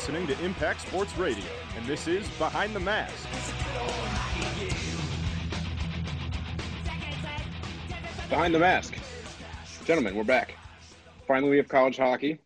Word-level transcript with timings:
listening 0.00 0.26
to 0.26 0.42
Impact 0.42 0.80
Sports 0.80 1.14
Radio, 1.18 1.44
and 1.76 1.84
this 1.84 2.08
is 2.08 2.26
Behind 2.38 2.74
the 2.74 2.80
Mask. 2.80 3.28
Behind 8.30 8.54
the 8.54 8.58
Mask. 8.58 8.94
Gentlemen, 9.84 10.14
we're 10.14 10.24
back. 10.24 10.56
Finally, 11.28 11.50
we 11.50 11.58
have 11.58 11.68
college 11.68 11.98
hockey. 11.98 12.38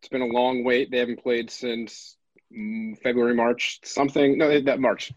It's 0.00 0.10
been 0.10 0.20
a 0.20 0.26
long 0.26 0.64
wait. 0.64 0.90
They 0.90 0.98
haven't 0.98 1.22
played 1.22 1.50
since 1.50 2.18
mm, 2.54 3.00
February, 3.02 3.34
March, 3.34 3.80
something. 3.84 4.36
No, 4.36 4.60
that 4.60 4.78
March. 4.78 5.10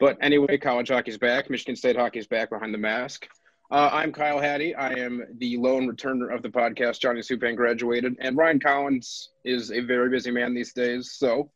But 0.00 0.16
anyway, 0.22 0.56
college 0.56 0.88
hockey's 0.88 1.18
back. 1.18 1.50
Michigan 1.50 1.76
State 1.76 1.96
hockey's 1.96 2.26
back 2.26 2.48
behind 2.48 2.72
the 2.72 2.78
mask. 2.78 3.28
Uh, 3.72 3.88
I'm 3.90 4.12
Kyle 4.12 4.38
Hattie. 4.38 4.74
I 4.74 4.90
am 4.90 5.24
the 5.38 5.56
lone 5.56 5.88
returner 5.90 6.30
of 6.30 6.42
the 6.42 6.50
podcast. 6.50 7.00
Johnny 7.00 7.20
Supan 7.20 7.56
graduated, 7.56 8.14
and 8.20 8.36
Ryan 8.36 8.60
Collins 8.60 9.30
is 9.46 9.72
a 9.72 9.80
very 9.80 10.10
busy 10.10 10.30
man 10.30 10.52
these 10.52 10.74
days. 10.74 11.12
So 11.12 11.50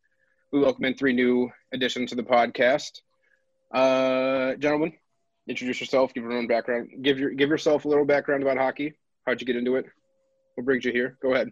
we 0.50 0.60
welcome 0.60 0.86
in 0.86 0.94
three 0.94 1.12
new 1.12 1.50
additions 1.74 2.08
to 2.08 2.16
the 2.16 2.22
podcast. 2.22 3.02
Uh, 3.70 4.54
gentlemen, 4.54 4.94
introduce 5.46 5.78
yourself. 5.78 6.14
Give 6.14 6.22
your 6.22 6.32
own 6.32 6.46
background. 6.46 6.88
Give 7.02 7.18
your 7.18 7.32
give 7.32 7.50
yourself 7.50 7.84
a 7.84 7.88
little 7.88 8.06
background 8.06 8.42
about 8.42 8.56
hockey. 8.56 8.94
How'd 9.26 9.42
you 9.42 9.46
get 9.46 9.56
into 9.56 9.76
it? 9.76 9.84
What 10.54 10.64
brings 10.64 10.86
you 10.86 10.92
here? 10.92 11.18
Go 11.20 11.34
ahead. 11.34 11.50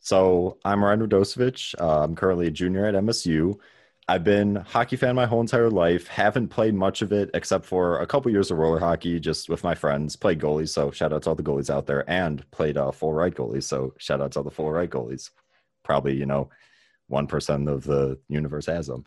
So 0.00 0.58
I'm 0.64 0.82
Ryan 0.82 1.06
Radosevich. 1.06 1.80
Uh, 1.80 2.02
I'm 2.02 2.16
currently 2.16 2.48
a 2.48 2.50
junior 2.50 2.86
at 2.86 2.94
MSU. 2.94 3.56
I've 4.10 4.24
been 4.24 4.56
hockey 4.56 4.96
fan 4.96 5.14
my 5.14 5.24
whole 5.24 5.40
entire 5.40 5.70
life. 5.70 6.08
Haven't 6.08 6.48
played 6.48 6.74
much 6.74 7.00
of 7.00 7.12
it 7.12 7.30
except 7.32 7.64
for 7.64 8.00
a 8.00 8.06
couple 8.08 8.28
years 8.32 8.50
of 8.50 8.58
roller 8.58 8.80
hockey, 8.80 9.20
just 9.20 9.48
with 9.48 9.62
my 9.62 9.76
friends. 9.76 10.16
Played 10.16 10.40
goalies, 10.40 10.70
so 10.70 10.90
shout 10.90 11.12
out 11.12 11.22
to 11.22 11.28
all 11.28 11.36
the 11.36 11.44
goalies 11.44 11.70
out 11.70 11.86
there, 11.86 12.10
and 12.10 12.44
played 12.50 12.76
uh, 12.76 12.90
full 12.90 13.12
right 13.12 13.32
goalies. 13.32 13.62
So 13.62 13.94
shout 13.98 14.20
out 14.20 14.32
to 14.32 14.40
all 14.40 14.42
the 14.42 14.50
full 14.50 14.72
right 14.72 14.90
goalies. 14.90 15.30
Probably 15.84 16.16
you 16.16 16.26
know, 16.26 16.50
one 17.06 17.28
percent 17.28 17.68
of 17.68 17.84
the 17.84 18.18
universe 18.26 18.66
has 18.66 18.88
them. 18.88 19.04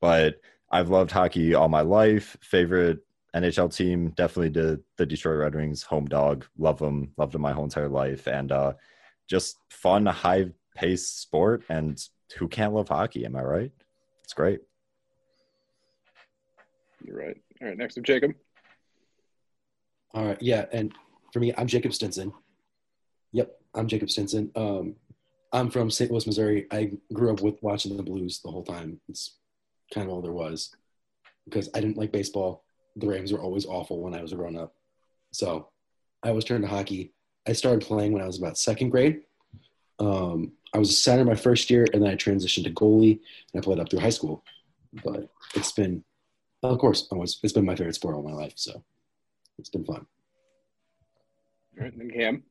But 0.00 0.40
I've 0.70 0.88
loved 0.88 1.10
hockey 1.10 1.52
all 1.52 1.68
my 1.68 1.82
life. 1.82 2.38
Favorite 2.40 3.00
NHL 3.36 3.76
team 3.76 4.08
definitely 4.16 4.58
the 4.58 4.82
the 4.96 5.04
Detroit 5.04 5.36
Red 5.36 5.54
Wings, 5.54 5.82
home 5.82 6.06
dog. 6.06 6.46
Love 6.56 6.78
them, 6.78 7.12
loved 7.18 7.34
them 7.34 7.42
my 7.42 7.52
whole 7.52 7.64
entire 7.64 7.90
life, 7.90 8.26
and 8.26 8.52
uh, 8.52 8.72
just 9.28 9.58
fun, 9.68 10.06
high 10.06 10.46
paced 10.74 11.20
sport. 11.20 11.62
And 11.68 12.02
who 12.38 12.48
can't 12.48 12.72
love 12.72 12.88
hockey? 12.88 13.26
Am 13.26 13.36
I 13.36 13.42
right? 13.42 13.72
It's 14.30 14.34
great. 14.36 14.60
You're 17.04 17.18
right. 17.18 17.36
All 17.60 17.66
right, 17.66 17.76
next 17.76 17.98
up, 17.98 18.04
Jacob. 18.04 18.30
All 20.14 20.24
right, 20.24 20.40
yeah, 20.40 20.66
and 20.70 20.94
for 21.32 21.40
me, 21.40 21.52
I'm 21.58 21.66
Jacob 21.66 21.92
Stinson. 21.92 22.32
Yep, 23.32 23.50
I'm 23.74 23.88
Jacob 23.88 24.08
Stinson. 24.08 24.52
Um, 24.54 24.94
I'm 25.52 25.68
from 25.68 25.90
St. 25.90 26.12
Louis, 26.12 26.28
Missouri. 26.28 26.68
I 26.70 26.92
grew 27.12 27.32
up 27.32 27.40
with 27.40 27.60
watching 27.60 27.96
the 27.96 28.04
Blues 28.04 28.38
the 28.38 28.52
whole 28.52 28.62
time. 28.62 29.00
It's 29.08 29.34
kind 29.92 30.06
of 30.06 30.14
all 30.14 30.22
there 30.22 30.30
was 30.30 30.76
because 31.44 31.68
I 31.74 31.80
didn't 31.80 31.98
like 31.98 32.12
baseball. 32.12 32.62
The 32.94 33.08
Rams 33.08 33.32
were 33.32 33.42
always 33.42 33.66
awful 33.66 34.00
when 34.00 34.14
I 34.14 34.22
was 34.22 34.32
growing 34.32 34.56
up. 34.56 34.76
So 35.32 35.70
I 36.22 36.28
always 36.28 36.44
turned 36.44 36.62
to 36.62 36.70
hockey. 36.70 37.14
I 37.48 37.52
started 37.52 37.84
playing 37.84 38.12
when 38.12 38.22
I 38.22 38.28
was 38.28 38.38
about 38.38 38.58
second 38.58 38.90
grade. 38.90 39.22
Um, 39.98 40.52
I 40.72 40.78
was 40.78 40.90
a 40.90 40.94
center 40.94 41.24
my 41.24 41.34
first 41.34 41.70
year, 41.70 41.86
and 41.92 42.02
then 42.02 42.10
I 42.10 42.14
transitioned 42.14 42.64
to 42.64 42.70
goalie, 42.70 43.20
and 43.52 43.60
I 43.60 43.64
played 43.64 43.80
up 43.80 43.90
through 43.90 44.00
high 44.00 44.10
school. 44.10 44.44
But 45.04 45.28
it's 45.54 45.72
been, 45.72 46.04
of 46.62 46.78
course, 46.78 47.08
always 47.10 47.38
it's 47.42 47.52
been 47.52 47.64
my 47.64 47.74
favorite 47.74 47.94
sport 47.94 48.14
all 48.14 48.22
my 48.22 48.32
life. 48.32 48.52
So 48.56 48.82
it's 49.58 49.70
been 49.70 49.84
fun. 49.84 50.06
All 51.78 51.84
right, 51.84 51.96
then 51.96 52.10
Cam. 52.10 52.42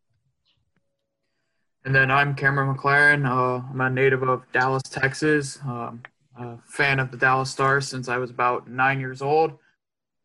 And 1.85 1.95
then 1.95 2.11
I'm 2.11 2.35
Cameron 2.35 2.75
McLaren. 2.75 3.25
Uh, 3.25 3.65
I'm 3.71 3.81
a 3.81 3.89
native 3.89 4.23
of 4.23 4.43
Dallas, 4.51 4.83
Texas. 4.83 5.59
Um, 5.65 6.01
a 6.37 6.57
fan 6.65 6.99
of 6.99 7.11
the 7.11 7.17
Dallas 7.17 7.49
Stars 7.49 7.87
since 7.87 8.09
I 8.09 8.17
was 8.17 8.29
about 8.29 8.69
nine 8.69 8.99
years 8.99 9.21
old. 9.21 9.57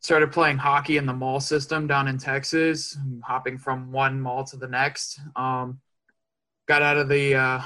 Started 0.00 0.32
playing 0.32 0.58
hockey 0.58 0.96
in 0.96 1.06
the 1.06 1.12
mall 1.12 1.40
system 1.40 1.86
down 1.86 2.08
in 2.08 2.18
Texas, 2.18 2.98
hopping 3.22 3.56
from 3.56 3.90
one 3.90 4.20
mall 4.20 4.44
to 4.44 4.56
the 4.56 4.68
next. 4.68 5.18
Um, 5.34 5.80
got 6.66 6.82
out 6.82 6.96
of 6.96 7.08
the 7.08 7.34
uh, 7.34 7.62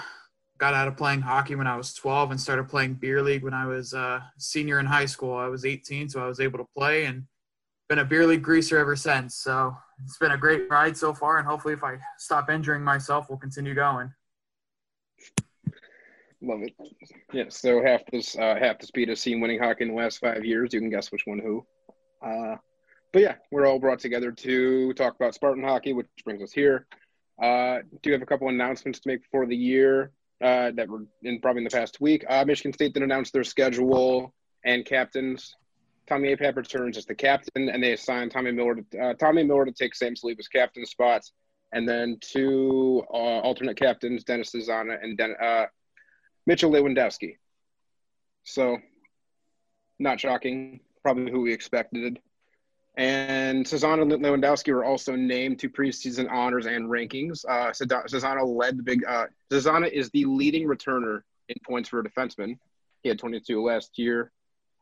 got 0.59 0.75
out 0.75 0.89
of 0.89 0.97
playing 0.97 1.21
hockey 1.21 1.55
when 1.55 1.67
I 1.67 1.77
was 1.77 1.95
12 1.95 2.33
and 2.33 2.41
started 2.41 2.69
playing 2.69 2.95
beer 2.95 3.23
league 3.23 3.45
when 3.45 3.55
I 3.55 3.67
was 3.67 3.93
a 3.93 3.99
uh, 3.99 4.21
senior 4.39 4.81
in 4.81 4.87
high 4.87 5.07
school. 5.07 5.35
I 5.35 5.47
was 5.47 5.65
18, 5.65 6.09
so 6.09 6.23
I 6.23 6.27
was 6.27 6.41
able 6.41 6.59
to 6.59 6.67
play 6.77 7.05
and 7.05 7.25
been 7.89 8.01
a 8.01 8.05
beer 8.05 8.27
league 8.27 8.43
greaser 8.43 8.77
ever 8.77 8.97
since. 8.97 9.37
So 9.37 9.75
it's 10.05 10.19
been 10.19 10.33
a 10.33 10.37
great 10.37 10.69
ride 10.69 10.97
so 10.97 11.15
far, 11.15 11.39
and 11.39 11.47
hopefully, 11.47 11.75
if 11.75 11.85
I 11.85 11.99
stop 12.19 12.51
injuring 12.51 12.83
myself, 12.83 13.27
we'll 13.29 13.39
continue 13.39 13.75
going. 13.75 14.13
Love 16.41 16.63
it. 16.63 16.75
Yeah. 17.33 17.45
So 17.49 17.83
half 17.83 18.03
this 18.13 18.37
uh, 18.37 18.57
half 18.61 18.79
the 18.79 18.87
speed 18.87 19.11
of 19.11 19.19
seen 19.19 19.41
winning 19.41 19.59
hockey 19.59 19.85
in 19.85 19.91
the 19.91 19.97
last 19.97 20.19
five 20.19 20.45
years. 20.45 20.73
You 20.73 20.81
can 20.81 20.91
guess 20.91 21.11
which 21.11 21.23
one 21.25 21.39
who. 21.39 21.67
Uh, 22.23 22.57
but 23.13 23.23
yeah, 23.23 23.35
we're 23.51 23.67
all 23.67 23.79
brought 23.79 23.99
together 23.99 24.31
to 24.31 24.93
talk 24.95 25.17
about 25.17 25.35
Spartan 25.35 25.65
hockey, 25.65 25.93
which 25.93 26.07
brings 26.25 26.43
us 26.43 26.53
here. 26.53 26.87
Uh, 27.43 27.79
do 28.03 28.13
have 28.13 28.23
a 28.23 28.27
couple 28.27 28.49
announcements 28.49 29.01
to 29.01 29.09
make 29.09 29.23
before 29.23 29.47
the 29.47 29.57
year 29.57 30.13
uh, 30.43 30.71
that 30.73 30.89
were 30.89 31.05
in 31.23 31.41
probably 31.41 31.61
in 31.61 31.65
the 31.65 31.71
past 31.71 32.01
week. 32.01 32.25
Uh, 32.29 32.45
Michigan 32.45 32.73
State 32.73 32.95
then 32.95 33.03
announced 33.03 33.33
their 33.33 33.45
schedule 33.45 34.33
and 34.65 34.85
captains. 34.85 35.57
Tommy 36.07 36.35
Apap 36.35 36.57
returns 36.57 36.97
as 36.97 37.05
the 37.05 37.15
captain, 37.15 37.69
and 37.69 37.83
they 37.83 37.93
assigned 37.93 38.31
Tommy 38.31 38.51
Miller 38.51 38.77
to 38.77 38.99
uh, 38.99 39.15
Tommy 39.15 39.43
Miller 39.43 39.67
to 39.67 39.73
take 39.73 39.95
Sam 39.95 40.15
Saliba's 40.15 40.49
captain 40.49 40.87
spots, 40.87 41.33
and 41.73 41.87
then 41.87 42.17
two 42.21 43.05
uh, 43.13 43.41
alternate 43.41 43.77
captains, 43.77 44.25
Dennis 44.25 44.51
Cesana 44.53 45.03
and 45.03 45.19
Den- 45.19 45.37
uh, 45.41 45.67
Mitchell 46.47 46.71
Lewandowski. 46.71 47.37
So, 48.45 48.79
not 49.99 50.19
shocking. 50.19 50.81
Probably 51.03 51.31
who 51.31 51.43
we 51.43 51.53
expected. 51.53 52.19
And 52.99 53.65
and 54.01 54.11
Lewandowski 54.11 54.75
were 54.75 54.85
also 54.85 55.15
named 55.15 55.61
to 55.61 55.71
preseason 55.71 56.29
honors 56.29 56.67
and 56.67 56.91
rankings. 56.91 57.45
Uh, 57.49 57.73
led 58.45 58.77
the 58.77 58.83
big. 58.83 59.05
Uh, 59.05 59.27
is 59.51 60.11
the 60.11 60.25
leading 60.25 60.67
returner 60.67 61.23
in 61.49 61.57
points 61.65 61.89
for 61.89 62.01
a 62.01 62.05
defenseman. 62.05 62.59
He 63.05 63.09
had 63.09 63.21
22 63.21 63.63
last 63.63 64.01
year, 64.01 64.33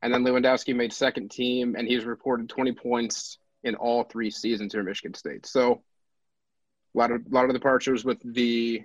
and 0.00 0.14
then 0.14 0.24
Lewandowski 0.24 0.74
made 0.74 0.94
second 0.94 1.30
team, 1.30 1.76
and 1.76 1.86
he's 1.86 2.06
reported 2.06 2.48
20 2.48 2.72
points 2.72 3.36
in 3.62 3.74
all 3.74 4.04
three 4.04 4.30
seasons 4.30 4.72
here 4.72 4.80
at 4.80 4.86
Michigan 4.86 5.12
State. 5.12 5.44
So, 5.44 5.82
a 6.94 6.98
lot 6.98 7.10
of 7.10 7.20
a 7.20 7.34
lot 7.34 7.44
of 7.44 7.52
departures 7.52 8.02
with 8.02 8.18
the 8.24 8.82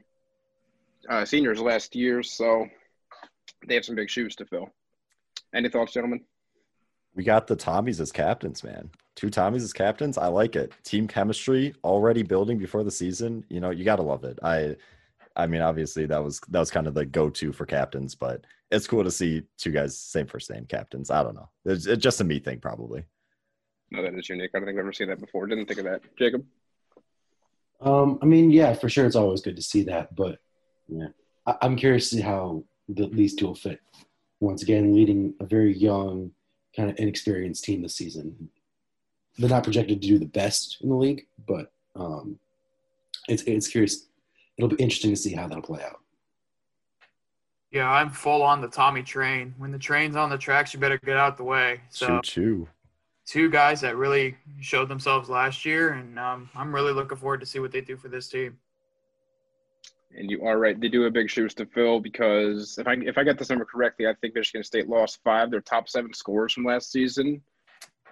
uh, 1.10 1.24
seniors 1.24 1.62
last 1.62 1.96
year. 1.96 2.22
So, 2.22 2.68
they 3.66 3.76
have 3.76 3.86
some 3.86 3.96
big 3.96 4.10
shoes 4.10 4.36
to 4.36 4.46
fill. 4.46 4.74
Any 5.56 5.70
thoughts, 5.70 5.94
gentlemen? 5.94 6.26
We 7.16 7.24
got 7.24 7.48
the 7.48 7.56
Tommies 7.58 8.00
as 8.00 8.12
captains, 8.12 8.64
man. 8.64 8.90
Two 9.16 9.28
Tommies 9.30 9.64
as 9.64 9.74
captains. 9.74 10.18
I 10.18 10.28
like 10.28 10.56
it. 10.56 10.72
Team 10.84 11.08
chemistry 11.08 11.74
already 11.84 12.24
building 12.24 12.58
before 12.58 12.84
the 12.84 12.92
season. 12.92 13.44
You 13.50 13.60
know, 13.60 13.70
you 13.70 13.84
gotta 13.84 14.02
love 14.04 14.24
it. 14.24 14.40
I 14.44 14.76
I 15.36 15.48
mean, 15.48 15.62
obviously 15.62 16.06
that 16.08 16.24
was 16.24 16.40
that 16.50 16.60
was 16.60 16.72
kind 16.72 16.88
of 16.88 16.94
the 16.94 17.06
go-to 17.06 17.52
for 17.52 17.66
captains, 17.66 18.16
but 18.16 18.46
it's 18.70 18.88
cool 18.88 19.04
to 19.04 19.12
see 19.12 19.44
two 19.58 19.72
guys 19.72 19.98
same 19.98 20.28
first 20.28 20.50
name 20.50 20.66
captains. 20.66 21.10
I 21.12 21.24
don't 21.24 21.36
know. 21.36 21.50
It's, 21.66 21.86
it's 21.88 22.02
just 22.04 22.22
a 22.22 22.24
me 22.24 22.40
thing, 22.40 22.60
probably. 22.60 23.04
No, 23.92 24.02
that 24.02 24.14
is 24.16 24.30
unique. 24.30 24.52
I 24.56 24.60
don't 24.60 24.68
think 24.68 24.78
I've 24.78 24.84
ever 24.84 24.94
seen 24.94 25.10
that 25.10 25.20
before. 25.20 25.46
Didn't 25.48 25.66
think 25.66 25.80
of 25.80 25.86
that, 25.86 26.02
Jacob. 26.18 26.46
Um, 27.82 28.20
I 28.22 28.26
mean, 28.26 28.52
yeah, 28.52 28.74
for 28.74 28.88
sure, 28.90 29.06
it's 29.06 29.16
always 29.16 29.42
good 29.42 29.56
to 29.56 29.62
see 29.62 29.84
that, 29.84 30.16
but 30.16 30.40
yeah, 30.88 31.08
I- 31.46 31.58
I'm 31.62 31.76
curious 31.76 32.10
to 32.12 32.16
see 32.18 32.22
how 32.22 32.64
the, 32.88 33.08
these 33.08 33.36
two 33.36 33.48
will 33.48 33.56
fit. 33.56 33.80
Once 34.40 34.62
again, 34.64 34.94
leading 34.96 35.34
a 35.40 35.46
very 35.46 35.76
young, 35.76 36.32
kind 36.76 36.90
of 36.90 36.98
inexperienced 37.00 37.64
team 37.64 37.82
this 37.82 37.96
season. 37.96 38.50
They're 39.38 39.50
not 39.50 39.64
projected 39.64 40.02
to 40.02 40.08
do 40.08 40.20
the 40.20 40.26
best 40.26 40.78
in 40.82 40.90
the 40.90 40.96
league, 40.96 41.28
but 41.48 41.72
um, 41.96 42.40
it's 43.28 43.44
it's 43.44 43.68
curious. 43.68 44.08
It'll 44.58 44.70
be 44.70 44.76
interesting 44.76 45.12
to 45.12 45.18
see 45.18 45.34
how 45.34 45.48
that'll 45.48 45.64
play 45.64 45.84
out. 45.84 46.00
Yeah, 47.72 47.90
I'm 47.90 48.10
full 48.10 48.44
on 48.44 48.60
the 48.60 48.68
Tommy 48.68 49.02
train. 49.02 49.56
When 49.58 49.72
the 49.72 49.80
train's 49.80 50.18
on 50.18 50.30
the 50.30 50.38
tracks, 50.38 50.74
you 50.74 50.80
better 50.80 50.98
get 50.98 51.16
out 51.16 51.38
the 51.38 51.44
way. 51.44 51.82
So, 51.90 52.20
choo 52.20 52.22
choo. 52.22 52.68
Two 53.26 53.50
guys 53.50 53.80
that 53.82 53.96
really 53.96 54.36
showed 54.60 54.90
themselves 54.90 55.30
last 55.30 55.64
year, 55.64 55.94
and 55.94 56.20
um, 56.20 56.50
I'm 56.54 56.76
really 56.76 56.92
looking 56.92 57.18
forward 57.18 57.40
to 57.40 57.46
see 57.46 57.60
what 57.60 57.72
they 57.72 57.80
do 57.80 57.96
for 57.96 58.10
this 58.10 58.28
team. 58.28 58.58
And 60.18 60.30
you 60.30 60.46
are 60.46 60.60
right; 60.60 60.80
they 60.80 60.90
do 60.90 61.02
have 61.02 61.14
big 61.14 61.30
shoes 61.30 61.54
to 61.56 61.66
fill 61.66 62.00
because 62.00 62.78
if 62.78 62.88
I 62.88 62.94
if 62.94 63.18
I 63.18 63.24
get 63.24 63.38
this 63.38 63.50
number 63.50 63.66
correctly, 63.66 64.08
I 64.08 64.14
think 64.16 64.36
Michigan 64.36 64.64
State 64.64 64.90
lost 64.90 65.20
five 65.24 65.52
their 65.52 65.62
top 65.62 65.88
seven 65.88 66.14
scores 66.14 66.54
from 66.54 66.66
last 66.66 66.92
season, 66.92 67.42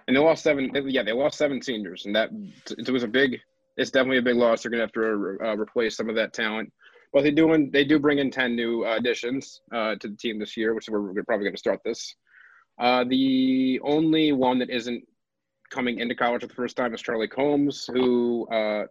and 0.06 0.16
they 0.16 0.20
lost 0.20 0.42
seven. 0.42 0.70
Yeah, 0.86 1.02
they 1.02 1.12
lost 1.12 1.38
seven 1.38 1.60
seniors, 1.60 2.06
and 2.06 2.16
that 2.16 2.30
it 2.76 2.90
was 2.90 3.02
a 3.02 3.08
big. 3.08 3.38
It's 3.76 3.90
definitely 3.90 4.18
a 4.18 4.22
big 4.22 4.36
loss. 4.36 4.62
They're 4.62 4.70
going 4.70 4.80
to 4.80 4.84
have 4.86 4.92
to 4.92 5.38
uh, 5.44 5.56
replace 5.56 5.96
some 5.96 6.08
of 6.08 6.16
that 6.16 6.32
talent. 6.32 6.72
But 7.12 7.22
they 7.22 7.30
do 7.30 7.68
they 7.72 7.84
do 7.84 7.98
bring 7.98 8.18
in 8.18 8.30
ten 8.30 8.54
new 8.54 8.84
additions 8.86 9.60
uh, 9.72 9.96
to 9.96 10.08
the 10.08 10.16
team 10.16 10.38
this 10.38 10.56
year, 10.56 10.74
which 10.74 10.88
we're, 10.88 11.22
probably 11.24 11.44
going 11.44 11.54
to 11.54 11.58
start 11.58 11.80
this. 11.84 12.14
Uh, 12.78 13.04
the 13.04 13.80
only 13.82 14.32
one 14.32 14.58
that 14.58 14.70
isn't 14.70 15.04
coming 15.70 15.98
into 15.98 16.14
college 16.14 16.42
for 16.42 16.46
the 16.46 16.54
first 16.54 16.76
time 16.76 16.94
is 16.94 17.02
Charlie 17.02 17.28
Combs, 17.28 17.88
who 17.92 18.48
uh, 18.48 18.84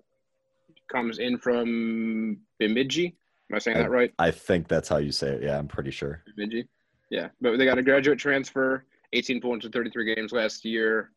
comes 0.89 1.19
in 1.19 1.37
from 1.37 2.37
Bemidji. 2.59 3.15
Am 3.49 3.55
I 3.55 3.59
saying 3.59 3.77
that 3.77 3.89
right? 3.89 4.13
I 4.19 4.31
think 4.31 4.67
that's 4.67 4.89
how 4.89 4.97
you 4.97 5.11
say 5.11 5.29
it. 5.29 5.43
Yeah, 5.43 5.57
I'm 5.57 5.67
pretty 5.67 5.91
sure. 5.91 6.23
Bemidji. 6.35 6.67
Yeah, 7.09 7.29
but 7.41 7.57
they 7.57 7.65
got 7.65 7.79
a 7.79 7.83
graduate 7.83 8.19
transfer, 8.19 8.85
18 9.13 9.41
points 9.41 9.65
in 9.65 9.71
33 9.71 10.15
games 10.15 10.31
last 10.31 10.63
year. 10.63 11.11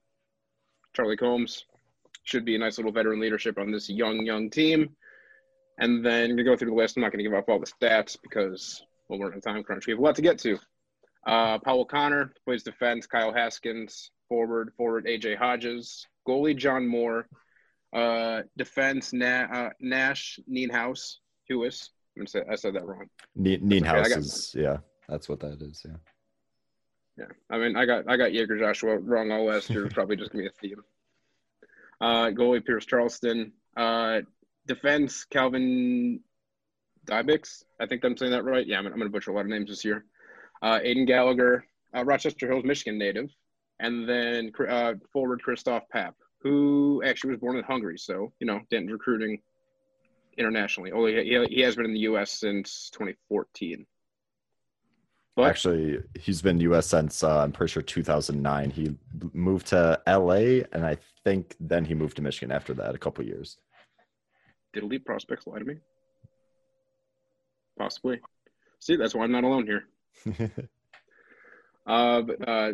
Charlie 0.94 1.16
Combs 1.16 1.66
should 2.24 2.44
be 2.44 2.54
a 2.54 2.58
nice 2.58 2.78
little 2.78 2.92
veteran 2.92 3.20
leadership 3.20 3.58
on 3.58 3.70
this 3.70 3.90
young, 3.90 4.24
young 4.24 4.48
team. 4.48 4.90
And 5.78 6.04
then 6.04 6.30
I'm 6.30 6.36
going 6.36 6.38
to 6.38 6.44
go 6.44 6.56
through 6.56 6.70
the 6.70 6.76
list. 6.76 6.96
I'm 6.96 7.02
not 7.02 7.12
going 7.12 7.24
to 7.24 7.28
give 7.28 7.36
up 7.36 7.48
all 7.48 7.58
the 7.58 7.66
stats 7.66 8.16
because 8.22 8.82
well, 9.08 9.18
we're 9.18 9.32
in 9.32 9.38
a 9.38 9.40
time 9.40 9.62
crunch. 9.62 9.86
We 9.86 9.92
have 9.92 10.00
a 10.00 10.02
lot 10.02 10.14
to 10.16 10.22
get 10.22 10.38
to. 10.40 10.58
Uh, 11.26 11.58
Powell 11.58 11.84
Connor 11.84 12.32
plays 12.44 12.62
defense. 12.62 13.06
Kyle 13.06 13.32
Haskins, 13.32 14.10
forward. 14.28 14.72
Forward, 14.76 15.06
AJ 15.06 15.36
Hodges. 15.36 16.06
Goalie, 16.26 16.56
John 16.56 16.86
Moore. 16.86 17.26
Uh, 17.92 18.42
defense, 18.56 19.12
Na- 19.12 19.46
uh, 19.52 19.70
Nash, 19.80 20.38
Nienhuis, 20.50 21.16
Hewis. 21.44 21.90
I'm 22.18 22.26
say, 22.26 22.42
I 22.50 22.56
said 22.56 22.74
that 22.74 22.86
wrong. 22.86 23.06
Ne- 23.36 23.58
Nienhuis 23.58 24.06
okay, 24.06 24.20
is, 24.20 24.54
yeah, 24.56 24.78
that's 25.08 25.28
what 25.28 25.40
that 25.40 25.60
is. 25.60 25.82
Yeah. 25.84 25.96
Yeah. 27.18 27.26
I 27.50 27.58
mean, 27.58 27.76
I 27.76 27.84
got 27.84 28.08
I 28.08 28.16
got 28.16 28.32
Jagger 28.32 28.58
Joshua 28.58 28.98
wrong 28.98 29.30
all 29.30 29.44
last 29.44 29.68
year. 29.68 29.86
probably 29.88 30.16
just 30.16 30.32
to 30.32 30.38
be 30.38 30.46
a 30.46 30.50
theme. 30.50 30.82
Uh, 32.00 32.30
goalie, 32.30 32.64
Pierce 32.64 32.86
Charleson. 32.86 33.52
Uh, 33.76 34.20
defense, 34.66 35.24
Calvin 35.24 36.20
Dybix. 37.06 37.64
I 37.80 37.86
think 37.86 38.04
I'm 38.04 38.16
saying 38.16 38.32
that 38.32 38.44
right. 38.44 38.66
Yeah, 38.66 38.78
I'm, 38.78 38.86
I'm 38.86 38.98
to 38.98 39.08
butcher 39.08 39.30
a 39.30 39.34
lot 39.34 39.42
of 39.42 39.48
names 39.48 39.68
this 39.68 39.84
year. 39.84 40.04
Uh, 40.62 40.78
Aiden 40.78 41.08
Gallacher, 41.08 41.62
uh, 41.96 42.04
Rochester 42.04 42.48
Hills, 42.48 42.64
Michigan 42.64 42.98
native. 42.98 43.30
And 43.80 44.08
then 44.08 44.52
uh, 44.68 44.94
forward 45.12 45.42
Christoph 45.42 45.84
Papp, 45.94 46.14
who 46.42 47.02
actually 47.04 47.30
was 47.30 47.40
born 47.40 47.56
in 47.56 47.64
Hungary. 47.64 47.98
So, 47.98 48.32
you 48.40 48.46
know, 48.46 48.60
Danton's 48.70 48.92
recruiting 48.92 49.40
internationally. 50.36 50.92
Oh, 50.92 51.06
he, 51.06 51.46
he 51.48 51.60
has 51.60 51.76
been 51.76 51.84
in 51.84 51.92
the 51.92 52.00
U.S. 52.00 52.32
since 52.32 52.90
2014. 52.92 53.86
But, 55.34 55.48
Actually, 55.48 55.98
he's 56.18 56.42
been 56.42 56.60
U.S. 56.60 56.88
since 56.88 57.24
uh, 57.24 57.42
I'm 57.42 57.52
pretty 57.52 57.72
sure 57.72 57.82
2009. 57.82 58.70
He 58.70 58.94
moved 59.32 59.68
to 59.68 60.00
L.A. 60.06 60.64
and 60.72 60.84
I 60.84 60.98
think 61.24 61.56
then 61.58 61.84
he 61.84 61.94
moved 61.94 62.16
to 62.16 62.22
Michigan 62.22 62.54
after 62.54 62.74
that, 62.74 62.94
a 62.94 62.98
couple 62.98 63.24
years. 63.24 63.56
Did 64.74 64.82
elite 64.82 65.04
prospects 65.04 65.46
lie 65.46 65.58
to 65.58 65.64
me? 65.64 65.76
Possibly. 67.78 68.20
See, 68.80 68.96
that's 68.96 69.14
why 69.14 69.24
I'm 69.24 69.32
not 69.32 69.44
alone 69.44 69.66
here. 69.66 69.84
uh, 71.86 72.22
but, 72.22 72.48
uh, 72.48 72.72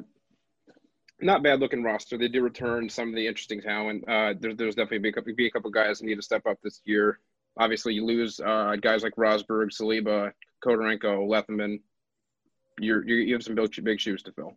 not 1.21 1.43
bad 1.43 1.61
looking 1.61 1.83
roster. 1.83 2.17
They 2.17 2.29
do 2.29 2.43
return 2.43 2.89
some 2.89 3.09
of 3.09 3.15
the 3.15 3.27
interesting 3.27 3.61
talent. 3.61 4.05
Uh, 4.09 4.35
there, 4.39 4.55
there's 4.55 4.75
definitely 4.75 4.99
be 4.99 5.09
a, 5.09 5.13
couple, 5.13 5.35
be 5.35 5.47
a 5.47 5.51
couple 5.51 5.71
guys 5.71 5.99
that 5.99 6.07
need 6.07 6.17
to 6.17 6.23
step 6.23 6.47
up 6.47 6.59
this 6.63 6.81
year. 6.85 7.19
Obviously, 7.59 7.95
you 7.95 8.05
lose 8.05 8.41
uh, 8.41 8.77
guys 8.81 9.03
like 9.03 9.17
Rosburg, 9.17 9.71
Saliba, 9.71 10.33
Khodorenko, 10.65 11.27
Lethemon. 11.29 11.81
You're, 12.79 13.05
you're, 13.07 13.19
you 13.19 13.35
have 13.35 13.43
some 13.43 13.57
big, 13.57 13.85
big 13.85 14.01
shoes 14.01 14.23
to 14.23 14.33
fill. 14.33 14.55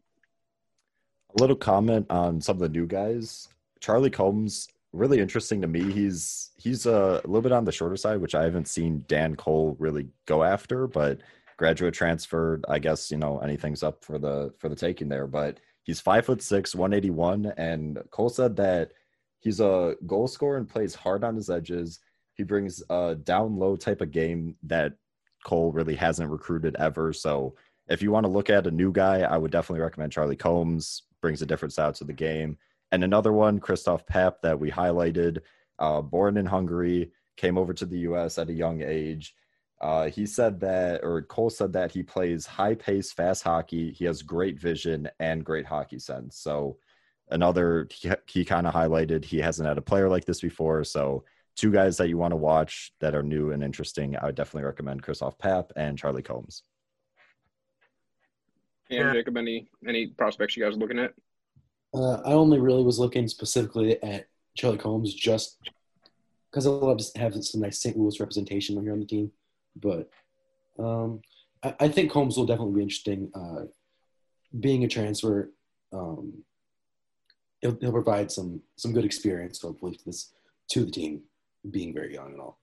A 1.35 1.41
little 1.41 1.55
comment 1.55 2.05
on 2.09 2.39
some 2.41 2.57
of 2.57 2.61
the 2.61 2.69
new 2.69 2.85
guys. 2.85 3.47
Charlie 3.79 4.11
Combs 4.11 4.67
really 4.93 5.19
interesting 5.19 5.61
to 5.61 5.67
me. 5.67 5.91
He's 5.91 6.51
he's 6.57 6.85
a, 6.85 7.21
a, 7.23 7.27
little 7.27 7.41
bit 7.41 7.51
on 7.51 7.65
the 7.65 7.71
shorter 7.71 7.95
side, 7.95 8.19
which 8.19 8.35
I 8.35 8.43
haven't 8.43 8.67
seen 8.67 9.05
Dan 9.07 9.35
Cole 9.35 9.75
really 9.79 10.07
go 10.25 10.43
after, 10.43 10.87
but 10.87 11.19
graduate 11.57 11.93
transferred. 11.93 12.65
I 12.67 12.79
guess 12.79 13.11
you 13.11 13.17
know 13.17 13.39
anything's 13.39 13.83
up 13.83 14.03
for 14.03 14.19
the 14.19 14.53
for 14.59 14.69
the 14.69 14.75
taking 14.75 15.09
there. 15.09 15.27
But 15.27 15.59
he's 15.83 16.01
five 16.01 16.25
foot 16.25 16.41
six, 16.41 16.75
one 16.75 16.93
eighty 16.93 17.09
one, 17.09 17.53
and 17.57 17.99
Cole 18.11 18.29
said 18.29 18.55
that 18.57 18.91
he's 19.39 19.59
a 19.59 19.95
goal 20.05 20.27
scorer 20.27 20.57
and 20.57 20.69
plays 20.69 20.95
hard 20.95 21.23
on 21.23 21.35
his 21.35 21.49
edges. 21.49 21.99
He 22.33 22.43
brings 22.43 22.81
a 22.89 23.15
down 23.15 23.57
low 23.57 23.75
type 23.75 24.01
of 24.01 24.11
game 24.11 24.55
that 24.63 24.93
Cole 25.43 25.71
really 25.71 25.95
hasn't 25.95 26.29
recruited 26.29 26.75
ever. 26.79 27.13
So 27.13 27.55
if 27.87 28.01
you 28.01 28.11
want 28.11 28.25
to 28.25 28.31
look 28.31 28.49
at 28.49 28.67
a 28.67 28.71
new 28.71 28.91
guy, 28.91 29.21
I 29.21 29.37
would 29.37 29.51
definitely 29.51 29.81
recommend 29.81 30.11
Charlie 30.11 30.35
Combs. 30.35 31.03
Brings 31.21 31.41
a 31.41 31.45
different 31.45 31.73
style 31.73 31.93
to 31.93 32.03
the 32.03 32.13
game. 32.13 32.57
And 32.91 33.03
another 33.03 33.31
one, 33.31 33.59
Christoph 33.59 34.05
Papp, 34.07 34.41
that 34.41 34.59
we 34.59 34.71
highlighted, 34.71 35.39
uh, 35.77 36.01
born 36.01 36.35
in 36.37 36.45
Hungary, 36.45 37.11
came 37.37 37.57
over 37.57 37.73
to 37.73 37.85
the 37.85 37.99
U.S. 37.99 38.37
at 38.37 38.49
a 38.49 38.53
young 38.53 38.81
age. 38.81 39.35
Uh, 39.81 40.09
he 40.09 40.27
said 40.27 40.59
that, 40.59 41.03
or 41.03 41.23
Cole 41.23 41.49
said 41.49 41.73
that 41.73 41.91
he 41.91 42.03
plays 42.03 42.45
high 42.45 42.75
pace, 42.75 43.11
fast 43.11 43.41
hockey. 43.41 43.91
He 43.91 44.05
has 44.05 44.21
great 44.21 44.59
vision 44.59 45.09
and 45.19 45.43
great 45.43 45.65
hockey 45.65 45.97
sense. 45.97 46.37
So, 46.37 46.77
another, 47.31 47.87
he, 47.91 48.11
he 48.27 48.45
kind 48.45 48.67
of 48.67 48.75
highlighted 48.75 49.25
he 49.25 49.39
hasn't 49.39 49.67
had 49.67 49.79
a 49.79 49.81
player 49.81 50.07
like 50.07 50.25
this 50.25 50.39
before. 50.39 50.83
So, 50.83 51.23
two 51.55 51.71
guys 51.71 51.97
that 51.97 52.09
you 52.09 52.17
want 52.17 52.31
to 52.31 52.37
watch 52.37 52.93
that 52.99 53.15
are 53.15 53.23
new 53.23 53.51
and 53.51 53.63
interesting, 53.63 54.15
I 54.15 54.27
would 54.27 54.35
definitely 54.35 54.67
recommend 54.67 55.01
Christoph 55.01 55.39
Papp 55.39 55.71
and 55.75 55.97
Charlie 55.97 56.21
Combs. 56.21 56.61
And 58.91 59.13
Jacob, 59.13 59.37
any 59.37 59.67
any 59.87 60.07
prospects 60.07 60.55
you 60.55 60.63
guys 60.63 60.75
are 60.75 60.79
looking 60.79 60.99
at? 60.99 61.13
Uh, 61.91 62.21
I 62.23 62.33
only 62.33 62.59
really 62.59 62.83
was 62.83 62.99
looking 62.99 63.27
specifically 63.27 64.01
at 64.03 64.27
Charlie 64.55 64.77
Combs 64.77 65.13
just 65.13 65.57
because 66.51 66.67
I 66.67 66.69
love 66.69 66.99
to 66.99 67.19
have 67.19 67.33
some 67.43 67.61
nice 67.61 67.81
St. 67.81 67.97
Louis 67.97 68.19
representation 68.19 68.75
when 68.75 68.85
you're 68.85 68.93
on 68.93 68.99
the 68.99 69.05
team. 69.05 69.31
But 69.75 70.09
um, 70.79 71.21
I, 71.63 71.75
I, 71.81 71.87
think 71.87 72.11
Combs 72.11 72.37
will 72.37 72.45
definitely 72.45 72.75
be 72.75 72.83
interesting. 72.83 73.31
Uh, 73.33 73.65
being 74.59 74.83
a 74.83 74.87
transfer, 74.87 75.51
um, 75.93 76.43
he'll, 77.61 77.77
he'll, 77.79 77.91
provide 77.91 78.31
some 78.31 78.61
some 78.75 78.93
good 78.93 79.05
experience 79.05 79.61
hopefully 79.61 79.95
to 79.95 80.05
this 80.05 80.33
to 80.69 80.85
the 80.85 80.91
team, 80.91 81.21
being 81.69 81.93
very 81.93 82.13
young 82.13 82.33
and 82.33 82.41
all. 82.41 82.57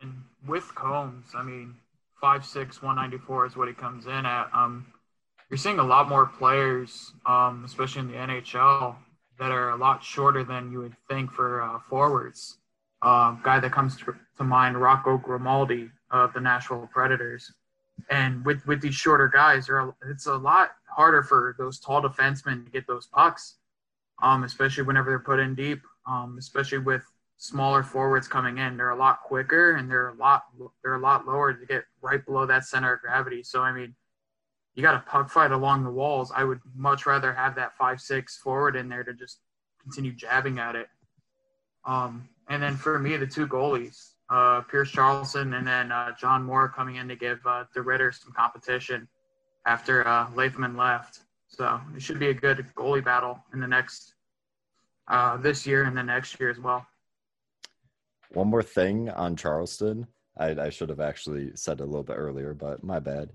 And 0.00 0.22
with 0.46 0.74
Combs, 0.74 1.28
I 1.34 1.42
mean, 1.42 1.74
five 2.20 2.44
six, 2.44 2.82
one 2.82 2.96
ninety 2.96 3.18
four 3.18 3.46
is 3.46 3.56
what 3.56 3.68
he 3.68 3.74
comes 3.74 4.06
in 4.06 4.26
at. 4.26 4.48
Um, 4.52 4.86
you're 5.50 5.58
seeing 5.58 5.78
a 5.78 5.84
lot 5.84 6.08
more 6.08 6.26
players, 6.26 7.12
um, 7.24 7.62
especially 7.64 8.00
in 8.00 8.08
the 8.08 8.14
NHL, 8.14 8.96
that 9.38 9.52
are 9.52 9.70
a 9.70 9.76
lot 9.76 10.02
shorter 10.02 10.42
than 10.42 10.72
you 10.72 10.80
would 10.80 10.96
think 11.08 11.32
for 11.32 11.62
uh, 11.62 11.78
forwards. 11.78 12.58
Guy 13.42 13.60
that 13.60 13.70
comes 13.70 13.96
to, 13.98 14.14
to 14.36 14.44
mind, 14.44 14.80
Rocco 14.80 15.16
Grimaldi 15.16 15.90
of 16.10 16.32
the 16.32 16.40
Nashville 16.40 16.88
Predators. 16.92 17.52
And 18.10 18.44
with, 18.44 18.66
with 18.66 18.80
these 18.80 18.94
shorter 18.94 19.28
guys, 19.28 19.70
it's 20.10 20.26
a 20.26 20.36
lot 20.36 20.72
harder 20.88 21.22
for 21.22 21.54
those 21.58 21.78
tall 21.78 22.02
defensemen 22.02 22.64
to 22.64 22.70
get 22.70 22.86
those 22.86 23.06
pucks, 23.06 23.56
um, 24.22 24.44
especially 24.44 24.82
whenever 24.82 25.10
they're 25.10 25.18
put 25.18 25.38
in 25.38 25.54
deep, 25.54 25.80
um, 26.06 26.36
especially 26.38 26.78
with 26.78 27.02
smaller 27.36 27.82
forwards 27.82 28.28
coming 28.28 28.58
in. 28.58 28.76
They're 28.76 28.90
a 28.90 28.96
lot 28.96 29.22
quicker 29.22 29.76
and 29.76 29.90
they're 29.90 30.08
a 30.08 30.14
lot 30.14 30.44
they're 30.82 30.96
a 30.96 31.00
lot 31.00 31.26
lower 31.26 31.52
to 31.52 31.66
get 31.66 31.84
right 32.02 32.24
below 32.24 32.46
that 32.46 32.64
center 32.64 32.94
of 32.94 33.00
gravity. 33.00 33.42
So 33.42 33.62
I 33.62 33.72
mean, 33.72 33.94
you 34.74 34.82
got 34.82 34.94
a 34.94 35.10
puck 35.10 35.30
fight 35.30 35.52
along 35.52 35.84
the 35.84 35.90
walls. 35.90 36.32
I 36.34 36.44
would 36.44 36.60
much 36.74 37.06
rather 37.06 37.32
have 37.32 37.54
that 37.56 37.76
five 37.76 38.00
six 38.00 38.36
forward 38.36 38.76
in 38.76 38.88
there 38.88 39.04
to 39.04 39.14
just 39.14 39.38
continue 39.82 40.12
jabbing 40.12 40.58
at 40.58 40.76
it. 40.76 40.88
Um, 41.84 42.28
and 42.48 42.62
then 42.62 42.76
for 42.76 42.98
me, 42.98 43.16
the 43.16 43.26
two 43.26 43.46
goalies, 43.46 44.12
uh, 44.30 44.60
Pierce 44.62 44.92
Charleson 44.92 45.56
and 45.56 45.66
then 45.66 45.92
uh, 45.92 46.12
John 46.18 46.42
Moore 46.42 46.68
coming 46.68 46.96
in 46.96 47.08
to 47.08 47.16
give 47.16 47.40
uh, 47.46 47.64
DeRidder 47.74 48.14
some 48.14 48.32
competition 48.32 49.08
after 49.66 50.06
uh, 50.06 50.28
Lethemon 50.28 50.76
left. 50.76 51.20
So 51.48 51.80
it 51.94 52.02
should 52.02 52.18
be 52.18 52.28
a 52.28 52.34
good 52.34 52.64
goalie 52.74 53.04
battle 53.04 53.38
in 53.52 53.60
the 53.60 53.68
next 53.68 54.14
uh, 55.08 55.36
this 55.36 55.66
year 55.66 55.84
and 55.84 55.96
the 55.96 56.02
next 56.02 56.38
year 56.40 56.50
as 56.50 56.58
well. 56.58 56.86
One 58.32 58.48
more 58.48 58.62
thing 58.62 59.08
on 59.10 59.36
Charleson. 59.36 60.06
I, 60.36 60.50
I 60.50 60.70
should 60.70 60.88
have 60.88 61.00
actually 61.00 61.52
said 61.54 61.80
a 61.80 61.84
little 61.84 62.02
bit 62.02 62.16
earlier, 62.16 62.54
but 62.54 62.82
my 62.82 62.98
bad. 62.98 63.30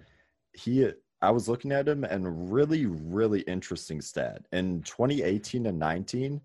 He 0.54 0.92
I 1.22 1.32
was 1.32 1.48
looking 1.48 1.72
at 1.72 1.88
him 1.88 2.04
and 2.04 2.52
really, 2.52 2.88
really 2.88 3.42
interesting 3.42 4.02
stat. 4.02 4.42
In 4.52 4.82
2018 4.82 5.68
and 5.68 5.80
19, 5.80 6.42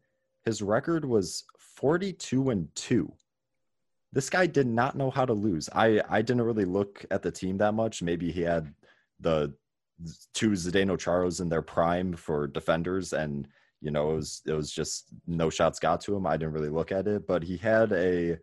his 0.46 0.62
record 0.62 1.04
was 1.04 1.44
42 1.58 2.50
and 2.50 2.68
2. 2.76 3.12
This 4.12 4.30
guy 4.30 4.46
did 4.46 4.66
not 4.66 4.96
know 4.96 5.10
how 5.10 5.26
to 5.26 5.34
lose. 5.34 5.68
I, 5.74 6.00
I 6.08 6.22
didn't 6.22 6.42
really 6.42 6.64
look 6.64 7.04
at 7.10 7.22
the 7.22 7.32
team 7.32 7.58
that 7.58 7.74
much. 7.74 8.00
Maybe 8.00 8.30
he 8.30 8.42
had 8.42 8.72
the 9.20 9.52
two 10.32 10.50
Zdeno 10.50 10.96
Charos 10.96 11.40
in 11.40 11.48
their 11.48 11.62
prime 11.62 12.12
for 12.12 12.46
defenders 12.46 13.12
and 13.12 13.48
you 13.80 13.90
know 13.90 14.10
it 14.10 14.16
was 14.16 14.42
it 14.46 14.52
was 14.52 14.70
just 14.70 15.06
no 15.26 15.50
shots 15.50 15.78
got 15.78 16.00
to 16.02 16.14
him. 16.14 16.26
I 16.26 16.36
didn't 16.36 16.54
really 16.54 16.68
look 16.68 16.92
at 16.92 17.06
it, 17.06 17.26
but 17.26 17.42
he 17.42 17.56
had 17.56 17.92
a 17.92 18.38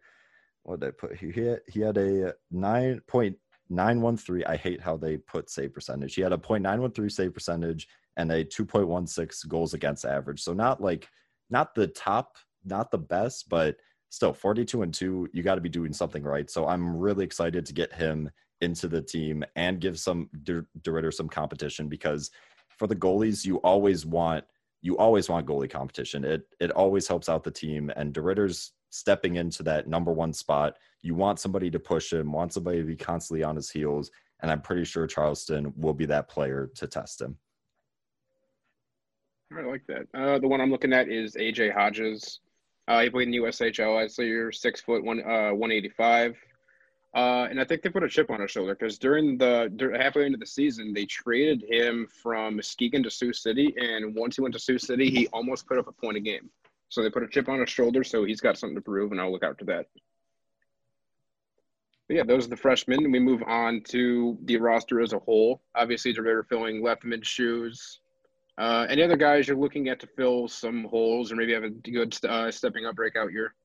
what 0.63 0.79
did 0.79 0.89
I 0.89 0.91
put? 0.91 1.17
He 1.17 1.31
had, 1.31 1.61
he 1.67 1.79
had 1.79 1.97
a 1.97 2.33
nine 2.51 3.01
point 3.07 3.37
913. 3.69 4.43
I 4.47 4.55
hate 4.55 4.81
how 4.81 4.97
they 4.97 5.17
put 5.17 5.49
save 5.49 5.73
percentage. 5.73 6.15
He 6.15 6.21
had 6.21 6.33
a 6.33 6.37
.913 6.37 7.11
save 7.11 7.33
percentage 7.33 7.87
and 8.17 8.31
a 8.31 8.45
2.16 8.45 9.47
goals 9.47 9.73
against 9.73 10.05
average. 10.05 10.41
So 10.41 10.53
not 10.53 10.81
like 10.81 11.07
not 11.49 11.75
the 11.75 11.87
top, 11.87 12.37
not 12.65 12.91
the 12.91 12.97
best, 12.97 13.49
but 13.49 13.75
still 14.09 14.33
42 14.33 14.83
and 14.83 14.93
2, 14.93 15.29
you 15.33 15.43
got 15.43 15.55
to 15.55 15.61
be 15.61 15.69
doing 15.69 15.93
something 15.93 16.23
right. 16.23 16.49
So 16.49 16.67
I'm 16.67 16.95
really 16.95 17.25
excited 17.25 17.65
to 17.65 17.73
get 17.73 17.93
him 17.93 18.29
into 18.61 18.87
the 18.87 19.01
team 19.01 19.43
and 19.55 19.81
give 19.81 19.99
some 19.99 20.29
DeRidder 20.43 21.13
some 21.13 21.27
competition 21.27 21.87
because 21.87 22.31
for 22.69 22.87
the 22.87 22.95
goalies, 22.95 23.45
you 23.45 23.57
always 23.57 24.05
want 24.05 24.45
you 24.81 24.97
always 24.97 25.29
want 25.29 25.47
goalie 25.47 25.69
competition. 25.69 26.25
It 26.25 26.43
it 26.59 26.71
always 26.71 27.07
helps 27.07 27.29
out 27.29 27.43
the 27.43 27.51
team 27.51 27.91
and 27.95 28.13
DeRidder's 28.13 28.73
stepping 28.89 29.37
into 29.37 29.63
that 29.63 29.87
number 29.87 30.11
one 30.11 30.33
spot. 30.33 30.75
You 31.01 31.15
want 31.15 31.39
somebody 31.39 31.71
to 31.71 31.79
push 31.79 32.13
him, 32.13 32.31
want 32.31 32.53
somebody 32.53 32.79
to 32.79 32.83
be 32.83 32.95
constantly 32.95 33.43
on 33.43 33.55
his 33.55 33.71
heels, 33.71 34.11
and 34.41 34.51
I'm 34.51 34.61
pretty 34.61 34.83
sure 34.83 35.07
Charleson 35.07 35.75
will 35.75 35.93
be 35.93 36.05
that 36.05 36.29
player 36.29 36.69
to 36.75 36.87
test 36.87 37.21
him. 37.21 37.37
I 39.57 39.61
like 39.61 39.85
that. 39.87 40.07
Uh, 40.13 40.39
the 40.39 40.47
one 40.47 40.61
I'm 40.61 40.71
looking 40.71 40.93
at 40.93 41.09
is 41.09 41.35
AJ 41.35 41.73
Hodges. 41.73 42.39
Uh, 42.87 43.01
he 43.01 43.09
played 43.09 43.27
in 43.27 43.31
the 43.31 43.37
USHL. 43.37 44.17
You're 44.17 44.51
six 44.51 44.81
foot 44.81 45.03
one, 45.03 45.19
uh, 45.19 45.51
185. 45.53 46.35
Uh, 47.15 47.47
and 47.49 47.61
I 47.61 47.63
think 47.63 47.83
they 47.83 47.89
put 47.89 48.03
a 48.03 48.09
chip 48.09 48.31
on 48.31 48.41
his 48.41 48.49
shoulder 48.49 48.73
because 48.73 48.97
during 48.97 49.37
the 49.37 49.71
halfway 49.95 50.25
into 50.25 50.39
the 50.39 50.47
season, 50.47 50.93
they 50.93 51.05
traded 51.05 51.63
him 51.69 52.07
from 52.07 52.55
Muskegon 52.55 53.03
to 53.03 53.11
Sioux 53.11 53.33
City, 53.33 53.73
and 53.77 54.15
once 54.15 54.35
he 54.35 54.41
went 54.41 54.53
to 54.55 54.59
Sioux 54.59 54.79
City, 54.79 55.11
he 55.11 55.27
almost 55.27 55.67
put 55.67 55.77
up 55.77 55.87
a 55.87 55.91
point 55.91 56.17
a 56.17 56.19
game. 56.19 56.49
So 56.89 57.03
they 57.03 57.11
put 57.11 57.23
a 57.23 57.27
chip 57.27 57.49
on 57.49 57.59
his 57.59 57.69
shoulder, 57.69 58.03
so 58.03 58.23
he's 58.23 58.41
got 58.41 58.57
something 58.57 58.75
to 58.75 58.81
prove, 58.81 59.11
and 59.11 59.21
I'll 59.21 59.31
look 59.31 59.43
out 59.43 59.59
to 59.59 59.65
that. 59.65 59.87
But 62.07 62.17
yeah, 62.17 62.23
those 62.23 62.47
are 62.47 62.49
the 62.49 62.57
freshmen. 62.57 63.11
We 63.11 63.19
move 63.19 63.43
on 63.43 63.81
to 63.89 64.37
the 64.45 64.57
roster 64.57 64.99
as 64.99 65.13
a 65.13 65.19
whole. 65.19 65.61
Obviously, 65.75 66.13
they're 66.13 66.43
filling 66.43 66.81
left 66.81 67.03
mid 67.03 67.25
shoes. 67.25 67.99
Uh, 68.57 68.85
any 68.89 69.01
other 69.01 69.17
guys 69.17 69.47
you're 69.47 69.57
looking 69.57 69.89
at 69.89 69.99
to 69.99 70.07
fill 70.07 70.47
some 70.47 70.83
holes, 70.85 71.31
or 71.31 71.35
maybe 71.35 71.53
have 71.53 71.63
a 71.63 71.69
good 71.69 72.15
uh, 72.25 72.51
stepping 72.51 72.85
up 72.85 72.95
breakout 72.95 73.31
year? 73.31 73.55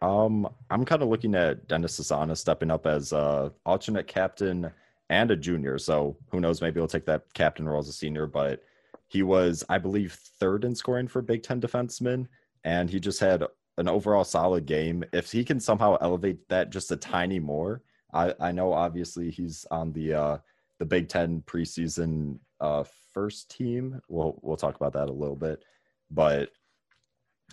Um, 0.00 0.48
I'm 0.70 0.84
kind 0.84 1.02
of 1.02 1.08
looking 1.08 1.34
at 1.34 1.66
Dennis 1.66 1.98
Cesana 1.98 2.36
stepping 2.36 2.70
up 2.70 2.86
as 2.86 3.12
a 3.12 3.52
alternate 3.64 4.06
captain 4.06 4.70
and 5.10 5.30
a 5.30 5.36
junior. 5.36 5.78
So 5.78 6.16
who 6.30 6.40
knows? 6.40 6.60
Maybe 6.60 6.78
he'll 6.78 6.86
take 6.86 7.06
that 7.06 7.22
captain 7.34 7.68
role 7.68 7.80
as 7.80 7.88
a 7.88 7.92
senior. 7.92 8.26
But 8.26 8.62
he 9.08 9.22
was, 9.22 9.64
I 9.68 9.78
believe, 9.78 10.12
third 10.38 10.64
in 10.64 10.74
scoring 10.74 11.08
for 11.08 11.22
Big 11.22 11.42
Ten 11.42 11.60
defensemen, 11.60 12.26
and 12.64 12.90
he 12.90 13.00
just 13.00 13.20
had 13.20 13.44
an 13.78 13.88
overall 13.88 14.24
solid 14.24 14.66
game. 14.66 15.04
If 15.12 15.32
he 15.32 15.44
can 15.44 15.58
somehow 15.58 15.96
elevate 16.00 16.48
that 16.48 16.70
just 16.70 16.92
a 16.92 16.96
tiny 16.96 17.38
more, 17.38 17.82
I, 18.12 18.34
I 18.40 18.52
know 18.52 18.72
obviously 18.72 19.30
he's 19.30 19.66
on 19.70 19.92
the 19.92 20.14
uh, 20.14 20.38
the 20.78 20.86
Big 20.86 21.08
Ten 21.08 21.42
preseason 21.46 22.38
uh, 22.60 22.84
first 23.14 23.50
team. 23.50 24.00
We'll 24.08 24.38
we'll 24.42 24.56
talk 24.56 24.76
about 24.76 24.92
that 24.94 25.08
a 25.08 25.12
little 25.12 25.36
bit, 25.36 25.64
but 26.10 26.50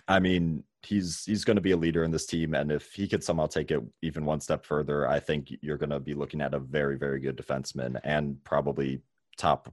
I 0.06 0.18
mean 0.20 0.64
he's 0.82 1.24
he's 1.24 1.44
going 1.44 1.56
to 1.56 1.62
be 1.62 1.70
a 1.70 1.76
leader 1.76 2.04
in 2.04 2.10
this 2.10 2.26
team, 2.26 2.54
and 2.54 2.70
if 2.70 2.92
he 2.92 3.08
could 3.08 3.24
somehow 3.24 3.46
take 3.46 3.70
it 3.70 3.80
even 4.02 4.26
one 4.26 4.40
step 4.40 4.66
further, 4.66 5.08
I 5.08 5.20
think 5.20 5.52
you're 5.62 5.78
going 5.78 5.90
to 5.90 6.00
be 6.00 6.14
looking 6.14 6.40
at 6.40 6.54
a 6.54 6.58
very 6.58 6.98
very 6.98 7.20
good 7.20 7.36
defenseman 7.36 7.98
and 8.04 8.42
probably 8.44 9.00
top 9.38 9.72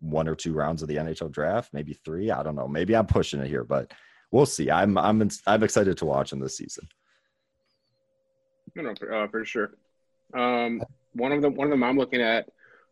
one 0.00 0.28
or 0.28 0.34
two 0.34 0.54
rounds 0.54 0.82
of 0.82 0.88
the 0.88 0.96
NHL 0.96 1.30
draft, 1.30 1.72
maybe 1.72 1.92
three. 1.92 2.30
I 2.30 2.42
don't 2.42 2.54
know. 2.54 2.68
Maybe 2.68 2.94
I'm 2.96 3.06
pushing 3.06 3.40
it 3.40 3.48
here, 3.48 3.64
but 3.64 3.92
we'll 4.30 4.46
see. 4.46 4.70
I'm 4.70 4.96
I'm 4.96 5.28
I'm 5.46 5.62
excited 5.62 5.98
to 5.98 6.06
watch 6.06 6.32
him 6.32 6.40
this 6.40 6.56
season. 6.56 6.88
No, 8.74 8.82
no, 8.82 8.94
for, 8.94 9.12
uh, 9.12 9.28
for 9.28 9.44
sure. 9.44 9.72
Um, 10.32 10.82
one 11.12 11.32
of 11.32 11.42
the 11.42 11.50
one 11.50 11.66
of 11.66 11.70
them 11.70 11.82
I'm 11.82 11.98
looking 11.98 12.22
at 12.22 12.48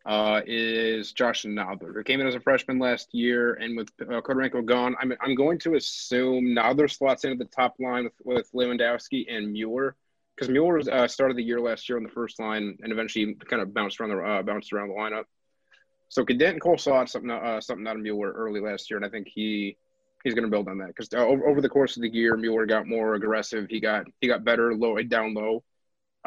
uh, 0.06 0.40
is 0.46 1.12
Josh 1.12 1.44
Nodler, 1.44 1.94
who 1.94 2.02
came 2.02 2.20
in 2.20 2.26
as 2.26 2.34
a 2.34 2.40
freshman 2.40 2.78
last 2.78 3.12
year, 3.12 3.54
and 3.54 3.76
with 3.76 3.90
uh, 4.00 4.20
Khodorenko 4.20 4.64
gone, 4.64 4.96
I'm 5.00 5.12
I'm 5.20 5.34
going 5.34 5.58
to 5.60 5.74
assume 5.74 6.54
Nodler 6.54 6.90
slots 6.90 7.24
into 7.24 7.36
the 7.36 7.50
top 7.50 7.74
line 7.78 8.04
with, 8.04 8.14
with 8.24 8.52
Lewandowski 8.52 9.26
and 9.28 9.52
Mueller, 9.52 9.96
because 10.34 10.48
Mueller 10.48 10.80
uh, 10.90 11.08
started 11.08 11.36
the 11.36 11.42
year 11.42 11.60
last 11.60 11.88
year 11.88 11.98
on 11.98 12.04
the 12.04 12.10
first 12.10 12.38
line 12.38 12.78
and 12.82 12.92
eventually 12.92 13.34
kind 13.34 13.60
of 13.60 13.74
bounced 13.74 14.00
around 14.00 14.10
the 14.10 14.22
uh, 14.22 14.42
bounced 14.42 14.72
around 14.72 14.88
the 14.88 14.94
lineup. 14.94 15.24
So 16.08 16.24
Cadet 16.24 16.60
Cole 16.60 16.78
saw 16.78 17.04
something 17.04 17.30
uh, 17.30 17.60
something 17.60 17.86
out 17.86 17.96
of 17.96 18.02
Mueller 18.02 18.32
early 18.32 18.60
last 18.60 18.90
year, 18.90 18.96
and 18.96 19.04
I 19.04 19.10
think 19.10 19.28
he 19.28 19.76
he's 20.24 20.34
going 20.34 20.44
to 20.44 20.50
build 20.50 20.68
on 20.68 20.78
that 20.78 20.88
because 20.88 21.08
uh, 21.12 21.18
over, 21.18 21.46
over 21.46 21.60
the 21.60 21.68
course 21.68 21.96
of 21.96 22.02
the 22.02 22.08
year, 22.08 22.36
Mueller 22.36 22.66
got 22.66 22.86
more 22.86 23.14
aggressive. 23.14 23.66
He 23.68 23.80
got 23.80 24.06
he 24.20 24.28
got 24.28 24.44
better 24.44 24.74
low 24.74 24.96
down 25.02 25.34
low. 25.34 25.64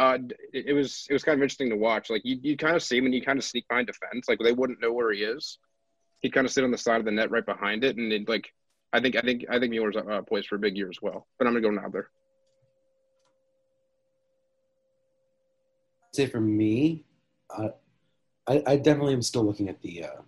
Uh, 0.01 0.17
it, 0.51 0.69
it 0.69 0.73
was 0.73 1.05
it 1.11 1.13
was 1.13 1.23
kind 1.23 1.37
of 1.37 1.43
interesting 1.43 1.69
to 1.69 1.75
watch. 1.75 2.09
Like 2.09 2.23
you, 2.25 2.39
you 2.41 2.57
kind 2.57 2.75
of 2.75 2.81
see 2.81 2.97
him 2.97 3.05
and 3.05 3.13
you 3.13 3.21
kind 3.21 3.37
of 3.37 3.45
sneak 3.45 3.67
behind 3.67 3.85
defense. 3.85 4.27
Like 4.27 4.39
they 4.39 4.51
wouldn't 4.51 4.81
know 4.81 4.91
where 4.91 5.11
he 5.11 5.21
is. 5.21 5.59
He 6.21 6.29
kind 6.31 6.43
of 6.47 6.51
sit 6.51 6.63
on 6.63 6.71
the 6.71 6.77
side 6.77 6.97
of 6.97 7.05
the 7.05 7.11
net 7.11 7.29
right 7.29 7.45
behind 7.45 7.83
it, 7.83 7.97
and 7.97 8.11
it, 8.11 8.27
like 8.27 8.51
I 8.91 8.99
think 8.99 9.15
I 9.15 9.21
think 9.21 9.45
I 9.47 9.59
think 9.59 9.69
Mueller's 9.69 9.97
uh, 9.97 10.23
poised 10.23 10.47
for 10.47 10.55
a 10.55 10.59
big 10.59 10.75
year 10.75 10.89
as 10.89 10.97
well. 11.03 11.27
But 11.37 11.45
I'm 11.45 11.53
gonna 11.53 11.61
go 11.61 11.69
Nodler. 11.69 12.05
Say 16.15 16.25
for 16.25 16.41
me, 16.41 17.05
uh, 17.55 17.69
I, 18.47 18.63
I 18.65 18.75
definitely 18.77 19.13
am 19.13 19.21
still 19.21 19.43
looking 19.43 19.69
at 19.69 19.83
the 19.83 20.05
uh, 20.05 20.21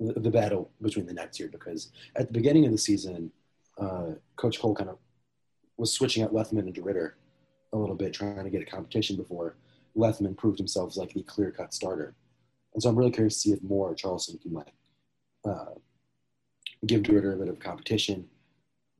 the, 0.00 0.20
the 0.20 0.30
battle 0.30 0.70
between 0.80 1.04
the 1.04 1.12
Nets 1.12 1.36
here 1.36 1.48
because 1.48 1.92
at 2.16 2.28
the 2.28 2.32
beginning 2.32 2.64
of 2.64 2.72
the 2.72 2.78
season, 2.78 3.30
uh, 3.76 4.12
Coach 4.36 4.58
Cole 4.58 4.74
kind 4.74 4.88
of 4.88 4.96
was 5.76 5.92
switching 5.92 6.22
out 6.22 6.32
Lethemon 6.32 6.66
into 6.66 6.80
Ritter 6.80 7.18
a 7.72 7.78
little 7.78 7.94
bit, 7.94 8.12
trying 8.12 8.44
to 8.44 8.50
get 8.50 8.62
a 8.62 8.66
competition 8.66 9.16
before 9.16 9.56
Lethemon 9.96 10.36
proved 10.36 10.58
himself 10.58 10.96
like 10.96 11.12
the 11.12 11.22
clear 11.22 11.50
cut 11.50 11.74
starter. 11.74 12.14
And 12.74 12.82
so 12.82 12.88
I'm 12.88 12.96
really 12.96 13.10
curious 13.10 13.34
to 13.34 13.40
see 13.40 13.52
if 13.52 13.62
more 13.62 13.94
Charleson 13.94 14.40
can 14.40 14.52
like 14.52 14.72
uh, 15.44 15.74
give 16.86 17.08
Ritter 17.08 17.32
a 17.32 17.36
bit 17.36 17.48
of 17.48 17.58
competition, 17.58 18.26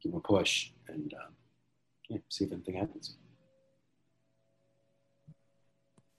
give 0.03 0.13
him 0.13 0.19
a 0.19 0.21
push, 0.21 0.71
and 0.89 1.13
um, 1.15 1.33
yeah, 2.09 2.19
see 2.29 2.45
if 2.45 2.53
anything 2.53 2.75
happens. 2.75 3.17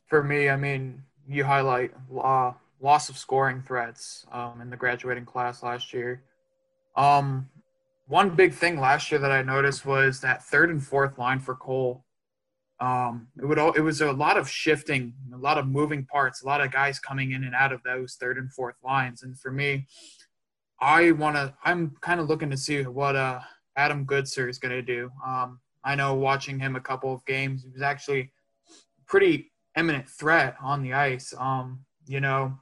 For 0.08 0.24
me, 0.24 0.50
I 0.50 0.58
mean, 0.58 1.04
you 1.28 1.44
highlight 1.44 1.94
uh, 2.22 2.52
loss 2.82 3.10
of 3.10 3.18
scoring 3.18 3.62
threats 3.62 4.26
um, 4.32 4.60
in 4.62 4.70
the 4.70 4.78
graduating 4.78 5.26
class 5.26 5.64
last 5.64 5.94
year. 5.94 6.24
Um, 6.96 7.50
one 8.08 8.32
big 8.32 8.54
thing 8.54 8.80
last 8.80 9.12
year 9.12 9.20
that 9.20 9.32
I 9.32 9.42
noticed 9.42 9.86
was 9.86 10.20
that 10.22 10.44
third 10.44 10.70
and 10.70 10.84
fourth 10.84 11.18
line 11.18 11.40
for 11.40 11.56
Cole. 11.56 12.04
Um, 12.82 13.28
it 13.40 13.46
would 13.46 13.60
it 13.60 13.82
was 13.82 14.02
a 14.02 14.12
lot 14.12 14.38
of 14.38 14.50
shifting, 14.50 15.14
a 15.34 15.38
lot 15.38 15.60
of 15.60 15.68
moving 15.68 16.04
parts, 16.04 16.42
a 16.42 16.48
lot 16.48 16.62
of 16.62 16.72
guys 16.72 17.00
coming 17.00 17.32
in 17.32 17.44
and 17.44 17.54
out 17.54 17.72
of 17.72 17.84
those 17.84 18.16
third 18.16 18.38
and 18.38 18.52
fourth 18.52 18.76
lines. 18.84 19.22
And 19.22 19.40
for 19.40 19.52
me, 19.52 19.86
I 20.82 21.12
want 21.12 21.36
to. 21.36 21.54
I'm 21.64 21.96
kind 22.02 22.20
of 22.20 22.28
looking 22.28 22.50
to 22.50 22.58
see 22.58 22.82
what 22.84 23.16
uh, 23.16 23.40
Adam 23.78 24.06
Goodsir 24.06 24.50
is 24.50 24.58
going 24.58 24.74
to 24.74 24.82
do. 24.82 25.12
Um, 25.26 25.60
I 25.84 25.94
know 25.94 26.16
watching 26.16 26.60
him 26.60 26.76
a 26.76 26.82
couple 26.82 27.14
of 27.14 27.24
games, 27.26 27.64
he 27.64 27.70
was 27.70 27.84
actually 27.84 28.32
pretty 29.08 29.52
eminent 29.76 30.10
threat 30.10 30.56
on 30.62 30.82
the 30.82 30.94
ice. 30.94 31.34
Um, 31.38 31.86
you 32.08 32.20
know, 32.20 32.58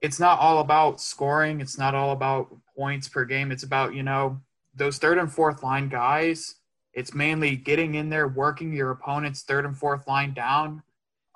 it's 0.00 0.18
not 0.18 0.38
all 0.38 0.60
about 0.60 1.00
scoring. 1.00 1.60
It's 1.60 1.78
not 1.78 1.94
all 1.94 2.12
about 2.12 2.48
points 2.76 3.08
per 3.08 3.24
game. 3.24 3.52
It's 3.52 3.64
about, 3.64 3.94
you 3.94 4.02
know, 4.02 4.40
those 4.74 4.98
third 4.98 5.18
and 5.18 5.30
fourth 5.30 5.62
line 5.62 5.88
guys. 5.88 6.56
It's 6.92 7.14
mainly 7.14 7.56
getting 7.56 7.94
in 7.94 8.10
there, 8.10 8.28
working 8.28 8.72
your 8.72 8.90
opponent's 8.90 9.42
third 9.42 9.64
and 9.64 9.76
fourth 9.76 10.06
line 10.08 10.34
down. 10.34 10.82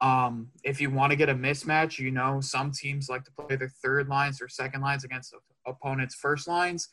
Um, 0.01 0.51
if 0.65 0.81
you 0.81 0.91
want 0.91 1.11
to 1.11 1.17
get 1.17 1.29
a 1.29 1.35
mismatch, 1.35 1.99
you 1.99 2.11
know, 2.11 2.41
some 2.41 2.73
teams 2.73 3.09
like 3.09 3.25
to 3.25 3.31
play 3.33 3.57
their 3.57 3.69
third 3.83 4.09
lines 4.09 4.43
or 4.43 4.49
second 4.49 4.83
lines 4.83 5.05
against 5.05 5.35
opponent's 5.67 6.15
first 6.15 6.49
lines. 6.49 6.89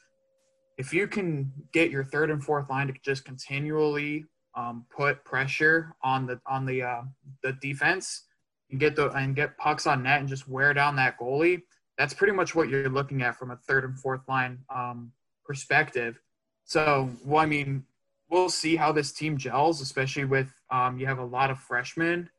If 0.78 0.94
you 0.94 1.08
can 1.08 1.52
get 1.74 1.92
your 1.92 2.04
third 2.04 2.30
and 2.30 2.44
fourth 2.44 2.70
line 2.70 2.88
to 2.88 2.94
just 3.04 3.26
continually 3.26 4.26
um, 4.56 4.86
put 4.96 5.24
pressure 5.26 5.96
on 6.04 6.26
the 6.26 6.40
on 6.46 6.66
the 6.66 6.84
uh, 6.84 7.02
the 7.44 7.54
defense 7.62 8.26
and 8.70 8.80
get 8.80 8.96
the 8.96 9.10
and 9.12 9.36
get 9.36 9.58
pucks 9.58 9.88
on 9.88 10.04
net 10.04 10.20
and 10.20 10.30
just 10.30 10.48
wear 10.48 10.74
down 10.74 10.96
that 10.98 11.20
goalie. 11.20 11.62
That's 11.98 12.14
pretty 12.14 12.34
much 12.34 12.56
what 12.56 12.70
you're 12.70 12.90
looking 12.90 13.22
at 13.22 13.38
from 13.38 13.52
a 13.52 13.58
third 13.58 13.84
and 13.84 14.00
fourth 14.00 14.22
line 14.28 14.60
um, 14.74 15.12
perspective. 15.46 16.20
So, 16.64 17.10
well, 17.26 17.42
I 17.42 17.46
mean, 17.46 17.84
we'll 18.32 18.50
see 18.50 18.76
how 18.76 18.92
this 18.92 19.12
team 19.12 19.38
gels, 19.38 19.82
especially 19.82 20.26
with 20.26 20.50
um, 20.72 20.98
you 20.98 21.06
have 21.06 21.20
a 21.20 21.26
lot 21.26 21.52
of 21.52 21.60
freshmen, 21.60 22.30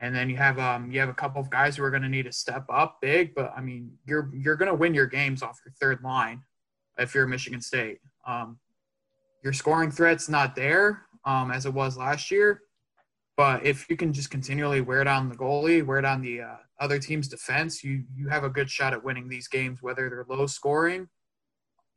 and 0.00 0.14
then 0.14 0.28
you 0.28 0.36
have 0.36 0.58
um, 0.58 0.90
you 0.90 0.98
have 0.98 1.08
a 1.08 1.14
couple 1.14 1.40
of 1.40 1.50
guys 1.50 1.76
who 1.76 1.84
are 1.84 1.90
going 1.90 2.02
to 2.02 2.08
need 2.08 2.24
to 2.24 2.32
step 2.32 2.64
up 2.68 2.98
big. 3.00 3.34
But 3.34 3.52
I 3.56 3.60
mean, 3.60 3.92
you're 4.06 4.30
you're 4.34 4.56
going 4.56 4.70
to 4.70 4.74
win 4.74 4.94
your 4.94 5.06
games 5.06 5.42
off 5.42 5.60
your 5.64 5.72
third 5.80 6.02
line 6.02 6.42
if 6.98 7.14
you're 7.14 7.26
Michigan 7.26 7.60
State. 7.60 7.98
Um, 8.26 8.58
your 9.44 9.52
scoring 9.52 9.90
threat's 9.90 10.28
not 10.28 10.56
there 10.56 11.02
um, 11.24 11.50
as 11.50 11.66
it 11.66 11.74
was 11.74 11.96
last 11.96 12.30
year. 12.30 12.62
But 13.36 13.66
if 13.66 13.88
you 13.90 13.96
can 13.96 14.14
just 14.14 14.30
continually 14.30 14.80
wear 14.80 15.04
down 15.04 15.28
the 15.28 15.36
goalie, 15.36 15.84
wear 15.84 16.00
down 16.00 16.22
the 16.22 16.40
uh, 16.40 16.56
other 16.80 16.98
team's 16.98 17.28
defense, 17.28 17.84
you 17.84 18.04
you 18.14 18.28
have 18.28 18.44
a 18.44 18.48
good 18.48 18.70
shot 18.70 18.94
at 18.94 19.04
winning 19.04 19.28
these 19.28 19.46
games, 19.46 19.82
whether 19.82 20.08
they're 20.08 20.24
low 20.28 20.46
scoring, 20.46 21.08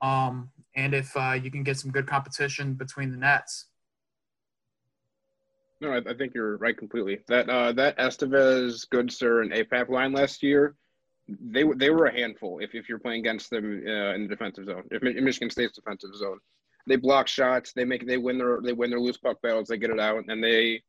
um, 0.01 0.49
and 0.75 0.93
if 0.93 1.15
uh, 1.15 1.31
you 1.31 1.51
can 1.51 1.63
get 1.63 1.77
some 1.77 1.91
good 1.91 2.07
competition 2.07 2.73
between 2.73 3.11
the 3.11 3.17
nets. 3.17 3.65
No, 5.81 5.93
I, 5.93 5.97
I 5.97 6.13
think 6.13 6.33
you're 6.33 6.57
right 6.57 6.77
completely. 6.77 7.19
That 7.27 7.49
uh, 7.49 7.71
that 7.73 7.97
Estevez, 7.97 8.87
Goodsir, 8.93 9.41
and 9.41 9.51
APAP 9.51 9.89
line 9.89 10.11
last 10.11 10.43
year, 10.43 10.75
they 11.27 11.63
they 11.75 11.89
were 11.89 12.07
a 12.07 12.13
handful. 12.13 12.59
If 12.59 12.75
if 12.75 12.89
you're 12.89 12.99
playing 12.99 13.21
against 13.21 13.49
them 13.49 13.83
uh, 13.87 14.13
in 14.13 14.23
the 14.23 14.27
defensive 14.27 14.65
zone, 14.65 14.83
if 14.91 15.01
Michigan 15.01 15.49
State's 15.49 15.75
defensive 15.75 16.15
zone, 16.15 16.39
they 16.87 16.97
block 16.97 17.27
shots, 17.27 17.71
they 17.73 17.85
make 17.85 18.05
they 18.05 18.17
win 18.17 18.37
their 18.37 18.59
they 18.61 18.73
win 18.73 18.89
their 18.89 18.99
loose 18.99 19.17
puck 19.17 19.41
battles, 19.41 19.67
they 19.67 19.77
get 19.77 19.89
it 19.89 19.99
out, 19.99 20.23
and 20.27 20.43
they 20.43 20.81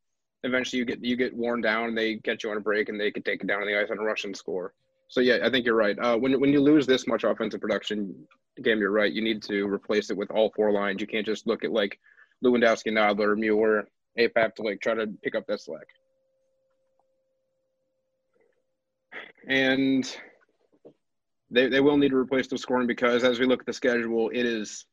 eventually 0.43 0.79
you 0.79 0.85
get 0.85 1.05
you 1.05 1.17
get 1.17 1.35
worn 1.35 1.61
down. 1.61 1.89
and 1.91 1.99
They 1.99 2.17
get 2.17 2.43
you 2.43 2.51
on 2.51 2.57
a 2.57 2.61
break, 2.61 2.89
and 2.89 3.01
they 3.01 3.11
can 3.13 3.23
take 3.23 3.43
it 3.43 3.47
down 3.47 3.61
on 3.61 3.69
the 3.69 3.79
ice 3.79 3.91
on 3.91 3.99
a 3.99 4.03
Russian 4.03 4.35
score. 4.35 4.75
So 5.11 5.21
yeah, 5.21 5.39
I 5.43 5.51
think 5.51 5.67
you're 5.67 5.75
right. 5.75 5.99
Uh, 5.99 6.17
when 6.17 6.41
when 6.41 6.53
you 6.53 6.61
lose 6.61 6.87
this 6.87 7.09
much 7.09 7.25
offensive 7.25 7.61
production, 7.61 8.15
game, 8.63 8.79
you're 8.79 8.93
right. 8.93 9.13
You 9.13 9.23
need 9.23 9.43
to 9.43 9.67
replace 9.67 10.09
it 10.11 10.17
with 10.17 10.31
all 10.31 10.53
four 10.55 10.71
lines. 10.71 11.01
You 11.01 11.09
can't 11.09 11.27
just 11.27 11.49
look 11.49 11.65
at 11.65 11.73
like 11.73 11.99
Lewandowski, 12.45 12.93
Nodler, 12.93 13.37
Mueller, 13.37 13.89
have 14.17 14.55
to 14.55 14.63
like 14.63 14.81
try 14.81 14.95
to 14.95 15.09
pick 15.23 15.35
up 15.35 15.47
that 15.49 15.61
slack. 15.61 15.87
And 19.49 20.05
they, 21.51 21.69
they 21.69 21.81
will 21.81 21.97
need 21.97 22.11
to 22.11 22.17
replace 22.17 22.47
the 22.47 22.57
scoring 22.57 22.87
because 22.87 23.25
as 23.25 23.41
we 23.41 23.47
look 23.47 23.61
at 23.61 23.67
the 23.67 23.73
schedule, 23.73 24.31
it 24.33 24.47
is 24.47 24.85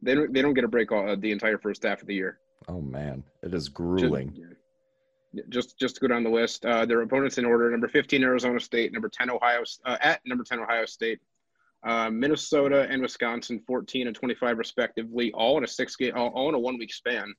they 0.00 0.14
don't 0.14 0.32
they 0.32 0.42
don't 0.42 0.54
get 0.54 0.62
a 0.62 0.68
break 0.68 0.92
all, 0.92 1.10
uh, 1.10 1.16
the 1.16 1.32
entire 1.32 1.58
first 1.58 1.82
half 1.82 2.02
of 2.02 2.06
the 2.06 2.14
year. 2.14 2.38
Oh 2.68 2.80
man, 2.80 3.24
it 3.42 3.52
is 3.52 3.68
grueling. 3.68 4.28
Just 4.28 4.57
just, 5.48 5.78
just 5.78 5.94
to 5.96 6.00
go 6.00 6.08
down 6.08 6.24
the 6.24 6.30
list, 6.30 6.64
uh, 6.64 6.86
their 6.86 7.02
opponents 7.02 7.38
in 7.38 7.44
order: 7.44 7.70
number 7.70 7.88
fifteen 7.88 8.22
Arizona 8.22 8.60
State, 8.60 8.92
number 8.92 9.08
ten 9.08 9.30
Ohio 9.30 9.62
uh, 9.84 9.96
at 10.00 10.20
number 10.24 10.44
ten 10.44 10.58
Ohio 10.58 10.86
State, 10.86 11.20
uh, 11.84 12.10
Minnesota 12.10 12.86
and 12.90 13.02
Wisconsin, 13.02 13.60
fourteen 13.66 14.06
and 14.06 14.16
twenty 14.16 14.34
five 14.34 14.58
respectively, 14.58 15.30
all 15.32 15.58
in 15.58 15.64
a 15.64 15.66
six 15.66 15.96
game, 15.96 16.12
all, 16.16 16.28
all 16.28 16.48
in 16.48 16.54
a 16.54 16.58
one 16.58 16.78
week 16.78 16.92
span, 16.92 17.34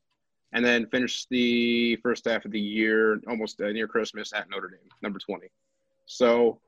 and 0.53 0.63
then 0.63 0.85
finish 0.87 1.25
the 1.29 1.95
first 1.97 2.25
half 2.25 2.45
of 2.45 2.51
the 2.51 2.59
year 2.59 3.19
almost 3.27 3.59
uh, 3.61 3.71
near 3.71 3.87
Christmas 3.87 4.33
at 4.33 4.49
Notre 4.49 4.69
Dame, 4.69 4.89
number 5.01 5.19
twenty. 5.19 5.47
So 6.05 6.59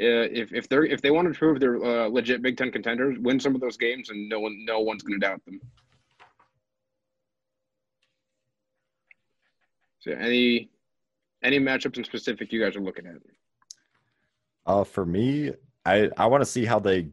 uh, 0.00 0.30
if 0.32 0.52
if 0.52 0.68
they're 0.68 0.84
if 0.84 1.02
they 1.02 1.10
want 1.10 1.32
to 1.32 1.38
prove 1.38 1.60
they're 1.60 1.82
uh, 1.84 2.06
legit 2.06 2.42
Big 2.42 2.56
Ten 2.56 2.70
contenders, 2.70 3.18
win 3.18 3.40
some 3.40 3.54
of 3.54 3.60
those 3.60 3.76
games, 3.76 4.10
and 4.10 4.28
no 4.28 4.40
one 4.40 4.64
no 4.64 4.80
one's 4.80 5.02
going 5.02 5.20
to 5.20 5.26
doubt 5.26 5.44
them. 5.44 5.60
So 10.00 10.12
any 10.12 10.70
any 11.42 11.58
matchups 11.58 11.98
in 11.98 12.04
specific 12.04 12.52
you 12.52 12.62
guys 12.62 12.76
are 12.76 12.80
looking 12.80 13.06
at? 13.06 13.16
Uh, 14.66 14.84
for 14.84 15.06
me, 15.06 15.52
I 15.84 16.10
I 16.16 16.26
want 16.26 16.40
to 16.40 16.46
see 16.46 16.64
how 16.64 16.78
they 16.78 17.08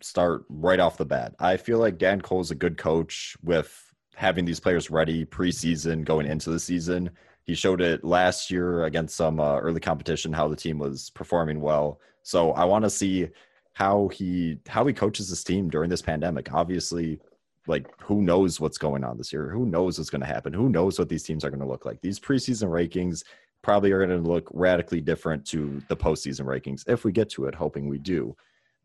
start 0.00 0.44
right 0.48 0.80
off 0.80 0.98
the 0.98 1.04
bat. 1.04 1.34
I 1.38 1.56
feel 1.56 1.78
like 1.78 1.98
Dan 1.98 2.20
Cole's 2.20 2.50
a 2.50 2.56
good 2.56 2.76
coach 2.76 3.36
with 3.42 3.92
having 4.14 4.44
these 4.44 4.60
players 4.60 4.90
ready 4.90 5.24
preseason 5.24 6.04
going 6.04 6.26
into 6.26 6.50
the 6.50 6.60
season. 6.60 7.10
He 7.44 7.54
showed 7.54 7.80
it 7.80 8.04
last 8.04 8.50
year 8.50 8.84
against 8.84 9.16
some 9.16 9.40
uh, 9.40 9.58
early 9.58 9.80
competition 9.80 10.32
how 10.32 10.48
the 10.48 10.56
team 10.56 10.78
was 10.78 11.10
performing 11.10 11.60
well. 11.60 12.00
So 12.22 12.52
I 12.52 12.64
want 12.64 12.84
to 12.84 12.90
see 12.90 13.28
how 13.74 14.08
he 14.08 14.58
how 14.68 14.84
he 14.86 14.92
coaches 14.92 15.28
his 15.28 15.42
team 15.44 15.70
during 15.70 15.90
this 15.90 16.02
pandemic. 16.02 16.52
Obviously, 16.52 17.20
like 17.66 17.86
who 18.00 18.22
knows 18.22 18.60
what's 18.60 18.78
going 18.78 19.04
on 19.04 19.16
this 19.18 19.32
year? 19.32 19.48
Who 19.50 19.66
knows 19.66 19.98
what's 19.98 20.10
going 20.10 20.20
to 20.20 20.26
happen? 20.26 20.52
Who 20.52 20.68
knows 20.68 20.98
what 20.98 21.08
these 21.08 21.22
teams 21.22 21.44
are 21.44 21.50
going 21.50 21.60
to 21.60 21.66
look 21.66 21.84
like? 21.84 22.00
These 22.00 22.18
preseason 22.18 22.68
rankings 22.68 23.22
probably 23.62 23.92
are 23.92 24.04
going 24.04 24.22
to 24.22 24.28
look 24.28 24.48
radically 24.52 25.00
different 25.00 25.46
to 25.46 25.80
the 25.88 25.96
postseason 25.96 26.44
rankings 26.44 26.82
if 26.88 27.04
we 27.04 27.12
get 27.12 27.30
to 27.30 27.46
it, 27.46 27.54
hoping 27.54 27.88
we 27.88 27.98
do. 27.98 28.36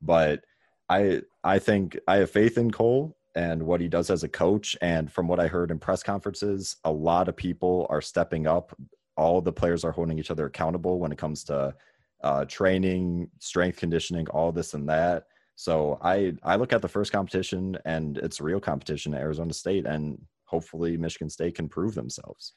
But 0.01 0.43
I 0.89 1.21
I 1.43 1.59
think 1.59 1.97
I 2.07 2.17
have 2.17 2.31
faith 2.31 2.57
in 2.57 2.71
Cole 2.71 3.17
and 3.35 3.63
what 3.63 3.81
he 3.81 3.87
does 3.87 4.09
as 4.09 4.23
a 4.23 4.29
coach. 4.29 4.75
And 4.81 5.11
from 5.11 5.27
what 5.27 5.39
I 5.39 5.47
heard 5.47 5.71
in 5.71 5.79
press 5.79 6.03
conferences, 6.03 6.77
a 6.83 6.91
lot 6.91 7.27
of 7.27 7.35
people 7.35 7.87
are 7.89 8.01
stepping 8.01 8.47
up. 8.47 8.75
All 9.15 9.41
the 9.41 9.51
players 9.51 9.83
are 9.83 9.91
holding 9.91 10.19
each 10.19 10.31
other 10.31 10.45
accountable 10.45 10.99
when 10.99 11.11
it 11.11 11.17
comes 11.17 11.43
to 11.45 11.75
uh, 12.23 12.45
training, 12.45 13.29
strength 13.39 13.77
conditioning, 13.77 14.27
all 14.29 14.51
this 14.51 14.73
and 14.73 14.89
that. 14.89 15.27
So 15.57 15.97
I 16.03 16.33
I 16.43 16.55
look 16.55 16.71
at 16.71 16.83
the 16.83 16.87
first 16.87 17.11
competition 17.11 17.77
and 17.83 18.19
it's 18.19 18.39
a 18.39 18.43
real 18.43 18.59
competition 18.59 19.15
at 19.15 19.21
Arizona 19.21 19.53
State, 19.53 19.87
and 19.87 20.21
hopefully 20.45 20.97
Michigan 20.97 21.31
State 21.31 21.55
can 21.55 21.67
prove 21.67 21.95
themselves. 21.95 22.53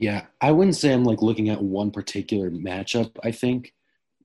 Yeah, 0.00 0.26
I 0.40 0.50
wouldn't 0.50 0.76
say 0.76 0.92
I'm 0.92 1.04
like 1.04 1.22
looking 1.22 1.48
at 1.48 1.62
one 1.62 1.92
particular 1.92 2.50
matchup. 2.50 3.16
I 3.22 3.30
think 3.30 3.72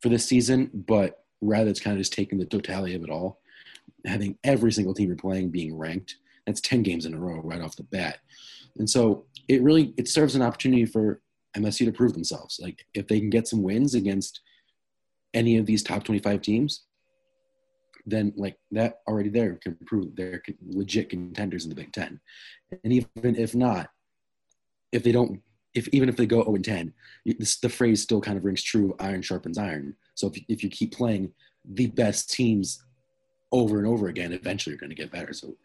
for 0.01 0.10
this 0.10 0.25
season, 0.25 0.72
but 0.74 1.24
rather 1.39 1.70
it's 1.70 1.79
kind 1.79 1.96
of 1.96 2.01
just 2.01 2.13
taking 2.13 2.39
the 2.39 2.46
totality 2.46 2.96
of 2.96 3.03
it 3.03 3.12
all, 3.12 3.39
having 4.03 4.39
every 4.43 4.72
single 4.72 4.96
team 4.96 5.08
you're 5.08 5.15
playing 5.15 5.51
being 5.51 5.77
ranked. 5.77 6.15
That's 6.48 6.62
ten 6.62 6.81
games 6.81 7.05
in 7.05 7.13
a 7.13 7.20
row 7.20 7.41
right 7.43 7.62
off 7.62 7.75
the 7.75 7.84
bat, 7.84 8.17
and 8.79 8.89
so 8.89 9.25
it 9.48 9.62
really 9.62 9.93
it 9.98 10.08
serves 10.08 10.34
an 10.34 10.41
opportunity 10.41 10.88
for 10.88 11.22
MSU 11.55 11.86
to 11.86 11.91
prove 11.91 12.13
themselves. 12.13 12.60
Like 12.60 12.88
if 12.96 13.08
they 13.08 13.20
can 13.20 13.29
get 13.29 13.48
some 13.48 13.62
wins 13.62 13.93
against 13.93 14.41
any 15.33 15.57
of 15.57 15.65
these 15.65 15.83
top 15.83 16.03
25 16.03 16.41
teams, 16.41 16.83
then 18.05 18.33
like 18.35 18.57
that 18.72 19.01
already 19.07 19.29
there 19.29 19.55
can 19.55 19.77
prove 19.85 20.15
they're 20.15 20.41
legit 20.67 21.09
contenders 21.09 21.63
in 21.63 21.70
the 21.70 21.75
Big 21.75 21.91
Ten. 21.94 22.20
And 22.83 22.94
even 22.94 23.35
if 23.35 23.55
not, 23.55 23.89
if 24.91 25.03
they 25.03 25.11
don't, 25.11 25.41
if 25.74 25.87
even 25.89 26.09
if 26.09 26.17
they 26.17 26.25
go 26.25 26.44
0 26.44 26.55
and 26.55 26.65
10, 26.65 26.94
this, 27.37 27.59
the 27.59 27.70
phrase 27.70 28.01
still 28.01 28.22
kind 28.22 28.37
of 28.37 28.46
rings 28.46 28.63
true: 28.63 28.96
iron 29.00 29.22
sharpens 29.22 29.57
iron. 29.57 29.96
So 30.15 30.27
if 30.27 30.41
if 30.50 30.63
you 30.63 30.70
keep 30.70 30.94
playing 30.94 31.31
the 31.63 31.87
best 31.87 32.29
teams 32.29 32.83
over 33.51 33.77
and 33.77 33.87
over 33.87 34.07
again, 34.07 34.33
eventually 34.33 34.74
you're 34.74 34.79
going 34.79 34.89
to 34.89 34.96
get 34.96 35.11
better. 35.11 35.33
So 35.33 35.55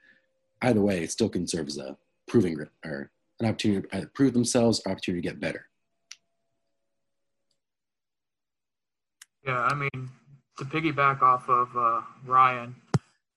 either 0.62 0.81
way, 0.81 1.02
it 1.02 1.11
still 1.11 1.29
can 1.29 1.46
serve 1.46 1.68
as 1.68 1.79
a 1.79 1.96
proving 2.29 2.59
or 2.85 3.11
an 3.40 3.46
opportunity 3.46 3.87
to 3.88 3.96
either 3.96 4.11
prove 4.14 4.33
themselves 4.33 4.81
or 4.85 4.92
opportunity 4.92 5.22
to 5.22 5.29
get 5.29 5.40
better. 5.40 5.66
Yeah, 9.47 9.61
I 9.61 9.75
mean, 9.75 10.11
to 10.59 10.65
piggyback 10.65 11.23
off 11.23 11.49
of 11.49 11.69
uh, 11.77 12.01
Ryan, 12.25 12.75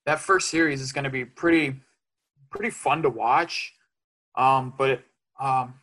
that 0.08 0.20
first 0.20 0.50
series 0.50 0.82
is 0.82 0.92
going 0.92 1.04
to 1.04 1.10
be 1.12 1.24
pretty, 1.24 1.80
pretty 2.50 2.72
fun 2.72 3.04
to 3.04 3.10
watch. 3.10 3.74
Um, 4.36 4.74
but 4.76 5.04
um, 5.40 5.76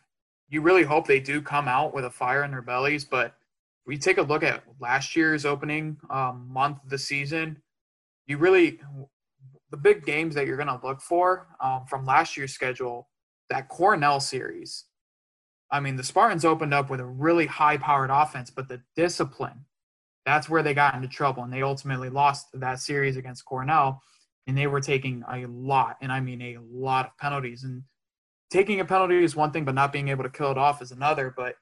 you 0.49 0.59
really 0.59 0.83
hope 0.83 1.07
they 1.07 1.21
do 1.21 1.41
come 1.41 1.69
out 1.69 1.93
with 1.93 2.03
a 2.03 2.09
fire 2.09 2.43
in 2.43 2.51
their 2.51 2.61
bellies. 2.61 3.05
But 3.05 3.35
we 3.85 3.97
take 3.97 4.17
a 4.17 4.21
look 4.21 4.43
at 4.43 4.63
last 4.81 5.15
year's 5.15 5.45
opening 5.45 5.95
um, 6.09 6.45
month 6.51 6.83
of 6.83 6.89
the 6.89 6.97
season. 6.97 7.61
You 8.25 8.37
really, 8.37 8.81
the 9.71 9.77
big 9.77 10.05
games 10.05 10.35
that 10.35 10.45
you're 10.45 10.57
going 10.57 10.67
to 10.67 10.85
look 10.85 10.99
for 10.99 11.47
um, 11.61 11.85
from 11.89 12.05
last 12.05 12.35
year's 12.35 12.51
schedule, 12.51 13.07
that 13.49 13.69
Cornell 13.69 14.19
series. 14.19 14.83
I 15.71 15.79
mean, 15.79 15.95
the 15.95 16.03
Spartans 16.03 16.43
opened 16.43 16.73
up 16.73 16.89
with 16.89 16.99
a 16.99 17.05
really 17.05 17.45
high 17.45 17.77
powered 17.77 18.09
offense, 18.09 18.49
but 18.49 18.67
the 18.67 18.81
discipline 18.97 19.63
that's 20.27 20.49
where 20.49 20.61
they 20.61 20.73
got 20.73 20.93
into 20.93 21.07
trouble 21.07 21.43
and 21.43 21.53
they 21.53 21.61
ultimately 21.61 22.09
lost 22.09 22.47
that 22.53 22.81
series 22.81 23.15
against 23.15 23.45
Cornell 23.45 24.01
and 24.45 24.57
they 24.57 24.67
were 24.67 24.81
taking 24.81 25.23
a 25.31 25.47
lot 25.47 25.95
and 26.01 26.11
I 26.11 26.19
mean 26.19 26.41
a 26.41 26.57
lot 26.69 27.05
of 27.05 27.17
penalties 27.17 27.63
and 27.63 27.81
taking 28.51 28.81
a 28.81 28.85
penalty 28.85 29.23
is 29.23 29.37
one 29.37 29.51
thing 29.51 29.63
but 29.63 29.73
not 29.73 29.93
being 29.93 30.09
able 30.09 30.23
to 30.23 30.29
kill 30.29 30.51
it 30.51 30.57
off 30.57 30.81
is 30.81 30.91
another 30.91 31.33
but 31.35 31.55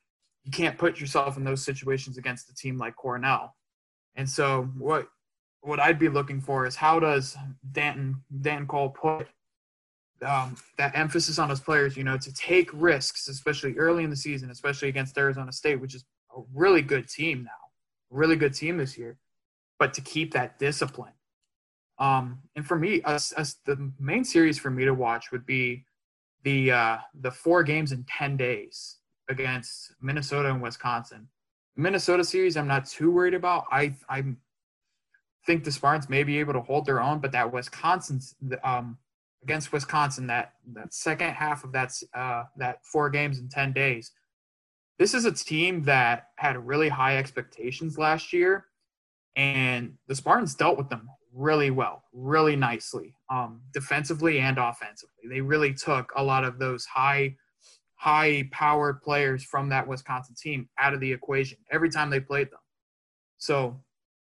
you 0.46 0.52
can't 0.52 0.80
put 0.80 1.00
yourself 1.00 1.38
in 1.38 1.44
those 1.44 1.64
situations 1.64 2.18
against 2.18 2.50
a 2.50 2.56
team 2.56 2.78
like 2.78 2.96
Cornell. 2.96 3.56
And 4.16 4.28
so 4.28 4.70
what 4.78 5.08
what 5.62 5.80
I'd 5.80 6.00
be 6.00 6.10
looking 6.10 6.42
for 6.42 6.66
is 6.66 6.76
how 6.76 7.00
does 7.00 7.36
Danton 7.72 8.24
Dan 8.42 8.66
Cole 8.66 8.90
put 8.90 9.28
um, 10.26 10.56
that 10.78 10.96
emphasis 10.96 11.38
on 11.38 11.50
his 11.50 11.60
players, 11.60 11.98
you 11.98 12.04
know, 12.04 12.18
to 12.18 12.34
take 12.34 12.70
risks, 12.74 13.28
especially 13.28 13.76
early 13.78 14.04
in 14.04 14.10
the 14.10 14.16
season, 14.16 14.50
especially 14.50 14.90
against 14.90 15.18
Arizona 15.18 15.52
State, 15.52 15.82
which 15.82 15.94
is 15.94 16.04
a 16.36 16.42
really 16.54 16.82
good 16.82 17.08
team 17.08 17.44
now 17.44 17.65
really 18.16 18.36
good 18.36 18.54
team 18.54 18.78
this 18.78 18.98
year, 18.98 19.18
but 19.78 19.94
to 19.94 20.02
keep 20.02 20.34
that 20.34 20.58
discipline. 20.60 21.14
Um, 21.98 22.40
and 22.56 22.66
for 22.66 22.78
me, 22.78 23.02
us, 23.04 23.34
us, 23.38 23.56
the 23.66 23.92
main 24.00 24.24
series 24.24 24.58
for 24.58 24.70
me 24.70 24.86
to 24.86 24.94
watch 24.94 25.32
would 25.32 25.46
be 25.46 25.86
the 26.44 26.72
uh, 26.72 26.98
the 27.22 27.32
four 27.32 27.64
games 27.64 27.92
in 27.92 28.06
ten 28.08 28.38
days 28.38 28.98
against 29.30 29.94
Minnesota 30.02 30.50
and 30.50 30.62
Wisconsin. 30.62 31.28
Minnesota 31.76 32.24
series, 32.24 32.58
I'm 32.58 32.68
not 32.68 32.86
too 32.86 33.12
worried 33.12 33.34
about. 33.34 33.66
I 33.72 33.96
I 34.10 34.24
think 35.46 35.64
the 35.64 35.72
Spartans 35.72 36.10
may 36.10 36.24
be 36.24 36.40
able 36.40 36.54
to 36.54 36.62
hold 36.62 36.86
their 36.86 37.02
own, 37.02 37.20
but 37.20 37.32
that 37.32 37.52
Wisconsin 37.52 38.20
um, 38.64 38.98
against 39.44 39.72
Wisconsin, 39.72 40.28
that 40.28 40.54
that 40.74 40.94
second 40.94 41.32
half 41.32 41.64
of 41.64 41.72
that 41.72 41.92
uh, 42.14 42.44
that 42.58 42.86
four 42.86 43.10
games 43.10 43.40
in 43.40 43.48
ten 43.48 43.74
days 43.74 44.12
this 44.98 45.14
is 45.14 45.26
a 45.26 45.32
team 45.32 45.84
that 45.84 46.28
had 46.38 46.58
really 46.66 46.90
high 46.90 47.18
expectations 47.18 47.98
last 47.98 48.32
year, 48.32 48.66
and 49.36 49.94
the 50.08 50.16
Spartans 50.16 50.56
dealt 50.56 50.78
with 50.78 50.90
them 50.90 51.10
really 51.34 51.70
well, 51.70 52.04
really 52.14 52.56
nicely, 52.56 53.14
um, 53.30 53.62
defensively 53.74 54.40
and 54.40 54.58
offensively. 54.58 55.28
They 55.30 55.42
really 55.42 55.74
took 55.74 56.12
a 56.16 56.24
lot 56.24 56.46
of 56.46 56.60
those 56.60 56.86
high, 56.86 57.36
high-powered 57.96 59.02
players 59.02 59.44
from 59.44 59.68
that 59.70 59.86
Wisconsin 59.86 60.36
team 60.42 60.70
out 60.80 60.94
of 60.94 61.02
the 61.02 61.12
equation 61.12 61.58
every 61.72 61.90
time 61.90 62.10
they 62.10 62.22
played 62.22 62.50
them. 62.52 62.60
So 63.38 63.82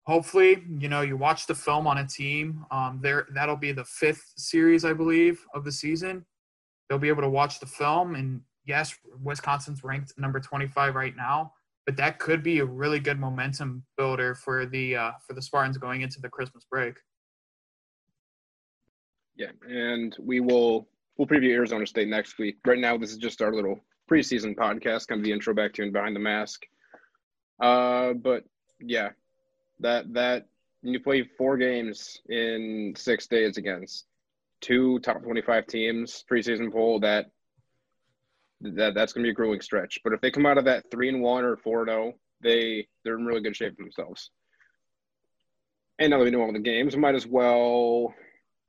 hopefully, 0.07 0.63
you 0.79 0.89
know, 0.89 1.01
you 1.01 1.17
watch 1.17 1.49
the 1.49 1.57
film 1.57 1.89
on 1.89 1.99
a 1.99 2.07
team. 2.07 2.65
Um, 2.71 3.01
there, 3.03 3.27
that'll 3.35 3.57
be 3.57 3.73
the 3.73 3.85
fifth 3.85 4.33
series, 4.37 4.85
I 4.85 4.93
believe, 4.93 5.45
of 5.55 5.65
the 5.65 5.73
season. 5.73 6.25
They'll 6.89 6.99
be 6.99 7.09
able 7.09 7.23
to 7.23 7.29
watch 7.29 7.59
the 7.59 7.67
film 7.67 8.15
and 8.15 8.43
yes, 8.67 8.95
Wisconsin's 9.23 9.85
ranked 9.85 10.15
number 10.19 10.41
25 10.41 10.95
right 10.95 11.17
now, 11.17 11.53
but 11.87 11.97
that 11.97 12.19
could 12.19 12.43
be 12.43 12.61
a 12.61 12.65
really 12.65 13.01
good 13.01 13.19
momentum 13.19 13.85
builder 13.97 14.35
for 14.35 14.67
the 14.67 14.97
uh, 14.97 15.13
for 15.27 15.35
the 15.35 15.43
Spartans 15.43 15.79
going 15.79 16.03
into 16.03 16.21
the 16.21 16.29
Christmas 16.29 16.65
break. 16.71 16.97
Yeah, 19.37 19.51
and 19.69 20.15
we 20.21 20.41
will 20.41 20.89
we'll 21.17 21.29
preview 21.29 21.51
Arizona 21.51 21.87
State 21.87 22.09
next 22.09 22.39
week. 22.39 22.57
Right 22.67 22.79
now, 22.79 22.97
this 22.97 23.11
is 23.11 23.19
just 23.19 23.43
our 23.43 23.53
little 23.53 23.81
preseason 24.11 24.55
podcast, 24.55 25.09
kind 25.09 25.21
of 25.21 25.25
the 25.25 25.33
intro 25.33 25.55
back 25.55 25.73
to 25.75 25.83
and 25.83 25.93
behind 25.93 26.15
the 26.15 26.21
mask. 26.21 26.63
Uh, 27.61 28.13
but 28.13 28.45
yeah, 28.81 29.11
that 29.81 30.13
that 30.13 30.47
you 30.83 31.01
play 31.01 31.23
four 31.23 31.57
games 31.57 32.21
in 32.29 32.95
six 32.97 33.27
days 33.27 33.57
against 33.57 34.07
two 34.61 34.99
top 35.01 35.23
25 35.23 35.67
teams 35.67 36.25
preseason 36.31 36.73
poll, 36.73 37.01
that 37.01 37.31
that 38.63 38.95
that's 38.95 39.13
going 39.13 39.23
to 39.23 39.27
be 39.27 39.31
a 39.31 39.35
grueling 39.35 39.61
stretch. 39.61 39.99
But 40.05 40.13
if 40.13 40.21
they 40.21 40.31
come 40.31 40.47
out 40.47 40.59
of 40.59 40.65
that 40.65 40.91
three 40.91 41.09
and 41.09 41.21
one 41.23 41.45
or 41.45 41.57
four 41.57 41.81
and 41.83 41.91
zero, 41.91 42.15
they 42.41 42.87
they're 43.05 43.19
in 43.19 43.27
really 43.27 43.41
good 43.41 43.57
shape 43.57 43.77
themselves. 43.77 44.31
And 45.99 46.11
now 46.11 46.19
that 46.19 46.25
we 46.25 46.31
know 46.31 46.43
all 46.43 46.53
the 46.53 46.59
games, 46.59 46.97
might 46.97 47.15
as 47.15 47.27
well. 47.27 48.15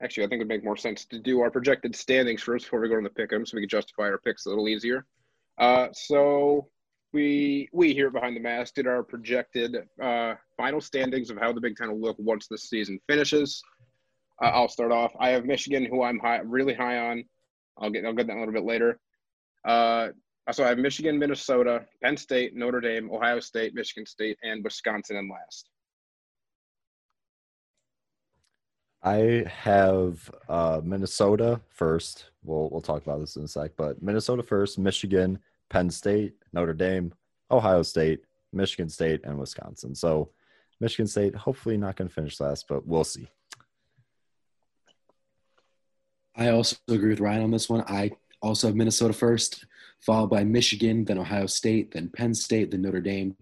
Actually, 0.02 0.24
I 0.24 0.28
think 0.28 0.40
it'd 0.40 0.48
make 0.48 0.64
more 0.64 0.76
sense 0.76 1.04
to 1.06 1.18
do 1.18 1.40
our 1.40 1.50
projected 1.50 1.96
standings 1.96 2.42
first 2.42 2.66
before 2.66 2.80
we 2.80 2.88
go 2.88 2.96
on 2.96 3.04
the 3.04 3.10
pick 3.10 3.32
'em, 3.32 3.46
so 3.46 3.56
we 3.56 3.62
can 3.62 3.68
justify 3.68 4.04
our 4.04 4.18
picks 4.18 4.44
a 4.44 4.48
little 4.48 4.68
easier. 4.68 5.06
Uh, 5.56 5.88
so 5.92 6.68
we 7.12 7.68
we 7.72 7.94
here 7.94 8.10
behind 8.10 8.36
the 8.36 8.40
mask 8.40 8.74
did 8.74 8.86
our 8.86 9.02
projected 9.02 9.76
uh, 10.02 10.34
final 10.56 10.80
standings 10.80 11.30
of 11.30 11.38
how 11.38 11.52
the 11.52 11.60
Big 11.60 11.76
Ten 11.76 11.88
will 11.90 12.00
look 12.00 12.16
once 12.18 12.48
the 12.48 12.58
season 12.58 12.98
finishes. 13.06 13.62
Uh, 14.42 14.46
I'll 14.46 14.68
start 14.68 14.90
off. 14.90 15.12
I 15.18 15.30
have 15.30 15.44
Michigan, 15.44 15.84
who 15.84 16.02
I'm 16.02 16.18
high, 16.18 16.38
really 16.38 16.74
high 16.74 16.98
on. 16.98 17.24
I'll 17.78 17.90
get 17.90 18.04
I'll 18.04 18.12
get 18.12 18.26
that 18.26 18.36
a 18.36 18.40
little 18.40 18.52
bit 18.52 18.64
later. 18.64 18.98
Uh, 19.64 20.08
so 20.52 20.64
I 20.64 20.68
have 20.68 20.78
Michigan, 20.78 21.18
Minnesota, 21.18 21.86
Penn 22.02 22.16
State, 22.16 22.54
Notre 22.54 22.80
Dame, 22.80 23.10
Ohio 23.10 23.40
State, 23.40 23.74
Michigan 23.74 24.04
State, 24.04 24.36
and 24.42 24.62
Wisconsin 24.62 25.16
in 25.16 25.28
last. 25.28 25.70
I 29.02 29.44
have 29.48 30.30
uh, 30.48 30.80
Minnesota 30.82 31.60
first. 31.68 32.30
We'll 32.42 32.70
we'll 32.70 32.80
talk 32.80 33.02
about 33.02 33.20
this 33.20 33.36
in 33.36 33.44
a 33.44 33.48
sec, 33.48 33.72
but 33.76 34.02
Minnesota 34.02 34.42
first, 34.42 34.78
Michigan, 34.78 35.38
Penn 35.68 35.90
State, 35.90 36.34
Notre 36.52 36.72
Dame, 36.72 37.12
Ohio 37.50 37.82
State, 37.82 38.20
Michigan 38.52 38.88
State, 38.88 39.20
and 39.24 39.38
Wisconsin. 39.38 39.94
So 39.94 40.30
Michigan 40.80 41.06
State 41.06 41.34
hopefully 41.34 41.76
not 41.76 41.96
going 41.96 42.08
to 42.08 42.14
finish 42.14 42.40
last, 42.40 42.66
but 42.66 42.86
we'll 42.86 43.04
see. 43.04 43.28
I 46.36 46.48
also 46.48 46.76
agree 46.88 47.10
with 47.10 47.20
Ryan 47.20 47.44
on 47.44 47.50
this 47.50 47.68
one. 47.68 47.84
I 47.86 48.10
also 48.44 48.66
have 48.66 48.76
Minnesota 48.76 49.14
first, 49.14 49.64
followed 50.00 50.28
by 50.28 50.44
Michigan, 50.44 51.04
then 51.04 51.18
Ohio 51.18 51.46
State, 51.46 51.92
then 51.92 52.10
Penn 52.10 52.34
State, 52.34 52.70
then 52.70 52.82
Notre 52.82 53.00
Dame. 53.00 53.36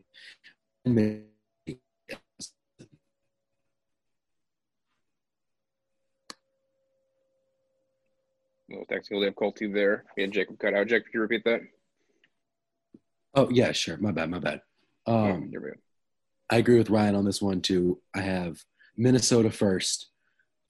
Well, 8.68 8.84
technically, 8.88 9.26
have 9.26 9.34
Colty 9.34 9.72
there. 9.72 10.04
Me 10.16 10.24
and 10.24 10.32
Jacob 10.32 10.58
cut 10.58 10.74
out. 10.74 10.86
Jacob, 10.86 11.06
could 11.06 11.14
you 11.14 11.20
repeat 11.20 11.44
that? 11.44 11.60
Oh 13.34 13.48
yeah, 13.50 13.72
sure. 13.72 13.96
My 13.98 14.12
bad. 14.12 14.30
My 14.30 14.38
bad. 14.38 14.62
Oh, 15.06 15.32
Um, 15.32 15.50
go. 15.50 15.58
I 16.50 16.56
agree 16.58 16.78
with 16.78 16.90
Ryan 16.90 17.14
on 17.14 17.24
this 17.24 17.42
one 17.42 17.60
too. 17.60 18.00
I 18.14 18.20
have 18.20 18.62
Minnesota 18.96 19.50
first. 19.50 20.10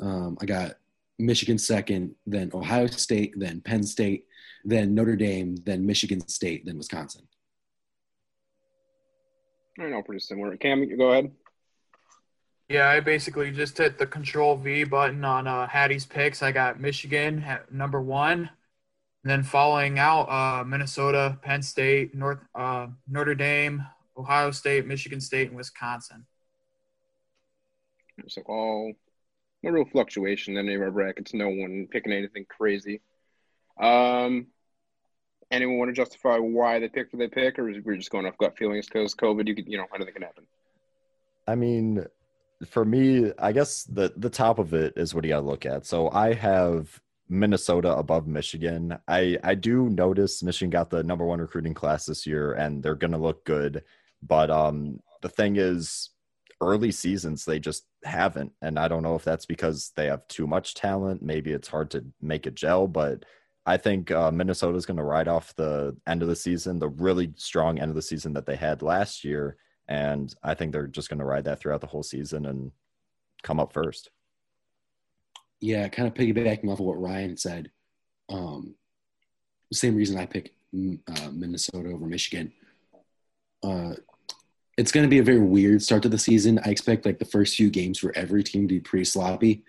Um, 0.01 0.39
I 0.41 0.47
got 0.47 0.75
Michigan 1.23 1.59
second, 1.59 2.15
then 2.27 2.51
Ohio 2.53 2.87
State, 2.87 3.35
then 3.37 3.61
Penn 3.61 3.83
State, 3.83 4.27
then 4.65 4.95
Notre 4.95 5.17
Dame, 5.17 5.57
then 5.65 5.87
Michigan 5.87 6.27
State, 6.29 6.67
then 6.67 6.77
Wisconsin. 6.77 7.23
I 9.79 9.85
know, 9.85 10.03
pretty 10.03 10.21
similar. 10.21 10.57
Cam, 10.57 10.83
you 10.83 10.97
go 10.97 11.13
ahead. 11.13 11.31
Yeah, 12.69 12.89
I 12.89 13.01
basically 13.01 13.51
just 13.51 13.79
hit 13.79 13.99
the 13.99 14.07
Control 14.07 14.57
V 14.57 14.85
button 14.85 15.25
on 15.25 15.47
uh, 15.47 15.67
Hattie's 15.67 16.07
picks. 16.07 16.43
I 16.43 16.53
got 16.53 16.81
Michigan 16.81 17.43
at 17.43 17.73
number 17.73 18.01
one, 18.01 18.51
and 19.25 19.31
then 19.31 19.43
following 19.43 19.99
out 19.99 20.29
uh, 20.29 20.65
Minnesota, 20.65 21.39
Penn 21.43 21.63
State, 21.63 22.15
North 22.15 22.39
uh, 22.55 22.89
Notre 23.09 23.35
Dame, 23.35 23.85
Ohio 24.17 24.51
State, 24.51 24.87
Michigan 24.87 25.21
State, 25.21 25.49
and 25.49 25.57
Wisconsin. 25.57 26.27
So 28.29 28.43
all 28.47 28.93
no 29.63 29.71
real 29.71 29.85
fluctuation 29.85 30.57
in 30.57 30.67
any 30.67 30.75
of 30.75 30.83
our 30.83 30.91
brackets. 30.91 31.35
No 31.35 31.49
one 31.49 31.89
picking 31.91 32.13
anything 32.13 32.47
crazy. 32.49 33.01
Um, 33.81 34.49
anyone 35.51 35.79
want 35.79 35.91
to 35.91 35.95
justify 35.95 36.37
why 36.39 36.79
they 36.79 36.89
picked 36.89 37.13
what 37.13 37.19
they 37.19 37.29
pick, 37.29 37.59
or 37.59 37.65
we're 37.65 37.97
just 37.97 38.11
going 38.11 38.27
off 38.27 38.39
gut 38.39 38.57
feelings 38.57 38.87
because 38.87 39.15
COVID? 39.15 39.47
You 39.47 39.55
could, 39.55 39.69
you 39.69 39.79
know, 39.79 39.87
anything 39.95 40.15
can 40.15 40.23
happen. 40.23 40.47
I 41.47 41.55
mean, 41.55 42.05
for 42.67 42.85
me, 42.85 43.33
I 43.39 43.53
guess 43.53 43.85
the 43.85 44.13
the 44.17 44.31
top 44.31 44.59
of 44.59 44.75
it 44.75 44.95
is 44.97 45.15
what 45.15 45.25
you 45.25 45.31
got 45.31 45.41
to 45.41 45.47
look 45.47 45.67
at. 45.67 45.87
So 45.87 46.11
I 46.11 46.35
have 46.35 47.01
Minnesota 47.29 47.97
above 47.97 48.27
Michigan. 48.27 48.99
I 49.09 49.39
I 49.43 49.55
do 49.55 49.89
notice 49.89 50.43
Michigan 50.43 50.71
got 50.71 50.91
the 50.91 51.03
number 51.03 51.25
one 51.25 51.41
recruiting 51.41 51.75
class 51.75 52.07
this 52.07 52.27
year, 52.27 52.53
and 52.53 52.83
they're 52.83 52.95
gonna 52.95 53.19
look 53.19 53.45
good. 53.45 53.85
But 54.23 54.51
um, 54.51 55.01
the 55.23 55.29
thing 55.29 55.57
is, 55.57 56.11
early 56.63 56.93
seasons 56.93 57.45
they 57.45 57.59
just 57.61 57.85
haven't, 58.05 58.53
and 58.63 58.79
I 58.79 58.89
don't 58.89 59.03
know 59.03 59.17
if 59.17 59.25
that's 59.25 59.45
because 59.47 59.93
they 59.97 60.07
have 60.07 60.27
too 60.29 60.47
much 60.47 60.75
talent. 60.75 61.23
Maybe 61.23 61.53
it's 61.53 61.69
hard 61.69 61.91
to 61.93 62.05
make 62.21 62.47
a 62.47 62.51
gel, 62.51 62.87
but. 62.87 63.25
I 63.65 63.77
think 63.77 64.11
uh, 64.11 64.33
Minnesota's 64.33 64.87
going 64.87 64.97
to 64.97 65.05
ride 65.05 65.29
off 65.29 65.55
the 65.55 65.97
end 66.09 66.21
of 66.21 66.27
the 66.27 66.35
season, 66.35 66.81
the 66.81 66.89
really 66.89 67.33
strong 67.37 67.79
end 67.79 67.91
of 67.91 67.95
the 67.95 68.03
season 68.03 68.33
that 68.33 68.45
they 68.45 68.57
had 68.57 68.83
last 68.83 69.23
year, 69.23 69.57
and 69.87 70.35
I 70.43 70.55
think 70.55 70.73
they're 70.73 70.89
just 70.89 71.09
going 71.09 71.21
to 71.21 71.25
ride 71.25 71.45
that 71.45 71.61
throughout 71.61 71.81
the 71.81 71.87
whole 71.87 72.03
season 72.03 72.47
and 72.47 72.73
come 73.45 73.61
up 73.61 73.73
first. 73.73 74.11
Yeah, 75.61 75.87
kind 75.89 76.09
of 76.09 76.15
piggybacking 76.15 76.69
off 76.69 76.81
of 76.81 76.87
what 76.87 77.01
Ryan 77.01 77.37
said. 77.37 77.71
Um, 78.29 78.75
same 79.73 79.95
reason 79.95 80.19
I 80.19 80.27
picked 80.27 80.51
mm, 80.75 80.99
uh, 81.09 81.31
Minnesota 81.31 81.91
over 81.91 82.07
Michigan. 82.07 82.53
Uh, 83.63 83.95
it's 84.83 84.91
going 84.91 85.05
to 85.05 85.09
be 85.09 85.21
a 85.21 85.23
very 85.23 85.39
weird 85.39 85.81
start 85.81 86.03
to 86.03 86.09
the 86.09 86.19
season. 86.19 86.59
I 86.65 86.71
expect 86.71 87.07
like 87.07 87.21
the 87.21 87.25
first 87.25 87.55
few 87.55 87.71
games 87.71 88.01
for 88.01 88.13
every 88.17 88.43
team 88.43 88.67
to 88.67 88.75
be 88.75 88.81
pretty 88.81 89.05
sloppy, 89.05 89.63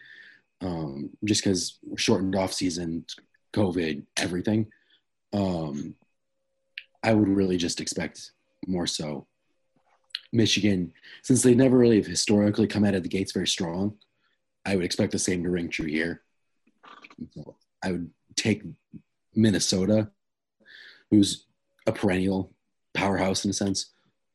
um, 0.60 1.12
just 1.24 1.44
because 1.44 1.78
shortened 1.98 2.36
off 2.36 2.52
season, 2.52 3.06
COVID, 3.54 4.08
everything. 4.18 4.72
Um, 5.32 5.94
I 7.04 7.14
would 7.14 7.28
really 7.28 7.58
just 7.58 7.80
expect 7.80 8.32
more 8.66 8.88
so 8.88 9.28
Michigan, 10.32 10.92
since 11.22 11.44
they 11.44 11.54
never 11.54 11.78
really 11.78 11.98
have 11.98 12.08
historically 12.08 12.66
come 12.66 12.84
out 12.84 12.96
of 12.96 13.04
the 13.04 13.10
gates 13.10 13.34
very 13.34 13.48
strong. 13.48 13.96
I 14.66 14.76
would 14.76 14.84
expect 14.84 15.12
the 15.12 15.20
same 15.20 15.44
to 15.44 15.52
ring 15.52 15.70
true 15.70 15.86
here. 15.86 16.24
I 17.84 17.92
would 17.92 18.10
take 18.36 18.64
Minnesota, 19.36 20.10
who's 21.12 21.46
a 21.86 21.92
perennial 21.92 22.52
powerhouse 22.96 23.46
in 23.46 23.52
a 23.52 23.54
sense, 23.54 23.93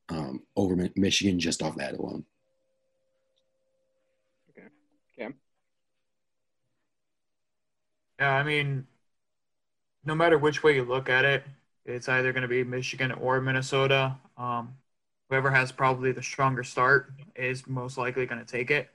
um, 0.09 0.42
over 0.57 0.77
Michigan 0.97 1.38
just 1.38 1.62
off 1.62 1.77
that 1.77 1.94
alone. 1.94 2.25
Okay. 4.51 4.68
Cam, 5.16 5.35
Yeah, 8.18 8.35
I 8.35 8.42
mean, 8.42 8.87
no 10.05 10.14
matter 10.14 10.38
which 10.38 10.62
way 10.62 10.75
you 10.75 10.85
look 10.85 11.09
at 11.09 11.25
it, 11.25 11.44
it's 11.85 12.09
either 12.09 12.33
going 12.33 12.42
to 12.42 12.49
be 12.49 12.64
Michigan 12.64 13.12
or 13.12 13.40
Minnesota. 13.40 14.16
Um, 14.37 14.75
whoever 15.29 15.51
has 15.51 15.73
probably 15.73 16.12
the 16.12 16.23
stronger 16.23 16.64
start 16.64 17.12
is 17.37 17.66
most 17.66 17.99
likely 17.99 18.27
going 18.27 18.44
to 18.44 18.51
take 18.51 18.71
it. 18.71 18.88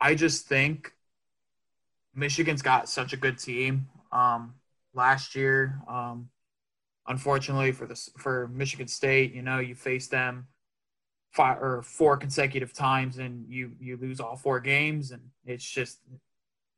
I 0.00 0.14
just 0.14 0.46
think 0.46 0.92
Michigan's 2.14 2.62
got 2.62 2.88
such 2.88 3.12
a 3.12 3.16
good 3.16 3.38
team. 3.38 3.88
Um, 4.12 4.54
last 4.94 5.34
year, 5.34 5.80
um, 5.88 6.28
unfortunately 7.06 7.72
for 7.72 7.86
this 7.86 8.10
for 8.18 8.48
Michigan 8.48 8.88
State, 8.88 9.34
you 9.34 9.42
know, 9.42 9.58
you 9.58 9.74
face 9.74 10.08
them 10.08 10.46
five 11.32 11.62
or 11.62 11.82
four 11.82 12.16
consecutive 12.16 12.72
times 12.72 13.18
and 13.18 13.46
you 13.48 13.72
you 13.80 13.96
lose 13.96 14.20
all 14.20 14.36
four 14.36 14.60
games, 14.60 15.10
and 15.10 15.22
it's 15.44 15.68
just 15.68 15.98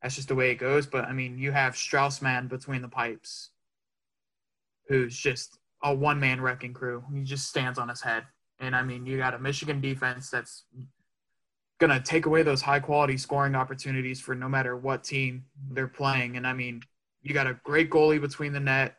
that's 0.02 0.16
just 0.16 0.28
the 0.28 0.34
way 0.34 0.50
it 0.50 0.56
goes. 0.56 0.86
But 0.86 1.04
I 1.04 1.12
mean, 1.12 1.38
you 1.38 1.52
have 1.52 1.76
Strauss 1.76 2.22
Mann 2.22 2.48
between 2.48 2.82
the 2.82 2.88
pipes, 2.88 3.50
who's 4.88 5.16
just 5.16 5.58
a 5.82 5.94
one 5.94 6.20
man 6.20 6.40
wrecking 6.40 6.74
crew. 6.74 7.04
He 7.12 7.22
just 7.22 7.48
stands 7.48 7.78
on 7.78 7.88
his 7.88 8.00
head. 8.00 8.24
And 8.60 8.76
I 8.76 8.82
mean, 8.82 9.06
you 9.06 9.16
got 9.16 9.34
a 9.34 9.38
Michigan 9.38 9.80
defense 9.80 10.30
that's 10.30 10.64
to 11.90 12.00
take 12.00 12.26
away 12.26 12.42
those 12.42 12.62
high 12.62 12.78
quality 12.78 13.16
scoring 13.16 13.54
opportunities 13.54 14.20
for 14.20 14.34
no 14.34 14.48
matter 14.48 14.76
what 14.76 15.02
team 15.02 15.44
they're 15.72 15.88
playing. 15.88 16.36
And 16.36 16.46
I 16.46 16.52
mean, 16.52 16.82
you 17.22 17.34
got 17.34 17.46
a 17.46 17.58
great 17.64 17.90
goalie 17.90 18.20
between 18.20 18.52
the 18.52 18.60
net 18.60 18.94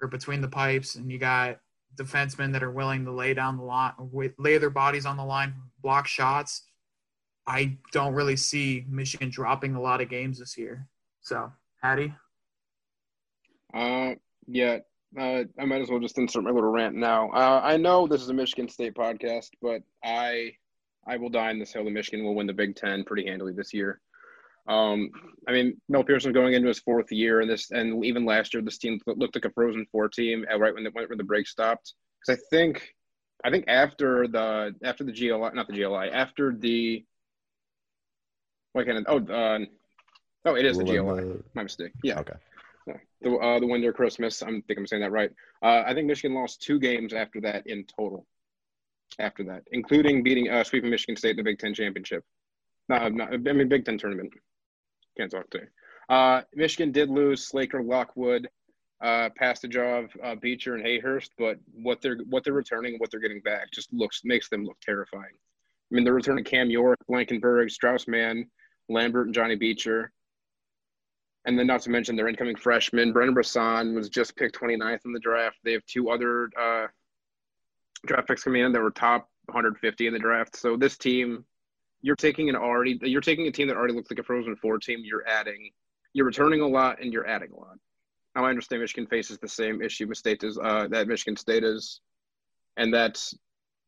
or 0.00 0.08
between 0.08 0.40
the 0.40 0.48
pipes, 0.48 0.94
and 0.96 1.10
you 1.10 1.18
got 1.18 1.58
defensemen 1.96 2.52
that 2.52 2.62
are 2.62 2.70
willing 2.70 3.04
to 3.04 3.12
lay 3.12 3.34
down 3.34 3.56
the 3.56 3.62
line, 3.62 3.92
lay 4.38 4.58
their 4.58 4.70
bodies 4.70 5.06
on 5.06 5.16
the 5.16 5.24
line, 5.24 5.54
block 5.82 6.06
shots. 6.06 6.62
I 7.46 7.76
don't 7.92 8.14
really 8.14 8.36
see 8.36 8.84
Michigan 8.88 9.30
dropping 9.30 9.74
a 9.74 9.80
lot 9.80 10.00
of 10.00 10.08
games 10.08 10.38
this 10.38 10.56
year. 10.56 10.88
So, 11.20 11.52
Hattie? 11.82 12.14
uh, 13.74 14.14
yeah, 14.46 14.78
uh, 15.18 15.44
I 15.58 15.64
might 15.64 15.82
as 15.82 15.90
well 15.90 16.00
just 16.00 16.18
insert 16.18 16.44
my 16.44 16.50
little 16.50 16.70
rant 16.70 16.94
now. 16.94 17.30
Uh, 17.30 17.60
I 17.62 17.76
know 17.76 18.06
this 18.06 18.22
is 18.22 18.28
a 18.28 18.34
Michigan 18.34 18.68
State 18.68 18.94
podcast, 18.94 19.50
but 19.60 19.82
I 20.02 20.52
I 21.06 21.16
will 21.16 21.28
die 21.28 21.50
in 21.50 21.58
this 21.58 21.72
hill 21.72 21.84
that 21.84 21.90
Michigan 21.90 22.24
will 22.24 22.34
win 22.34 22.46
the 22.46 22.52
Big 22.54 22.76
Ten 22.76 23.04
pretty 23.04 23.26
handily 23.28 23.52
this 23.52 23.74
year. 23.74 24.00
Um, 24.66 25.10
I 25.46 25.52
mean, 25.52 25.80
Mel 25.88 26.04
Pearson 26.04 26.32
going 26.32 26.54
into 26.54 26.68
his 26.68 26.78
fourth 26.78 27.12
year, 27.12 27.40
and 27.40 27.50
this, 27.50 27.70
and 27.70 28.04
even 28.04 28.24
last 28.24 28.54
year, 28.54 28.62
this 28.62 28.78
team 28.78 28.98
looked 29.06 29.34
like 29.34 29.44
a 29.44 29.50
Frozen 29.50 29.86
Four 29.92 30.08
team. 30.08 30.44
Right 30.44 30.74
when 30.74 30.84
the 30.84 30.90
went 30.94 31.08
when 31.08 31.18
the 31.18 31.24
break 31.24 31.46
stopped, 31.46 31.92
because 32.20 32.40
I 32.40 32.46
think, 32.50 32.94
I 33.44 33.50
think 33.50 33.66
after 33.68 34.26
the 34.26 34.74
after 34.82 35.04
the 35.04 35.12
GLI, 35.12 35.50
not 35.52 35.66
the 35.66 35.74
GLI, 35.74 36.10
after 36.10 36.54
the, 36.58 37.04
what 38.72 38.86
kind 38.86 38.98
of 38.98 39.04
oh, 39.08 39.32
uh, 39.32 39.58
Oh, 40.44 40.56
it 40.56 40.66
is 40.66 40.76
the 40.76 40.84
GLI. 40.84 41.42
My 41.54 41.62
mistake. 41.62 41.92
Yeah. 42.02 42.20
Okay. 42.20 42.34
The 43.22 43.34
uh, 43.36 43.58
the 43.58 43.66
one 43.66 43.80
near 43.80 43.94
Christmas. 43.94 44.42
I 44.42 44.46
think 44.46 44.64
I'm 44.76 44.86
saying 44.86 45.02
that 45.02 45.10
right. 45.10 45.30
Uh, 45.62 45.82
I 45.86 45.94
think 45.94 46.06
Michigan 46.06 46.34
lost 46.34 46.60
two 46.60 46.78
games 46.78 47.14
after 47.14 47.40
that 47.42 47.66
in 47.66 47.84
total. 47.84 48.26
After 49.18 49.44
that, 49.44 49.62
including 49.72 50.22
beating 50.22 50.50
uh, 50.50 50.64
sweeping 50.64 50.90
Michigan 50.90 51.16
State 51.16 51.30
in 51.30 51.36
the 51.36 51.42
Big 51.42 51.58
Ten 51.58 51.72
championship. 51.72 52.24
No, 52.88 53.08
not, 53.08 53.32
I 53.32 53.36
mean 53.36 53.68
Big 53.68 53.86
Ten 53.86 53.96
tournament. 53.96 54.32
Can't 55.16 55.30
talk 55.30 55.48
today. 55.50 55.66
Uh, 56.08 56.42
Michigan 56.54 56.92
did 56.92 57.08
lose 57.08 57.46
Slaker, 57.46 57.82
Lockwood, 57.82 58.48
uh, 59.02 59.30
passage 59.36 59.76
of 59.76 60.10
uh, 60.22 60.34
Beecher 60.34 60.74
and 60.74 60.84
Hayhurst, 60.84 61.30
but 61.38 61.58
what 61.72 62.00
they're 62.00 62.18
what 62.30 62.44
they're 62.44 62.52
returning, 62.52 62.96
what 62.98 63.10
they're 63.10 63.20
getting 63.20 63.40
back, 63.40 63.70
just 63.72 63.92
looks 63.92 64.22
makes 64.24 64.48
them 64.48 64.64
look 64.64 64.78
terrifying. 64.80 65.24
I 65.24 65.94
mean, 65.94 66.04
they're 66.04 66.14
returning 66.14 66.44
Cam 66.44 66.70
York, 66.70 66.98
Blankenburg, 67.06 67.68
Straussman, 67.68 68.48
Lambert, 68.88 69.26
and 69.26 69.34
Johnny 69.34 69.56
Beecher. 69.56 70.10
And 71.44 71.58
then, 71.58 71.66
not 71.66 71.82
to 71.82 71.90
mention 71.90 72.16
their 72.16 72.28
incoming 72.28 72.56
freshman, 72.56 73.12
Brendan 73.12 73.34
Brisson 73.34 73.94
was 73.94 74.08
just 74.08 74.34
picked 74.36 74.58
29th 74.58 75.04
in 75.04 75.12
the 75.12 75.20
draft. 75.20 75.58
They 75.62 75.72
have 75.72 75.84
two 75.84 76.08
other 76.08 76.48
uh, 76.58 76.86
draft 78.06 78.28
picks 78.28 78.44
coming 78.44 78.62
in 78.62 78.72
that 78.72 78.80
were 78.80 78.90
top 78.90 79.28
150 79.46 80.06
in 80.06 80.12
the 80.14 80.18
draft. 80.18 80.56
So 80.56 80.76
this 80.76 80.96
team, 80.96 81.44
you're 82.04 82.16
taking 82.16 82.50
an 82.50 82.54
already, 82.54 82.98
you're 83.00 83.22
taking 83.22 83.46
a 83.46 83.50
team 83.50 83.66
that 83.66 83.78
already 83.78 83.94
looks 83.94 84.10
like 84.10 84.18
a 84.18 84.22
Frozen 84.22 84.56
Four 84.56 84.78
team. 84.78 85.00
You're 85.02 85.26
adding, 85.26 85.70
you're 86.12 86.26
returning 86.26 86.60
a 86.60 86.66
lot, 86.66 87.00
and 87.00 87.10
you're 87.10 87.26
adding 87.26 87.50
a 87.50 87.58
lot. 87.58 87.78
Now 88.36 88.44
I 88.44 88.50
understand 88.50 88.82
Michigan 88.82 89.06
faces 89.06 89.38
the 89.38 89.48
same 89.48 89.80
issue 89.80 90.06
with 90.06 90.18
State 90.18 90.44
is 90.44 90.58
uh, 90.62 90.86
that 90.90 91.08
Michigan 91.08 91.34
State 91.34 91.64
is, 91.64 92.02
and 92.76 92.92
that's 92.92 93.34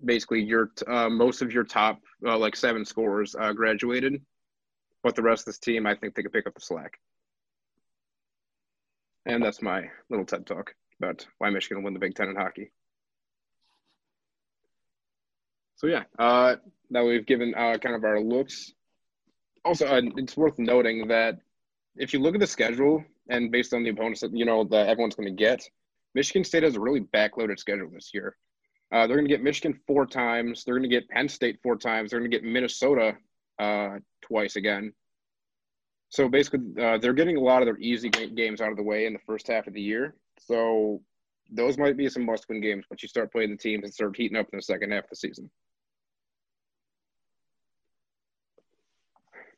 basically 0.03 0.43
your 0.43 0.71
uh, 0.87 1.11
most 1.11 1.43
of 1.43 1.53
your 1.53 1.65
top 1.65 2.01
uh, 2.27 2.39
like 2.39 2.57
seven 2.57 2.87
scorers 2.87 3.37
uh, 3.39 3.53
graduated, 3.53 4.23
but 5.03 5.15
the 5.15 5.23
rest 5.23 5.43
of 5.43 5.47
this 5.47 5.59
team, 5.59 5.87
I 5.87 5.95
think 5.95 6.15
they 6.15 6.23
could 6.23 6.33
pick 6.33 6.47
up 6.47 6.55
the 6.55 6.63
slack. 6.63 6.99
And 9.27 9.45
that's 9.45 9.61
my 9.61 9.91
little 10.09 10.25
TED 10.25 10.47
talk 10.47 10.75
about 11.03 11.27
why 11.37 11.51
Michigan 11.51 11.77
will 11.77 11.85
win 11.85 11.93
the 11.93 12.01
Big 12.01 12.15
Ten 12.15 12.31
in 12.31 12.37
hockey. 12.37 12.73
So 15.75 15.87
yeah, 15.87 16.05
now 16.91 17.05
we've 17.05 17.27
given 17.27 17.55
uh, 17.55 17.79
kind 17.79 17.95
of 17.95 18.05
our 18.05 18.21
looks. 18.21 18.73
Also, 19.65 19.87
uh, 19.87 20.01
it's 20.17 20.37
worth 20.37 20.59
noting 20.59 21.09
that 21.09 21.39
if 21.97 22.13
you 22.13 22.21
look 22.21 22.35
at 22.35 22.41
the 22.41 22.47
schedule 22.47 23.05
and 23.29 23.51
based 23.51 23.75
on 23.75 23.83
the 23.83 23.91
opponents 23.91 24.21
that 24.21 24.37
you 24.37 24.45
know 24.45 24.65
that 24.65 24.89
everyone's 24.89 25.15
going 25.15 25.29
to 25.29 25.35
get, 25.35 25.69
Michigan 26.15 26.45
State 26.45 26.63
has 26.63 26.77
a 26.77 26.81
really 26.81 27.01
backloaded 27.01 27.59
schedule 27.59 27.91
this 27.93 28.11
year. 28.15 28.37
Uh, 28.93 29.07
they're 29.07 29.17
going 29.17 29.29
to 29.29 29.35
get 29.35 29.43
Michigan 29.43 29.79
four 29.87 30.07
times. 30.07 30.65
They're 30.65 30.77
going 30.77 30.89
to 30.89 30.95
get 30.95 31.09
Penn 31.09 31.29
State 31.29 31.59
four 31.63 31.77
times. 31.77 32.11
They're 32.11 32.21
going 32.21 32.31
to 32.31 32.37
get 32.37 32.45
Minnesota 32.45 33.17
uh, 33.59 33.97
twice 34.23 34.57
again. 34.57 34.93
So 36.09 36.29
basically, 36.29 36.61
uh, 36.81 36.99
they're 36.99 37.13
getting 37.13 37.37
a 37.37 37.41
lot 37.41 37.63
of 37.63 37.67
their 37.67 37.79
easy 37.79 38.09
games 38.09 38.61
out 38.61 38.71
of 38.71 38.77
the 38.77 38.83
way 38.83 39.07
in 39.07 39.13
the 39.13 39.19
first 39.27 39.49
half 39.49 39.67
of 39.67 39.75
the 39.75 39.83
year. 39.83 40.15
So 40.39 41.03
those 41.51 41.79
might 41.79 41.97
be 41.97 42.09
some 42.09 42.25
must-win 42.25 42.61
games, 42.61 42.85
but 42.89 43.03
you 43.03 43.09
start 43.09 43.33
playing 43.33 43.51
the 43.51 43.57
teams 43.57 43.85
and 43.85 43.93
start 43.93 44.17
heating 44.17 44.37
up 44.37 44.47
in 44.53 44.59
the 44.59 44.63
second 44.63 44.93
half 44.93 45.05
of 45.05 45.11
the 45.11 45.17
season. 45.17 45.51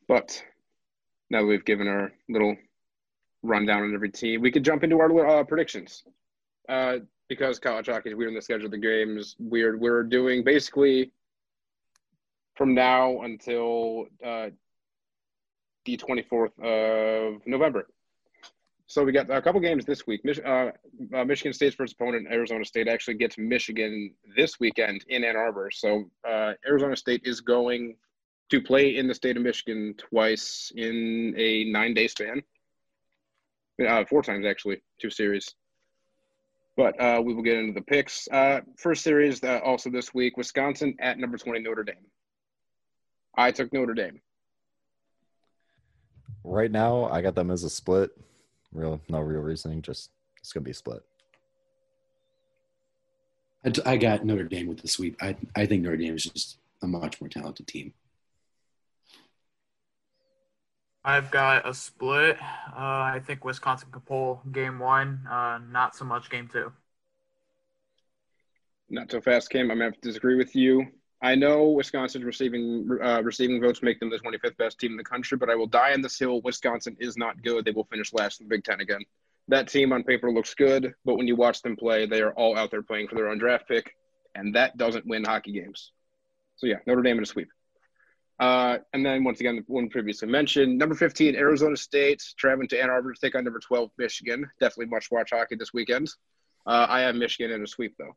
But 0.09 0.43
now 1.29 1.41
that 1.41 1.45
we've 1.45 1.63
given 1.63 1.87
our 1.87 2.11
little 2.27 2.57
rundown 3.43 3.83
on 3.83 3.93
every 3.93 4.09
team, 4.09 4.41
we 4.41 4.51
could 4.51 4.65
jump 4.65 4.83
into 4.83 4.99
our 4.99 5.39
uh, 5.39 5.43
predictions. 5.43 6.03
Uh, 6.67 6.97
because 7.29 7.59
college 7.59 7.85
hockey 7.85 8.09
is 8.09 8.15
weird 8.15 8.29
in 8.29 8.35
the 8.35 8.41
schedule 8.41 8.65
of 8.65 8.71
the 8.71 8.77
games, 8.77 9.35
weird. 9.39 9.79
We're 9.79 10.01
doing 10.01 10.43
basically 10.43 11.11
from 12.55 12.73
now 12.73 13.21
until 13.21 14.07
uh, 14.25 14.49
the 15.85 15.97
24th 15.97 16.59
of 16.59 17.45
November. 17.45 17.87
So 18.87 19.03
we 19.03 19.11
got 19.11 19.29
a 19.29 19.43
couple 19.43 19.61
games 19.61 19.85
this 19.85 20.07
week. 20.07 20.25
Mich- 20.25 20.43
uh, 20.43 20.71
uh, 21.13 21.23
Michigan 21.23 21.53
State's 21.53 21.75
first 21.75 21.93
opponent, 21.93 22.27
Arizona 22.31 22.65
State, 22.65 22.87
actually 22.87 23.13
gets 23.13 23.37
Michigan 23.37 24.11
this 24.35 24.59
weekend 24.59 25.05
in 25.07 25.23
Ann 25.23 25.35
Arbor. 25.35 25.69
So 25.71 26.05
uh, 26.27 26.53
Arizona 26.67 26.95
State 26.95 27.21
is 27.23 27.41
going 27.41 27.95
to 28.49 28.61
play 28.61 28.97
in 28.97 29.07
the 29.07 29.13
state 29.13 29.37
of 29.37 29.43
Michigan 29.43 29.93
twice 29.97 30.71
in 30.75 31.33
a 31.37 31.65
nine-day 31.65 32.07
span. 32.07 32.41
Uh, 33.85 34.03
four 34.05 34.21
times 34.21 34.45
actually, 34.45 34.81
two 34.99 35.09
series. 35.09 35.55
But 36.75 36.99
uh, 36.99 37.21
we 37.23 37.33
will 37.33 37.43
get 37.43 37.57
into 37.57 37.73
the 37.73 37.81
picks. 37.81 38.27
Uh, 38.29 38.61
first 38.77 39.03
series 39.03 39.43
uh, 39.43 39.59
also 39.63 39.89
this 39.89 40.13
week: 40.13 40.37
Wisconsin 40.37 40.95
at 40.99 41.17
number 41.17 41.37
20 41.37 41.59
Notre 41.59 41.83
Dame. 41.83 41.95
I 43.35 43.51
took 43.51 43.71
Notre 43.73 43.93
Dame. 43.93 44.21
Right 46.43 46.71
now, 46.71 47.05
I 47.05 47.21
got 47.21 47.35
them 47.35 47.51
as 47.51 47.63
a 47.63 47.69
split. 47.69 48.11
Real, 48.73 48.99
no 49.09 49.19
real 49.19 49.41
reasoning. 49.41 49.81
Just 49.81 50.11
it's 50.39 50.53
gonna 50.53 50.63
be 50.63 50.71
a 50.71 50.73
split. 50.73 51.03
I, 53.65 53.73
I 53.85 53.97
got 53.97 54.25
Notre 54.25 54.43
Dame 54.43 54.67
with 54.67 54.81
the 54.81 54.87
sweep. 54.87 55.17
I 55.21 55.35
I 55.55 55.65
think 55.65 55.83
Notre 55.83 55.97
Dame 55.97 56.15
is 56.15 56.23
just 56.23 56.57
a 56.81 56.87
much 56.87 57.19
more 57.19 57.29
talented 57.29 57.67
team. 57.67 57.93
I've 61.03 61.31
got 61.31 61.67
a 61.67 61.73
split. 61.73 62.37
Uh, 62.41 62.75
I 62.75 63.21
think 63.25 63.45
Wisconsin 63.45 63.89
can 63.91 64.01
pull 64.01 64.41
game 64.51 64.79
one, 64.79 65.25
uh, 65.29 65.59
not 65.69 65.95
so 65.95 66.05
much 66.05 66.29
game 66.29 66.49
two. 66.51 66.71
Not 68.89 69.11
so 69.11 69.21
fast, 69.21 69.49
Kim. 69.49 69.71
I'm 69.71 69.77
gonna 69.77 69.91
disagree 70.01 70.35
with 70.35 70.55
you. 70.55 70.87
I 71.21 71.35
know 71.35 71.69
Wisconsin's 71.69 72.23
receiving 72.23 72.89
uh, 73.01 73.21
receiving 73.23 73.61
votes 73.61 73.81
make 73.83 73.99
them 73.99 74.09
the 74.09 74.19
25th 74.19 74.57
best 74.57 74.79
team 74.79 74.91
in 74.91 74.97
the 74.97 75.03
country, 75.03 75.37
but 75.37 75.49
I 75.49 75.55
will 75.55 75.67
die 75.67 75.93
on 75.93 76.01
this 76.01 76.17
hill. 76.17 76.41
Wisconsin 76.41 76.95
is 76.99 77.17
not 77.17 77.41
good. 77.43 77.65
They 77.65 77.71
will 77.71 77.85
finish 77.85 78.13
last 78.13 78.41
in 78.41 78.47
the 78.47 78.55
Big 78.55 78.63
Ten 78.63 78.81
again. 78.81 79.01
That 79.47 79.67
team 79.67 79.91
on 79.93 80.03
paper 80.03 80.31
looks 80.31 80.53
good, 80.53 80.93
but 81.05 81.17
when 81.17 81.27
you 81.27 81.35
watch 81.35 81.61
them 81.61 81.75
play, 81.75 82.05
they 82.05 82.21
are 82.21 82.33
all 82.33 82.57
out 82.57 82.71
there 82.71 82.83
playing 82.83 83.07
for 83.07 83.15
their 83.15 83.29
own 83.29 83.37
draft 83.37 83.67
pick, 83.67 83.95
and 84.35 84.55
that 84.55 84.77
doesn't 84.77 85.07
win 85.07 85.23
hockey 85.23 85.51
games. 85.51 85.91
So 86.57 86.67
yeah, 86.67 86.77
Notre 86.85 87.01
Dame 87.01 87.17
in 87.17 87.23
a 87.23 87.27
sweep. 87.27 87.49
Uh, 88.39 88.77
and 88.93 89.05
then 89.05 89.23
once 89.23 89.41
again, 89.41 89.57
the 89.57 89.63
one 89.67 89.89
previously 89.89 90.27
mentioned, 90.27 90.77
number 90.77 90.95
15, 90.95 91.35
Arizona 91.35 91.75
State, 91.75 92.23
traveling 92.37 92.69
to 92.69 92.81
Ann 92.81 92.89
Arbor 92.89 93.13
to 93.13 93.19
take 93.19 93.35
on 93.35 93.43
number 93.43 93.59
12, 93.59 93.91
Michigan. 93.97 94.49
Definitely 94.59 94.85
much 94.85 95.11
watch 95.11 95.31
hockey 95.31 95.55
this 95.55 95.73
weekend. 95.73 96.09
Uh, 96.65 96.85
I 96.89 97.01
have 97.01 97.15
Michigan 97.15 97.51
in 97.51 97.63
a 97.63 97.67
sweep 97.67 97.95
though. 97.97 98.15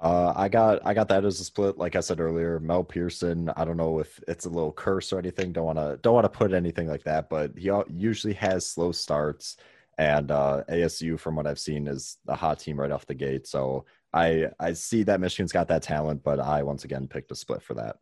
Uh, 0.00 0.32
I 0.36 0.48
got 0.48 0.80
I 0.86 0.94
got 0.94 1.08
that 1.08 1.24
as 1.24 1.40
a 1.40 1.44
split. 1.44 1.76
Like 1.76 1.96
I 1.96 2.00
said 2.00 2.20
earlier, 2.20 2.60
Mel 2.60 2.84
Pearson. 2.84 3.50
I 3.56 3.64
don't 3.64 3.76
know 3.76 3.98
if 3.98 4.20
it's 4.28 4.46
a 4.46 4.50
little 4.50 4.72
curse 4.72 5.12
or 5.12 5.18
anything. 5.18 5.52
Don't 5.52 5.64
want 5.64 5.78
to 5.78 5.98
don't 6.02 6.14
want 6.14 6.24
to 6.24 6.28
put 6.28 6.52
anything 6.52 6.86
like 6.86 7.02
that. 7.04 7.28
But 7.28 7.58
he 7.58 7.72
usually 7.88 8.34
has 8.34 8.64
slow 8.64 8.92
starts, 8.92 9.56
and 9.96 10.30
uh, 10.30 10.62
ASU, 10.68 11.18
from 11.18 11.34
what 11.34 11.48
I've 11.48 11.58
seen, 11.58 11.88
is 11.88 12.18
a 12.28 12.36
hot 12.36 12.60
team 12.60 12.78
right 12.78 12.92
off 12.92 13.06
the 13.06 13.14
gate. 13.14 13.48
So 13.48 13.86
I 14.12 14.46
I 14.58 14.72
see 14.72 15.02
that 15.04 15.20
Michigan's 15.20 15.52
got 15.52 15.68
that 15.68 15.82
talent, 15.82 16.22
but 16.22 16.40
I 16.40 16.62
once 16.62 16.84
again 16.84 17.06
picked 17.06 17.30
a 17.30 17.34
split 17.34 17.62
for 17.62 17.74
that. 17.74 17.98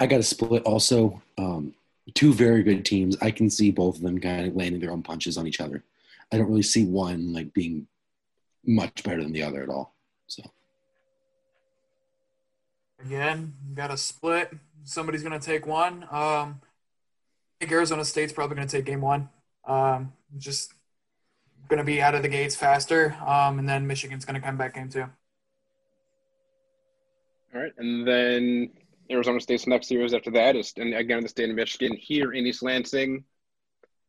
I 0.00 0.06
got 0.06 0.20
a 0.20 0.24
split 0.24 0.64
also. 0.64 1.22
Um, 1.38 1.74
two 2.14 2.32
very 2.32 2.62
good 2.62 2.84
teams. 2.84 3.16
I 3.22 3.30
can 3.30 3.48
see 3.48 3.70
both 3.70 3.96
of 3.96 4.02
them 4.02 4.18
kind 4.20 4.46
of 4.46 4.56
landing 4.56 4.80
their 4.80 4.90
own 4.90 5.02
punches 5.02 5.38
on 5.38 5.46
each 5.46 5.60
other. 5.60 5.84
I 6.32 6.38
don't 6.38 6.48
really 6.48 6.62
see 6.62 6.84
one 6.84 7.32
like 7.32 7.52
being 7.54 7.86
much 8.64 9.02
better 9.04 9.22
than 9.22 9.32
the 9.32 9.42
other 9.42 9.62
at 9.62 9.68
all. 9.68 9.94
So 10.26 10.42
Again, 13.04 13.54
got 13.74 13.90
a 13.90 13.96
split. 13.96 14.52
Somebody's 14.84 15.22
going 15.22 15.38
to 15.38 15.44
take 15.44 15.66
one. 15.66 16.04
Um, 16.10 16.60
I 16.60 17.60
think 17.60 17.72
Arizona 17.72 18.04
State's 18.04 18.32
probably 18.32 18.56
going 18.56 18.68
to 18.68 18.76
take 18.76 18.86
game 18.86 19.00
one. 19.00 19.28
Um, 19.64 20.12
just 20.38 20.72
going 21.68 21.78
to 21.78 21.84
be 21.84 22.00
out 22.02 22.14
of 22.14 22.22
the 22.22 22.28
gates 22.28 22.56
faster. 22.56 23.16
Um, 23.26 23.58
and 23.58 23.68
then 23.68 23.86
Michigan's 23.86 24.24
going 24.24 24.40
to 24.40 24.46
come 24.46 24.56
back 24.56 24.74
game 24.74 24.88
two. 24.88 25.06
All 27.54 27.60
right, 27.60 27.72
and 27.76 28.06
then 28.06 28.70
Arizona 29.10 29.40
State's 29.40 29.66
next 29.66 29.88
series 29.88 30.14
after 30.14 30.30
that 30.30 30.56
is, 30.56 30.72
and 30.76 30.94
again, 30.94 31.22
the 31.22 31.28
state 31.28 31.50
of 31.50 31.56
Michigan 31.56 31.94
here 31.96 32.32
in 32.32 32.46
East 32.46 32.62
Lansing. 32.62 33.24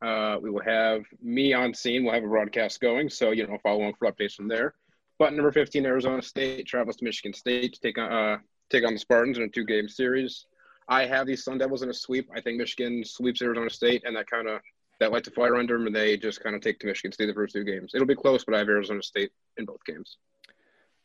Uh, 0.00 0.38
we 0.40 0.50
will 0.50 0.62
have 0.62 1.04
me 1.22 1.52
on 1.52 1.72
scene. 1.72 2.04
We'll 2.04 2.14
have 2.14 2.24
a 2.24 2.28
broadcast 2.28 2.80
going, 2.80 3.08
so 3.08 3.30
you 3.30 3.46
know, 3.46 3.58
follow 3.62 3.82
on 3.82 3.94
for 3.94 4.10
updates 4.10 4.34
from 4.34 4.48
there. 4.48 4.74
But 5.18 5.32
number 5.32 5.52
15, 5.52 5.86
Arizona 5.86 6.22
State 6.22 6.66
travels 6.66 6.96
to 6.96 7.04
Michigan 7.04 7.32
State 7.32 7.74
to 7.74 7.80
take 7.80 7.98
on 7.98 8.12
uh, 8.12 8.38
take 8.70 8.86
on 8.86 8.94
the 8.94 8.98
Spartans 8.98 9.36
in 9.36 9.44
a 9.44 9.48
two-game 9.48 9.88
series. 9.88 10.46
I 10.88 11.06
have 11.06 11.26
these 11.26 11.44
Sun 11.44 11.58
Devils 11.58 11.82
in 11.82 11.90
a 11.90 11.94
sweep. 11.94 12.28
I 12.34 12.40
think 12.40 12.58
Michigan 12.58 13.04
sweeps 13.04 13.40
Arizona 13.40 13.70
State, 13.70 14.02
and 14.04 14.16
that 14.16 14.28
kind 14.28 14.48
of 14.48 14.60
that 15.00 15.12
lights 15.12 15.28
a 15.28 15.30
fire 15.30 15.56
under 15.56 15.76
them, 15.76 15.86
and 15.86 15.94
they 15.94 16.16
just 16.16 16.42
kind 16.42 16.54
of 16.54 16.62
take 16.62 16.78
to 16.80 16.86
Michigan 16.86 17.12
State 17.12 17.26
the 17.26 17.34
first 17.34 17.54
two 17.54 17.64
games. 17.64 17.92
It'll 17.94 18.06
be 18.06 18.14
close, 18.14 18.44
but 18.44 18.54
I 18.54 18.58
have 18.58 18.68
Arizona 18.68 19.02
State 19.02 19.32
in 19.56 19.64
both 19.64 19.84
games. 19.84 20.18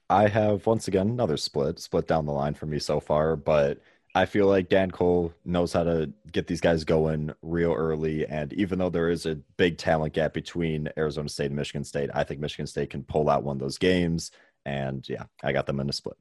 I 0.10 0.28
have 0.28 0.66
once 0.66 0.88
again 0.88 1.10
another 1.10 1.38
split, 1.38 1.80
split 1.80 2.08
down 2.08 2.26
the 2.26 2.32
line 2.32 2.56
for 2.56 2.66
me 2.66 2.80
so 2.80 3.00
far, 3.00 3.36
but 3.36 3.80
I 4.16 4.26
feel 4.26 4.48
like 4.48 4.70
Dan 4.70 4.90
Cole 4.90 5.32
knows 5.46 5.72
how 5.72 5.84
to 5.84 6.12
get 6.32 6.48
these 6.48 6.62
guys 6.62 6.84
going 6.84 7.32
real 7.44 7.74
early. 7.74 8.26
And 8.26 8.52
even 8.54 8.80
though 8.80 8.90
there 8.90 9.10
is 9.10 9.28
a 9.28 9.36
big 9.58 9.78
talent 9.78 10.14
gap 10.14 10.34
between 10.34 10.90
Arizona 10.98 11.30
State 11.30 11.48
and 11.48 11.56
Michigan 11.56 11.84
State, 11.84 12.10
I 12.14 12.24
think 12.24 12.40
Michigan 12.40 12.66
State 12.66 12.90
can 12.90 13.04
pull 13.04 13.30
out 13.30 13.44
one 13.44 13.58
of 13.58 13.60
those 13.60 13.78
games. 13.78 14.32
And 14.66 15.08
yeah, 15.08 15.26
I 15.44 15.52
got 15.52 15.68
them 15.68 15.80
in 15.80 15.90
a 15.90 15.94
split. 15.94 16.18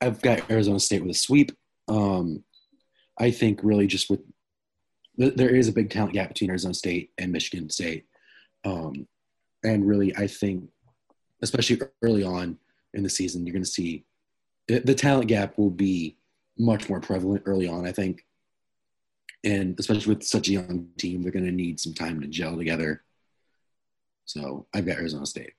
I've 0.00 0.22
got 0.22 0.48
Arizona 0.50 0.78
State 0.78 1.02
with 1.02 1.10
a 1.10 1.18
sweep. 1.18 1.52
Um, 1.88 2.44
I 3.18 3.32
think 3.32 3.60
really 3.62 3.88
just 3.88 4.10
with 4.10 4.20
there 5.16 5.54
is 5.54 5.68
a 5.68 5.72
big 5.72 5.90
talent 5.90 6.14
gap 6.14 6.28
between 6.28 6.50
Arizona 6.50 6.74
State 6.74 7.10
and 7.18 7.32
Michigan 7.32 7.68
State, 7.68 8.06
um, 8.64 9.06
and 9.62 9.86
really 9.86 10.14
I 10.16 10.26
think, 10.26 10.68
especially 11.42 11.80
early 12.02 12.24
on 12.24 12.58
in 12.94 13.02
the 13.02 13.10
season, 13.10 13.46
you're 13.46 13.52
going 13.52 13.64
to 13.64 13.68
see 13.68 14.04
the 14.68 14.94
talent 14.94 15.28
gap 15.28 15.58
will 15.58 15.70
be 15.70 16.16
much 16.58 16.88
more 16.88 17.00
prevalent 17.00 17.42
early 17.46 17.68
on. 17.68 17.86
I 17.86 17.92
think, 17.92 18.24
and 19.44 19.78
especially 19.78 20.14
with 20.14 20.24
such 20.24 20.48
a 20.48 20.52
young 20.52 20.88
team, 20.96 21.22
they're 21.22 21.32
going 21.32 21.44
to 21.44 21.52
need 21.52 21.80
some 21.80 21.94
time 21.94 22.20
to 22.20 22.26
gel 22.26 22.56
together. 22.56 23.02
So 24.24 24.66
I've 24.72 24.86
got 24.86 24.98
Arizona 24.98 25.26
State. 25.26 25.52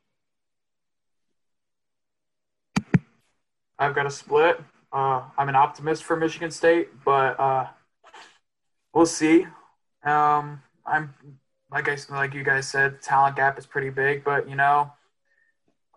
I've 3.78 3.94
got 3.94 4.06
a 4.06 4.12
split. 4.12 4.62
Uh, 4.92 5.24
I'm 5.38 5.50
an 5.50 5.56
optimist 5.56 6.04
for 6.04 6.16
Michigan 6.16 6.52
State, 6.52 6.90
but 7.04 7.40
uh, 7.40 7.68
we'll 8.94 9.06
see. 9.06 9.46
Um, 10.04 10.62
I'm 10.86 11.14
like 11.72 11.90
I 11.90 11.98
like 12.10 12.34
you 12.34 12.44
guys 12.44 12.68
said, 12.68 13.02
talent 13.02 13.36
gap 13.36 13.58
is 13.58 13.66
pretty 13.66 13.90
big, 13.90 14.24
but 14.24 14.48
you 14.50 14.56
know, 14.56 14.92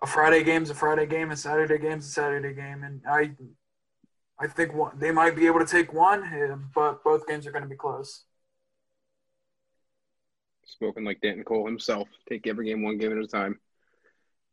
a 0.02 0.06
Friday 0.06 0.42
game's 0.42 0.70
a 0.70 0.74
Friday 0.74 1.06
game, 1.06 1.30
a 1.30 1.36
Saturday 1.36 1.78
game's 1.78 2.06
a 2.06 2.10
Saturday 2.10 2.54
game, 2.54 2.82
and 2.82 3.02
I, 3.08 3.32
I 4.38 4.46
think 4.46 4.74
one, 4.74 4.98
they 4.98 5.10
might 5.10 5.36
be 5.36 5.46
able 5.46 5.60
to 5.60 5.66
take 5.66 5.92
one, 5.92 6.24
eh, 6.24 6.54
but 6.74 7.02
both 7.04 7.26
games 7.26 7.46
are 7.46 7.52
going 7.52 7.64
to 7.64 7.68
be 7.68 7.76
close. 7.76 8.24
Spoken 10.64 11.04
like 11.04 11.20
Danton 11.20 11.44
Cole 11.44 11.66
himself. 11.66 12.08
Take 12.28 12.46
every 12.46 12.66
game 12.66 12.82
one 12.82 12.98
game 12.98 13.12
at 13.12 13.22
a 13.22 13.26
time. 13.26 13.60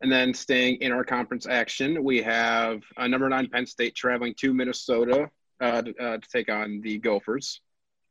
And 0.02 0.12
then 0.12 0.34
staying 0.34 0.82
in 0.82 0.92
our 0.92 1.04
conference 1.04 1.48
action, 1.48 2.04
we 2.04 2.22
have 2.22 2.84
a 2.98 3.08
number 3.08 3.28
nine 3.30 3.48
Penn 3.48 3.66
State 3.66 3.96
traveling 3.96 4.34
to 4.36 4.54
Minnesota 4.54 5.30
uh, 5.62 5.82
uh, 6.00 6.18
to, 6.18 6.30
take 6.30 6.50
on 6.50 6.82
the 6.82 6.98
Gophers. 6.98 7.62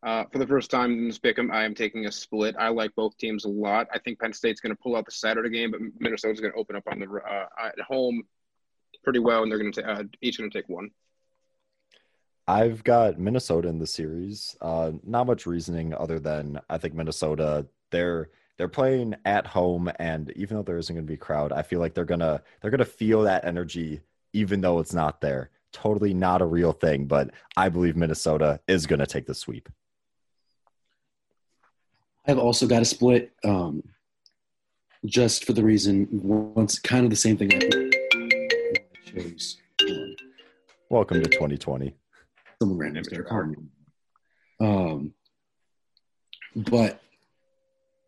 Uh, 0.03 0.25
for 0.33 0.39
the 0.39 0.47
first 0.47 0.71
time 0.71 0.93
in 0.93 1.07
this 1.07 1.19
pick'em, 1.19 1.53
I 1.53 1.65
am 1.65 1.75
taking 1.75 2.07
a 2.07 2.13
split. 2.13 2.57
I 2.59 2.69
like 2.69 2.93
both 2.97 3.17
teams 3.19 3.45
a 3.45 3.49
lot. 3.49 3.87
I 3.95 3.99
think 4.01 4.19
Penn 4.19 4.33
State's 4.33 4.61
going 4.61 4.75
to 4.75 4.83
pull 4.83 4.97
out 4.97 5.05
the 5.05 5.13
Saturday 5.13 5.51
game, 5.51 5.71
but 5.71 5.81
Minnesota's 6.01 6.41
going 6.41 6.53
to 6.53 6.59
open 6.59 6.75
up 6.75 6.83
on 6.91 6.99
the 6.99 7.07
uh, 7.07 7.47
at 7.63 7.79
home 7.81 8.25
pretty 9.05 9.21
well, 9.21 9.43
and 9.43 9.51
they're 9.51 9.59
going 9.59 9.73
to 9.73 9.89
uh, 9.89 10.03
each 10.21 10.39
going 10.39 10.51
to 10.51 10.59
take 10.59 10.69
one. 10.69 10.91
I've 12.49 12.83
got 12.83 13.19
Minnesota 13.19 13.69
in 13.69 13.79
the 13.79 13.87
series. 13.87 14.57
Uh, 14.61 14.93
not 15.05 15.29
much 15.29 15.47
reasoning 15.47 15.95
other 15.95 16.19
than 16.19 16.61
I 16.69 16.79
think 16.79 16.95
Minnesota 16.95 17.67
they're 17.91 18.31
they're 18.59 18.69
playing 18.69 19.15
at 19.25 19.47
home, 19.47 19.91
and 20.01 20.33
even 20.35 20.57
though 20.57 20.63
there 20.63 20.79
isn't 20.79 20.95
going 20.95 21.07
to 21.07 21.09
be 21.09 21.15
a 21.15 21.19
crowd, 21.19 21.53
I 21.53 21.63
feel 21.63 21.79
like 21.79 21.95
they're 21.95 22.05
gonna 22.05 22.43
they're 22.61 22.73
gonna 22.73 22.85
feel 22.85 23.23
that 23.23 23.45
energy, 23.45 24.01
even 24.33 24.61
though 24.61 24.81
it's 24.81 24.93
not 24.93 25.21
there. 25.21 25.51
Totally 25.73 26.13
not 26.13 26.43
a 26.43 26.47
real 26.47 26.73
thing, 26.73 27.07
but 27.07 27.31
I 27.57 27.69
believe 27.69 27.97
Minnesota 27.97 28.61
is 28.67 28.87
going 28.87 28.99
to 28.99 29.07
take 29.07 29.27
the 29.27 29.35
sweep. 29.35 29.71
I've 32.27 32.39
also 32.39 32.69
got 32.69 32.83
a 32.83 32.85
split, 32.85 33.33
um, 33.43 33.83
just 35.05 35.45
for 35.45 35.55
the 35.55 35.65
reason 35.65 36.07
once 36.13 36.79
kind 36.79 37.05
of 37.05 37.11
the 37.11 37.17
same 37.17 37.37
thing. 37.37 37.53
I 37.53 37.91
chose. 39.05 39.57
Welcome 40.89 41.21
to 41.21 41.29
2020. 41.29 41.93
Someone 42.61 42.79
random 42.79 43.03
their 43.11 43.25
car. 43.25 43.53
Um, 44.61 45.15
but 46.55 47.01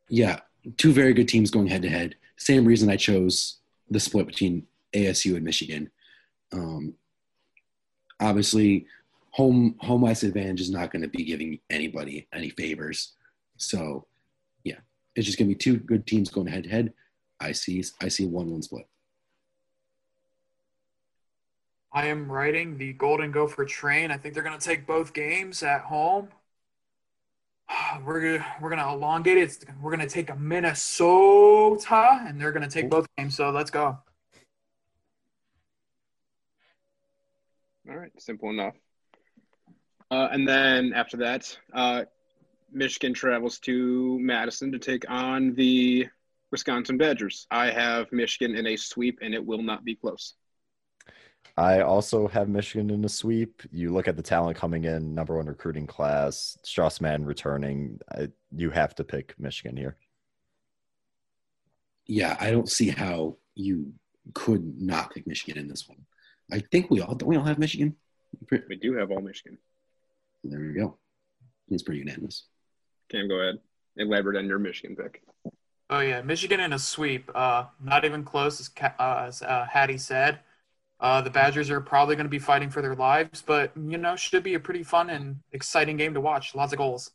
yeah, 0.09 0.41
two 0.77 0.93
very 0.93 1.13
good 1.13 1.27
teams 1.27 1.51
going 1.51 1.67
head 1.67 1.83
to 1.83 1.89
head. 1.89 2.15
Same 2.37 2.65
reason 2.65 2.89
I 2.91 2.97
chose 2.97 3.59
the 3.91 3.99
split 3.99 4.29
between 4.29 4.69
ASU 4.95 5.35
and 5.35 5.45
Michigan. 5.45 5.91
Um, 6.53 6.95
obviously, 8.21 8.87
home 9.31 9.75
home 9.81 10.05
ice 10.05 10.23
advantage 10.23 10.61
is 10.61 10.71
not 10.71 10.93
going 10.93 11.03
to 11.03 11.09
be 11.09 11.25
giving 11.25 11.59
anybody 11.69 12.29
any 12.33 12.51
favors. 12.51 13.15
So, 13.57 14.07
yeah, 14.65 14.79
it's 15.15 15.27
just 15.27 15.39
going 15.39 15.49
to 15.49 15.55
be 15.55 15.59
two 15.59 15.79
good 15.79 16.07
teams 16.07 16.31
going 16.31 16.47
head 16.47 16.65
to 16.65 16.71
head. 16.71 16.93
I 17.41 17.53
see 17.53 17.83
I 18.01 18.09
see 18.09 18.27
one 18.27 18.51
one 18.51 18.63
split. 18.63 18.87
I 21.93 22.07
am 22.07 22.31
riding 22.31 22.77
the 22.77 22.93
Golden 22.93 23.31
Gopher 23.31 23.65
train. 23.65 24.11
I 24.11 24.17
think 24.17 24.35
they're 24.35 24.43
going 24.43 24.59
to 24.59 24.65
take 24.65 24.87
both 24.87 25.13
games 25.13 25.63
at 25.63 25.83
home. 25.83 26.29
we're 28.05 28.21
gonna 28.21 28.47
we're 28.61 28.71
gonna 28.71 28.93
elongate 28.93 29.39
it. 29.39 29.65
We're 29.81 29.91
gonna 29.91 30.09
take 30.09 30.31
a 30.31 30.37
Minnesota, 30.37 32.25
and 32.27 32.41
they're 32.41 32.53
gonna 32.53 32.69
take 32.69 32.91
both 32.91 33.07
games. 33.17 33.37
So 33.37 33.51
let's 33.51 33.71
go. 33.71 33.99
All 37.89 37.97
right, 37.97 38.11
simple 38.19 38.51
enough. 38.51 38.75
Uh, 40.11 40.29
and 40.31 40.47
then 40.47 40.93
after 40.95 41.17
that, 41.19 41.57
uh, 41.73 42.05
Michigan 42.75 43.15
travels 43.15 43.59
to 43.61 44.19
Madison 44.21 44.73
to 44.73 44.79
take 44.79 45.05
on 45.09 45.55
the 45.55 46.09
Wisconsin 46.51 46.99
Badgers. 46.99 47.47
I 47.51 47.71
have 47.71 48.11
Michigan 48.13 48.57
in 48.57 48.67
a 48.67 48.77
sweep, 48.77 49.19
and 49.23 49.35
it 49.35 49.45
will 49.45 49.63
not 49.63 49.85
be 49.85 49.95
close. 49.95 50.35
I 51.57 51.81
also 51.81 52.27
have 52.29 52.49
Michigan 52.49 52.91
in 52.91 53.05
a 53.05 53.09
sweep. 53.09 53.63
You 53.71 53.93
look 53.93 54.09
at 54.09 54.17
the 54.17 54.23
talent 54.23 54.57
coming 54.57 54.85
in, 54.85 55.15
number 55.15 55.37
one 55.37 55.47
recruiting 55.47 55.87
class, 55.87 56.59
Strauss 56.63 57.01
Mann 57.01 57.25
returning. 57.25 58.01
I, 58.11 58.29
you 58.51 58.71
have 58.71 58.95
to 58.97 59.05
pick 59.05 59.35
Michigan 59.39 59.77
here. 59.77 59.97
Yeah, 62.07 62.37
I 62.41 62.51
don't 62.51 62.69
see 62.69 62.91
how 62.91 63.37
you 63.55 63.93
could 64.35 64.81
not 64.81 65.15
pick 65.15 65.27
Michigan 65.27 65.61
in 65.61 65.69
this 65.69 65.89
one. 65.89 65.99
I 66.53 66.61
think 66.73 66.91
we 66.91 67.01
all 67.01 67.17
we 67.25 67.37
all 67.37 67.45
have 67.45 67.59
Michigan. 67.59 67.97
We 68.51 68.77
do 68.77 68.95
have 68.95 69.11
all 69.11 69.21
Michigan. 69.21 69.59
There 70.43 70.61
we 70.61 70.73
go. 70.73 70.99
It's 71.69 71.83
pretty 71.83 72.01
unanimous. 72.01 72.47
Cam, 73.15 73.29
go 73.29 73.37
ahead. 73.37 73.59
Elaborate 73.97 74.37
on 74.37 74.47
your 74.47 74.59
Michigan 74.59 74.97
pick. 74.97 75.23
Oh 75.89 76.01
yeah, 76.01 76.21
Michigan 76.23 76.61
in 76.61 76.73
a 76.73 76.79
sweep. 76.79 77.31
Uh, 77.35 77.67
not 77.81 78.05
even 78.05 78.25
close 78.25 78.61
as, 78.61 78.71
uh, 78.99 79.25
as 79.29 79.43
uh, 79.43 79.67
Hattie 79.71 79.99
said. 79.99 80.41
Uh, 80.99 81.21
the 81.21 81.31
Badgers 81.31 81.71
are 81.71 81.81
probably 81.81 82.17
going 82.17 82.27
to 82.27 82.31
be 82.31 82.39
fighting 82.39 82.71
for 82.71 82.83
their 82.83 82.97
lives, 82.97 83.43
but 83.43 83.73
you 83.77 83.99
know, 83.99 84.17
should 84.17 84.43
be 84.43 84.55
a 84.55 84.61
pretty 84.61 84.83
fun 84.83 85.11
and 85.11 85.37
exciting 85.53 85.97
game 85.97 86.15
to 86.15 86.21
watch. 86.21 86.55
Lots 86.55 86.73
of 86.73 86.79
goals. 86.79 87.13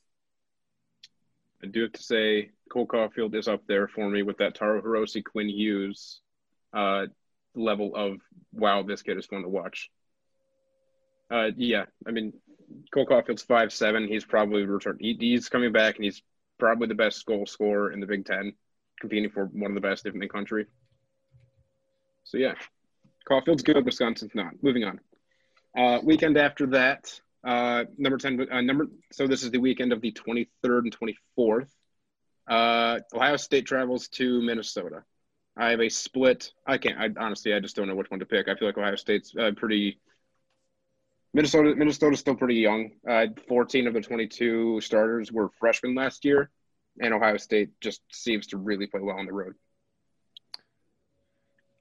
I 1.62 1.68
do 1.68 1.82
have 1.82 1.92
to 1.94 2.04
say, 2.04 2.52
Cole 2.72 2.88
Caufield 2.88 3.36
is 3.36 3.50
up 3.50 3.64
there 3.68 3.88
for 3.90 4.10
me 4.10 4.22
with 4.24 4.38
that 4.38 4.56
Taro 4.56 4.82
Hirose, 4.82 5.22
Quinn 5.26 5.50
Hughes 5.50 6.22
uh, 6.72 7.08
level 7.56 7.94
of 7.96 8.20
wow, 8.54 8.84
this 8.84 9.02
kid 9.02 9.18
is 9.18 9.26
fun 9.26 9.42
to 9.42 9.50
watch. 9.50 9.90
Uh, 11.30 11.50
yeah, 11.58 11.86
I 12.08 12.12
mean, 12.12 12.34
Cole 12.94 13.06
Caufield's 13.06 13.44
five 13.44 13.72
seven. 13.72 14.08
He's 14.08 14.26
probably 14.26 14.66
returned. 14.66 15.00
He, 15.02 15.16
he's 15.20 15.50
coming 15.50 15.72
back, 15.72 15.96
and 15.96 16.06
he's 16.06 16.22
probably 16.58 16.88
the 16.88 16.96
best 16.96 17.26
goal 17.26 17.46
scorer 17.46 17.92
in 17.92 18.00
the 18.00 18.06
Big 18.06 18.26
Ten, 18.26 18.54
competing 19.00 19.30
for 19.30 19.46
one 19.46 19.72
of 19.72 19.76
the 19.76 19.82
best 19.82 20.06
in 20.06 20.20
the 20.20 20.28
country. 20.28 20.66
So 22.24 22.38
yeah, 22.38 22.56
Caufield's 23.28 23.64
good. 23.64 23.84
Wisconsin's 23.86 24.36
not. 24.36 24.54
Moving 24.62 24.84
on. 24.84 25.00
Uh, 25.78 26.00
weekend 26.04 26.38
after 26.38 26.68
that, 26.68 27.20
uh, 27.44 27.86
number 27.98 28.18
ten. 28.18 28.48
Uh, 28.52 28.62
number. 28.62 28.88
So 29.12 29.28
this 29.28 29.44
is 29.44 29.52
the 29.52 29.60
weekend 29.60 29.94
of 29.94 30.02
the 30.02 30.12
twenty 30.12 30.50
third 30.64 30.84
and 30.86 30.94
twenty 30.94 31.18
fourth. 31.36 31.74
Uh, 32.48 33.00
Ohio 33.14 33.38
State 33.38 33.66
travels 33.66 34.08
to 34.10 34.42
Minnesota. 34.42 35.04
I 35.56 35.72
have 35.72 35.82
a 35.82 35.90
split. 35.90 36.52
I 36.66 36.78
can't. 36.78 36.98
I 36.98 37.10
honestly, 37.24 37.54
I 37.54 37.60
just 37.60 37.76
don't 37.76 37.88
know 37.88 37.96
which 37.96 38.10
one 38.10 38.20
to 38.20 38.26
pick. 38.26 38.48
I 38.48 38.56
feel 38.56 38.68
like 38.68 38.78
Ohio 38.78 38.96
State's 38.96 39.36
uh, 39.36 39.52
pretty. 39.56 40.00
Minnesota. 41.34 41.76
Minnesota's 41.76 42.20
still 42.20 42.36
pretty 42.36 42.56
young. 42.56 42.92
Uh, 43.08 43.28
Fourteen 43.48 43.88
of 43.88 43.94
the 43.94 44.02
twenty-two 44.02 44.82
starters 44.82 45.32
were 45.32 45.50
freshmen 45.60 45.96
last 45.96 46.26
year, 46.26 46.50
and 47.00 47.14
Ohio 47.14 47.38
State 47.38 47.70
just 47.82 48.02
seems 48.12 48.48
to 48.48 48.58
really 48.58 48.88
play 48.88 49.02
well 49.02 49.18
on 49.18 49.26
the 49.26 49.34
road. 49.34 49.54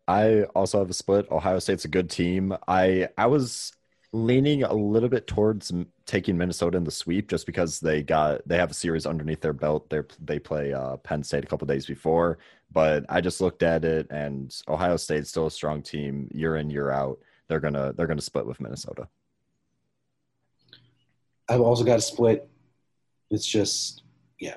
I 0.07 0.45
also 0.55 0.79
have 0.79 0.91
a 0.91 0.95
split. 0.95 1.31
Ohio 1.31 1.59
State's 1.59 1.85
a 1.85 1.89
good 1.89 2.09
team. 2.11 2.55
I 2.67 3.09
I 3.17 3.27
was 3.27 3.73
leaning 4.13 4.63
a 4.63 4.73
little 4.73 5.11
bit 5.11 5.27
towards 5.27 5.71
taking 6.07 6.39
Minnesota 6.39 6.79
in 6.79 6.85
the 6.85 6.91
sweep 6.91 7.29
just 7.29 7.45
because 7.45 7.79
they 7.79 8.03
got 8.03 8.47
they 8.49 8.57
have 8.57 8.71
a 8.71 8.75
series 8.75 9.05
underneath 9.05 9.43
their 9.43 9.53
belt. 9.53 9.91
They 9.91 10.01
they 10.19 10.39
play 10.39 10.73
uh, 10.73 10.97
Penn 10.97 11.23
State 11.23 11.45
a 11.45 11.47
couple 11.47 11.67
days 11.67 11.85
before, 11.87 12.39
but 12.73 13.05
I 13.09 13.21
just 13.21 13.41
looked 13.41 13.63
at 13.63 13.85
it 13.85 14.07
and 14.11 14.55
Ohio 14.67 14.97
State's 14.97 15.29
still 15.29 15.47
a 15.47 15.51
strong 15.51 15.83
team 15.83 16.29
year 16.33 16.57
in 16.57 16.71
year 16.71 16.91
out. 16.91 17.19
They're 17.49 17.61
gonna 17.61 17.93
they're 17.95 18.07
gonna 18.07 18.23
split 18.23 18.47
with 18.47 18.61
Minnesota. 18.61 19.09
I've 21.49 21.61
also 21.61 21.85
got 21.85 21.99
a 21.99 22.03
split. 22.03 22.49
It's 23.31 23.47
just 23.47 24.03
yeah, 24.39 24.57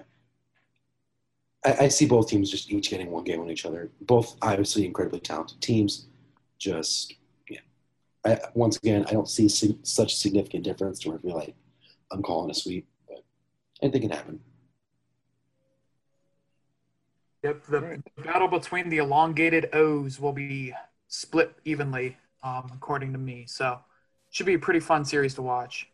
I, 1.65 1.75
I, 1.81 1.87
see 1.87 2.05
both 2.05 2.29
teams 2.29 2.49
just 2.49 2.71
each 2.71 2.89
getting 2.89 3.11
one 3.11 3.23
game 3.23 3.41
on 3.41 3.49
each 3.49 3.65
other. 3.65 3.91
Both 4.01 4.35
obviously 4.41 4.85
incredibly 4.85 5.19
talented 5.19 5.61
teams. 5.61 6.07
Just 6.57 7.15
yeah. 7.49 7.59
I, 8.25 8.39
once 8.53 8.77
again, 8.77 9.05
I 9.07 9.11
don't 9.11 9.29
see 9.29 9.47
such 9.49 10.15
significant 10.15 10.63
difference 10.63 10.99
to 10.99 11.09
where 11.09 11.17
I 11.17 11.21
feel 11.21 11.35
like 11.35 11.55
I'm 12.11 12.23
calling 12.23 12.49
a 12.49 12.53
sweep, 12.53 12.87
but 13.07 13.23
anything 13.81 14.01
can 14.01 14.11
happen. 14.11 14.39
Yep, 17.43 17.65
the 17.67 17.81
right. 17.81 18.01
battle 18.23 18.47
between 18.47 18.89
the 18.89 18.97
elongated 18.97 19.69
O's 19.73 20.19
will 20.19 20.33
be 20.33 20.73
split 21.07 21.55
evenly, 21.65 22.17
um, 22.43 22.71
according 22.75 23.13
to 23.13 23.19
me. 23.19 23.45
So, 23.47 23.79
should 24.29 24.45
be 24.45 24.53
a 24.53 24.59
pretty 24.59 24.79
fun 24.79 25.03
series 25.03 25.33
to 25.35 25.41
watch. 25.41 25.90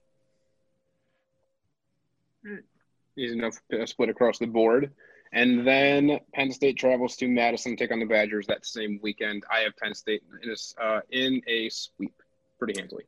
Easy 3.17 3.33
enough 3.33 3.59
split 3.85 4.09
across 4.09 4.39
the 4.39 4.47
board. 4.47 4.91
And 5.33 5.67
then 5.67 6.19
Penn 6.33 6.51
State 6.51 6.77
travels 6.77 7.15
to 7.17 7.27
Madison 7.27 7.75
to 7.75 7.83
take 7.83 7.91
on 7.91 7.99
the 7.99 8.05
Badgers 8.05 8.47
that 8.47 8.65
same 8.65 8.99
weekend. 9.01 9.43
I 9.51 9.59
have 9.59 9.75
Penn 9.75 9.93
State 9.93 10.23
in 10.41 10.49
a, 10.49 10.81
uh, 10.81 11.01
in 11.09 11.41
a 11.47 11.69
sweep 11.69 12.13
pretty 12.57 12.79
handily. 12.79 13.03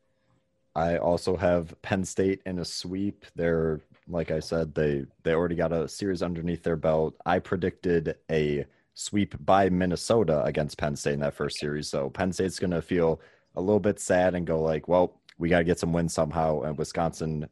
I 0.76 0.98
also 0.98 1.36
have 1.36 1.80
Penn 1.82 2.04
State 2.04 2.42
in 2.46 2.60
a 2.60 2.66
sweep. 2.66 3.26
They're 3.36 3.82
like 4.08 4.32
I 4.32 4.40
said, 4.40 4.74
they 4.74 5.06
they 5.24 5.34
already 5.34 5.56
got 5.56 5.72
a 5.72 5.88
series 5.88 6.22
underneath 6.22 6.64
their 6.64 6.76
belt. 6.76 7.16
I 7.26 7.40
predicted 7.40 8.16
a 8.32 8.66
sweep 8.96 9.36
by 9.46 9.70
Minnesota 9.70 10.44
against 10.44 10.78
Penn 10.78 10.96
State 10.96 11.14
in 11.14 11.20
that 11.22 11.36
first 11.36 11.60
series. 11.60 11.88
So 11.88 12.10
Penn 12.10 12.34
State's 12.34 12.60
going 12.60 12.72
to 12.72 12.82
feel 12.82 13.22
a 13.56 13.62
little 13.62 13.80
bit 13.80 14.00
sad 14.00 14.36
and 14.36 14.46
go 14.46 14.62
like, 14.62 14.88
well, 14.88 15.22
we 15.38 15.48
got 15.48 15.60
to 15.60 15.64
get 15.64 15.80
some 15.80 15.94
wins 15.94 16.14
somehow. 16.14 16.62
And 16.62 16.78
Wisconsin 16.78 17.48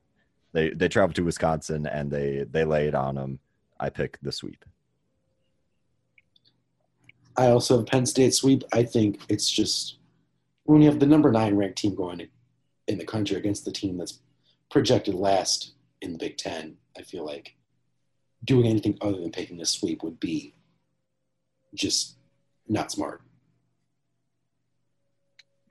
they 0.53 0.69
they 0.71 0.87
travel 0.87 1.13
to 1.13 1.23
Wisconsin 1.23 1.85
and 1.85 2.11
they 2.11 2.45
they 2.49 2.65
lay 2.65 2.87
it 2.87 2.95
on 2.95 3.15
them. 3.15 3.39
I 3.79 3.89
pick 3.89 4.17
the 4.21 4.31
sweep. 4.31 4.65
I 7.35 7.47
also 7.47 7.77
have 7.77 7.85
Penn 7.85 8.05
State 8.05 8.33
sweep. 8.33 8.63
I 8.73 8.83
think 8.83 9.21
it's 9.29 9.49
just 9.49 9.97
when 10.63 10.81
you 10.81 10.89
have 10.89 10.99
the 10.99 11.05
number 11.05 11.31
nine 11.31 11.55
ranked 11.55 11.77
team 11.77 11.95
going 11.95 12.27
in 12.87 12.97
the 12.97 13.05
country 13.05 13.37
against 13.37 13.65
the 13.65 13.71
team 13.71 13.97
that's 13.97 14.19
projected 14.71 15.13
last 15.13 15.73
in 16.01 16.13
the 16.13 16.17
Big 16.17 16.37
Ten, 16.37 16.77
I 16.97 17.03
feel 17.03 17.25
like 17.25 17.55
doing 18.43 18.65
anything 18.67 18.97
other 19.01 19.19
than 19.19 19.31
picking 19.31 19.61
a 19.61 19.65
sweep 19.65 20.03
would 20.03 20.19
be 20.19 20.55
just 21.73 22.17
not 22.67 22.91
smart. 22.91 23.21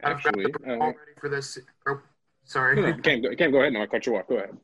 Actually, 0.03 0.47
I've 0.47 0.53
got 0.53 0.63
the 0.63 0.73
uh, 0.73 0.79
ready 0.79 0.95
for 1.21 1.29
this. 1.29 1.59
Sorry. 2.47 2.77
can't 3.03 3.23
go, 3.23 3.35
can't 3.35 3.53
go 3.53 3.61
ahead. 3.61 3.73
No, 3.73 3.83
I 3.83 3.87
cut 3.87 4.07
you 4.07 4.17
off. 4.17 4.29
Go 4.29 4.37
ahead. 4.37 4.57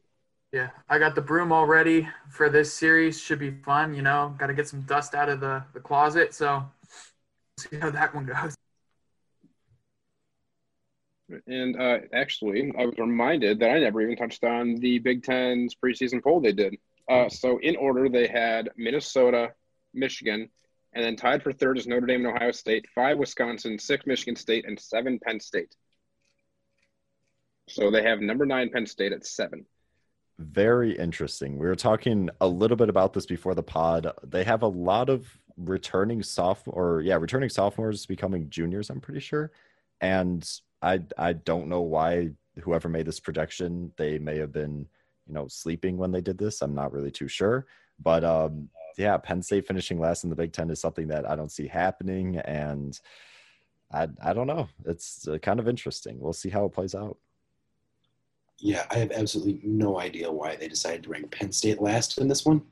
Yeah, 0.52 0.70
I 0.88 0.98
got 0.98 1.14
the 1.14 1.20
broom 1.20 1.50
all 1.50 1.66
ready 1.66 2.08
for 2.30 2.48
this 2.48 2.72
series. 2.72 3.20
Should 3.20 3.38
be 3.38 3.50
fun, 3.50 3.94
you 3.94 4.02
know. 4.02 4.34
Got 4.38 4.48
to 4.48 4.54
get 4.54 4.68
some 4.68 4.82
dust 4.82 5.14
out 5.14 5.28
of 5.28 5.40
the, 5.40 5.64
the 5.74 5.80
closet. 5.80 6.32
So, 6.32 6.62
see 7.58 7.78
how 7.78 7.90
that 7.90 8.14
one 8.14 8.26
goes. 8.26 8.54
And 11.46 11.80
uh, 11.80 11.98
actually, 12.12 12.70
I 12.78 12.84
was 12.84 12.94
reminded 12.98 13.58
that 13.60 13.70
I 13.70 13.80
never 13.80 14.02
even 14.02 14.16
touched 14.16 14.44
on 14.44 14.76
the 14.76 14.98
Big 14.98 15.24
Ten's 15.24 15.74
preseason 15.74 16.22
poll 16.22 16.40
they 16.40 16.52
did. 16.52 16.76
Uh, 17.08 17.28
so, 17.28 17.58
in 17.58 17.74
order, 17.76 18.08
they 18.08 18.28
had 18.28 18.70
Minnesota, 18.76 19.52
Michigan, 19.94 20.50
and 20.92 21.04
then 21.04 21.16
tied 21.16 21.42
for 21.42 21.52
third 21.52 21.78
is 21.78 21.86
Notre 21.86 22.06
Dame 22.06 22.26
and 22.26 22.36
Ohio 22.36 22.52
State, 22.52 22.86
five 22.94 23.16
Wisconsin, 23.16 23.78
six 23.78 24.06
Michigan 24.06 24.36
State, 24.36 24.66
and 24.66 24.78
seven 24.78 25.18
Penn 25.18 25.40
State. 25.40 25.74
So 27.68 27.90
they 27.90 28.02
have 28.02 28.20
number 28.20 28.46
nine 28.46 28.70
Penn 28.70 28.86
State 28.86 29.12
at 29.12 29.26
seven. 29.26 29.64
Very 30.38 30.96
interesting. 30.96 31.58
We 31.58 31.66
were 31.66 31.76
talking 31.76 32.28
a 32.40 32.48
little 32.48 32.76
bit 32.76 32.88
about 32.88 33.12
this 33.12 33.26
before 33.26 33.54
the 33.54 33.62
pod. 33.62 34.10
They 34.24 34.44
have 34.44 34.62
a 34.62 34.68
lot 34.68 35.08
of 35.08 35.26
returning 35.56 36.22
sophomore, 36.22 36.96
or 36.96 37.00
yeah, 37.02 37.16
returning 37.16 37.48
sophomores 37.48 38.06
becoming 38.06 38.48
juniors. 38.50 38.90
I'm 38.90 39.00
pretty 39.00 39.20
sure, 39.20 39.52
and 40.00 40.48
I 40.80 41.00
I 41.16 41.34
don't 41.34 41.68
know 41.68 41.82
why 41.82 42.30
whoever 42.60 42.88
made 42.88 43.06
this 43.06 43.20
projection 43.20 43.92
they 43.96 44.18
may 44.18 44.36
have 44.36 44.52
been 44.52 44.86
you 45.26 45.34
know 45.34 45.48
sleeping 45.48 45.96
when 45.96 46.12
they 46.12 46.20
did 46.20 46.38
this. 46.38 46.62
I'm 46.62 46.74
not 46.74 46.92
really 46.92 47.10
too 47.10 47.28
sure, 47.28 47.66
but 48.00 48.24
um, 48.24 48.68
yeah, 48.98 49.16
Penn 49.18 49.42
State 49.42 49.66
finishing 49.66 50.00
last 50.00 50.24
in 50.24 50.30
the 50.30 50.36
Big 50.36 50.52
Ten 50.52 50.70
is 50.70 50.80
something 50.80 51.08
that 51.08 51.28
I 51.28 51.36
don't 51.36 51.52
see 51.52 51.68
happening, 51.68 52.38
and 52.38 52.98
I 53.92 54.08
I 54.22 54.32
don't 54.32 54.46
know. 54.46 54.68
It's 54.86 55.28
uh, 55.28 55.38
kind 55.38 55.60
of 55.60 55.68
interesting. 55.68 56.18
We'll 56.18 56.32
see 56.32 56.50
how 56.50 56.64
it 56.64 56.72
plays 56.72 56.94
out. 56.94 57.18
Yeah, 58.64 58.86
I 58.92 58.98
have 58.98 59.10
absolutely 59.10 59.58
no 59.64 59.98
idea 59.98 60.30
why 60.30 60.54
they 60.54 60.68
decided 60.68 61.02
to 61.02 61.08
rank 61.08 61.32
Penn 61.32 61.50
State 61.50 61.82
last 61.82 62.18
in 62.18 62.28
this 62.28 62.44
one. 62.44 62.62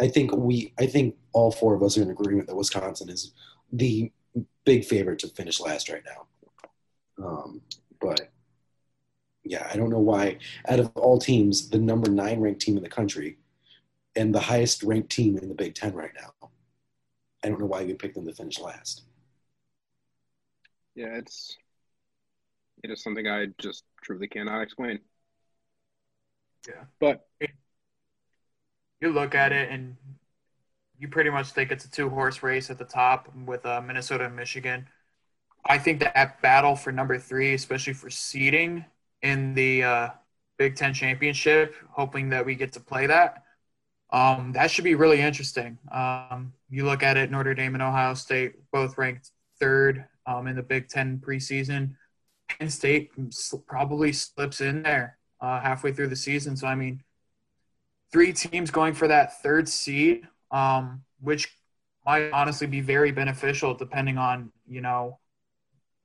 I 0.00 0.08
think 0.08 0.34
we, 0.34 0.74
I 0.80 0.86
think 0.86 1.14
all 1.32 1.52
four 1.52 1.74
of 1.74 1.82
us 1.84 1.96
are 1.96 2.02
in 2.02 2.10
agreement 2.10 2.48
that 2.48 2.56
Wisconsin 2.56 3.08
is 3.08 3.32
the 3.72 4.10
big 4.64 4.84
favorite 4.84 5.20
to 5.20 5.28
finish 5.28 5.60
last 5.60 5.88
right 5.88 6.02
now. 6.04 7.24
Um, 7.24 7.60
but 8.00 8.32
yeah, 9.44 9.68
I 9.72 9.76
don't 9.76 9.90
know 9.90 10.00
why. 10.00 10.38
Out 10.68 10.80
of 10.80 10.90
all 10.96 11.20
teams, 11.20 11.68
the 11.70 11.78
number 11.78 12.10
nine 12.10 12.40
ranked 12.40 12.60
team 12.60 12.76
in 12.76 12.82
the 12.82 12.88
country, 12.88 13.38
and 14.16 14.34
the 14.34 14.40
highest 14.40 14.82
ranked 14.82 15.12
team 15.12 15.38
in 15.38 15.48
the 15.48 15.54
Big 15.54 15.76
Ten 15.76 15.94
right 15.94 16.10
now, 16.20 16.48
I 17.44 17.48
don't 17.48 17.60
know 17.60 17.66
why 17.66 17.84
we 17.84 17.94
picked 17.94 18.16
them 18.16 18.26
to 18.26 18.34
finish 18.34 18.58
last. 18.58 19.02
Yeah, 20.96 21.14
it's 21.14 21.56
it 22.82 22.90
is 22.90 23.04
something 23.04 23.28
I 23.28 23.46
just 23.58 23.84
truly 24.02 24.26
cannot 24.26 24.62
explain. 24.62 24.98
Yeah. 26.68 26.84
But 27.00 27.26
You 29.00 29.12
look 29.12 29.34
at 29.34 29.52
it 29.52 29.70
and 29.70 29.96
you 30.98 31.08
pretty 31.08 31.30
much 31.30 31.50
think 31.50 31.72
it's 31.72 31.84
a 31.84 31.90
two 31.90 32.08
horse 32.08 32.42
race 32.42 32.70
at 32.70 32.78
the 32.78 32.84
top 32.84 33.28
with 33.34 33.66
uh, 33.66 33.80
Minnesota 33.80 34.26
and 34.26 34.36
Michigan. 34.36 34.86
I 35.64 35.78
think 35.78 36.00
that 36.00 36.40
battle 36.42 36.76
for 36.76 36.92
number 36.92 37.18
three, 37.18 37.54
especially 37.54 37.92
for 37.94 38.10
seeding 38.10 38.84
in 39.22 39.54
the 39.54 39.82
uh, 39.82 40.08
Big 40.58 40.76
Ten 40.76 40.94
championship, 40.94 41.74
hoping 41.90 42.30
that 42.30 42.46
we 42.46 42.54
get 42.54 42.72
to 42.74 42.80
play 42.80 43.06
that. 43.06 43.42
Um, 44.12 44.52
that 44.52 44.70
should 44.70 44.84
be 44.84 44.94
really 44.94 45.20
interesting. 45.20 45.78
Um, 45.90 46.52
you 46.68 46.84
look 46.84 47.02
at 47.02 47.16
it, 47.16 47.30
Notre 47.30 47.54
Dame 47.54 47.74
and 47.74 47.82
Ohio 47.82 48.14
State 48.14 48.54
both 48.70 48.98
ranked 48.98 49.30
third 49.58 50.04
um, 50.26 50.46
in 50.46 50.56
the 50.56 50.62
Big 50.62 50.88
Ten 50.88 51.18
preseason. 51.18 51.96
Penn 52.48 52.68
State 52.68 53.10
probably 53.66 54.12
slips 54.12 54.60
in 54.60 54.82
there 54.82 55.18
uh, 55.42 55.60
halfway 55.60 55.92
through 55.92 56.08
the 56.08 56.16
season. 56.16 56.56
So, 56.56 56.68
I 56.68 56.76
mean, 56.76 57.02
three 58.12 58.32
teams 58.32 58.70
going 58.70 58.94
for 58.94 59.08
that 59.08 59.42
third 59.42 59.68
seed, 59.68 60.26
um, 60.50 61.02
which 61.20 61.54
might 62.06 62.30
honestly 62.32 62.66
be 62.66 62.80
very 62.80 63.12
beneficial 63.12 63.74
depending 63.74 64.18
on, 64.18 64.52
you 64.68 64.80
know, 64.80 65.18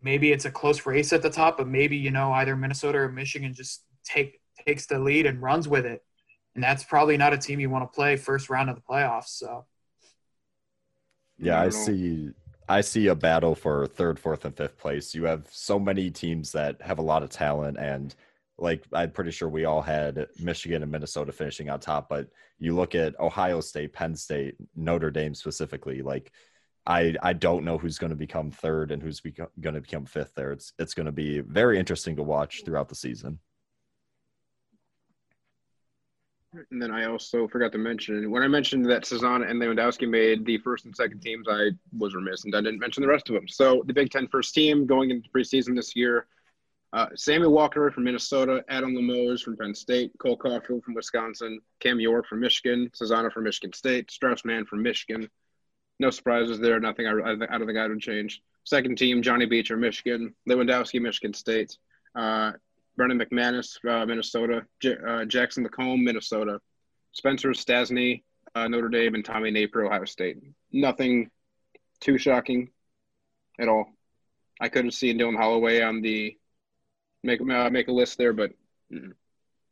maybe 0.02 0.32
it's 0.32 0.46
a 0.46 0.52
close 0.52 0.86
race 0.86 1.14
at 1.14 1.22
the 1.22 1.30
top, 1.30 1.58
but 1.58 1.68
maybe, 1.68 1.98
you 1.98 2.12
know, 2.12 2.32
either 2.34 2.56
Minnesota 2.56 3.00
or 3.00 3.12
Michigan 3.12 3.54
just 3.54 3.84
take 4.06 4.42
takes 4.66 4.88
the 4.88 5.00
lead 5.00 5.26
and 5.26 5.42
runs 5.42 5.68
with 5.68 5.86
it. 5.86 6.04
And 6.56 6.64
that's 6.64 6.84
probably 6.84 7.18
not 7.18 7.34
a 7.34 7.38
team 7.38 7.60
you 7.60 7.70
want 7.70 7.84
to 7.92 7.96
play 7.96 8.16
first 8.16 8.50
round 8.50 8.70
of 8.70 8.76
the 8.76 8.82
playoffs. 8.82 9.28
So 9.28 9.66
Yeah, 11.38 11.60
I 11.62 11.62
I 11.62 11.70
see. 11.70 12.32
I 12.70 12.82
see 12.82 13.08
a 13.08 13.16
battle 13.16 13.56
for 13.56 13.88
third, 13.88 14.20
fourth, 14.20 14.44
and 14.46 14.56
fifth 14.56 14.78
place. 14.78 15.16
You 15.16 15.24
have 15.26 15.48
so 15.52 15.80
many 15.80 16.12
teams 16.12 16.52
that 16.52 16.82
have 16.82 17.00
a 17.00 17.02
lot 17.02 17.24
of 17.24 17.30
talent, 17.30 17.78
and 17.78 18.14
like 18.58 18.84
I'm 18.92 19.12
pretty 19.12 19.32
sure 19.32 19.50
we 19.50 19.66
all 19.66 19.82
had 19.82 20.28
Michigan 20.40 20.84
and 20.84 20.92
Minnesota 20.92 21.32
finishing 21.32 21.70
on 21.70 21.80
top. 21.80 22.10
But 22.10 22.28
you 22.60 22.76
look 22.76 22.96
at 22.96 23.20
Ohio 23.20 23.62
State, 23.62 23.94
Penn 23.94 24.16
State, 24.16 24.56
Notre 24.76 25.12
Dame 25.12 25.36
specifically. 25.36 26.02
Like, 26.02 26.32
I 26.86 27.16
I 27.22 27.34
don't 27.34 27.66
know 27.66 27.78
who's 27.78 28.00
going 28.00 28.10
to 28.10 28.16
become 28.16 28.50
third 28.50 28.92
and 28.92 29.02
who's 29.02 29.22
beco- 29.22 29.50
going 29.60 29.76
to 29.76 29.82
become 29.82 30.06
fifth. 30.06 30.34
There, 30.36 30.52
it's 30.52 30.74
it's 30.80 30.94
going 30.94 31.06
to 31.06 31.12
be 31.12 31.42
very 31.42 31.78
interesting 31.78 32.16
to 32.16 32.24
watch 32.24 32.64
throughout 32.66 32.90
the 32.90 32.96
season. 32.96 33.40
And 36.72 36.82
then 36.82 36.92
I 36.92 37.06
also 37.06 37.48
forgot 37.48 37.72
to 37.74 37.78
mention 37.78 38.32
when 38.32 38.42
I 38.42 38.48
mentioned 38.48 38.90
that 38.90 39.04
Cesana 39.04 39.50
and 39.50 39.62
Lewandowski 39.62 40.10
made 40.10 40.46
the 40.46 40.58
first 40.60 40.86
and 40.86 40.96
second 40.96 41.20
teams, 41.20 41.46
I 41.48 41.72
was 41.96 42.16
remiss 42.16 42.46
and 42.46 42.56
I 42.56 42.62
didn't 42.62 42.80
mention 42.80 43.02
the 43.02 43.10
rest 43.10 43.30
of 43.30 43.36
them. 43.36 43.48
So 43.48 43.84
the 43.86 43.94
Big 43.94 44.10
Ten 44.10 44.28
first 44.28 44.56
team 44.56 44.88
going 44.88 45.12
into 45.12 45.30
preseason 45.30 45.76
this 45.76 45.96
year: 45.96 46.26
uh, 46.94 47.08
Sammy 47.16 47.48
Walker 47.48 47.92
from 47.92 48.06
Minnesota, 48.06 48.64
Adam 48.70 48.96
Limoges 48.96 49.42
from 49.42 49.58
Penn 49.58 49.76
State, 49.76 50.12
Cole 50.20 50.38
Caufield 50.38 50.84
from 50.84 50.94
Wisconsin, 50.94 51.60
Cam 51.80 52.00
York 52.00 52.28
from 52.28 52.40
Michigan, 52.40 52.90
Cesana 52.96 53.32
from 53.32 53.44
Michigan 53.44 53.74
State, 53.74 54.10
Strauss 54.10 54.46
Mann 54.46 54.66
from 54.66 54.82
Michigan. 54.82 55.30
No 56.00 56.10
surprises 56.10 56.60
there. 56.60 56.80
Nothing 56.80 57.08
I, 57.08 57.12
I, 57.12 57.32
I 57.32 57.58
don't 57.58 57.66
think 57.66 57.78
I 57.78 57.88
would 57.88 58.00
change. 58.00 58.42
Second 58.64 58.98
team: 58.98 59.22
Johnny 59.22 59.46
Beecher, 59.46 59.78
Michigan, 59.78 60.34
Lewandowski, 60.48 61.02
Michigan 61.02 61.34
State. 61.34 61.78
Uh, 62.16 62.54
Brannon 62.96 63.20
McManus, 63.20 63.78
uh, 63.88 64.06
Minnesota. 64.06 64.66
J- 64.80 64.98
uh, 65.06 65.26
Jackson 65.26 65.64
Lacombe, 65.64 66.04
Minnesota. 66.04 66.60
Spencer 67.12 67.50
Stastney, 67.50 68.24
uh, 68.56 68.68
Notre 68.68 68.90
Dame, 68.90 69.16
and 69.16 69.26
Tommy 69.26 69.52
Nappier, 69.52 69.88
Ohio 69.88 70.06
State. 70.06 70.38
Nothing 70.72 71.32
too 72.00 72.18
shocking 72.18 72.70
at 73.60 73.68
all. 73.68 73.88
I 74.62 74.70
could 74.70 74.86
have 74.86 74.94
seen 74.94 75.20
Dylan 75.20 75.36
Holloway 75.36 75.82
on 75.82 76.02
the 76.02 76.37
make 77.28 77.42
uh, 77.42 77.70
make 77.70 77.90
a 77.90 77.92
list 77.92 78.18
there, 78.18 78.34
but 78.34 78.52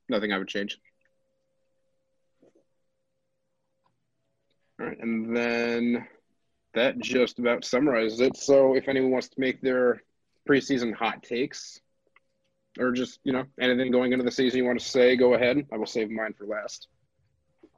nothing 0.08 0.32
I 0.32 0.38
would 0.38 0.48
change. 0.48 0.78
All 4.80 4.86
right, 4.86 5.00
and 5.00 5.36
then 5.36 6.06
that 6.74 7.00
just 7.00 7.40
about 7.40 7.64
summarizes 7.64 8.20
it. 8.20 8.36
So 8.36 8.76
if 8.76 8.88
anyone 8.90 9.12
wants 9.12 9.30
to 9.30 9.40
make 9.40 9.62
their 9.62 10.04
preseason 10.48 10.94
hot 10.94 11.24
takes, 11.24 11.80
or 12.78 12.92
just 12.92 13.20
you 13.24 13.32
know 13.32 13.46
anything 13.60 13.92
going 13.92 14.12
into 14.12 14.26
the 14.26 14.32
season 14.32 14.60
you 14.60 14.66
want 14.66 14.80
to 14.80 14.86
say, 14.86 15.16
go 15.16 15.34
ahead. 15.34 15.66
I 15.72 15.78
will 15.78 15.86
save 15.88 16.12
mine 16.12 16.34
for 16.38 16.46
last. 16.46 16.90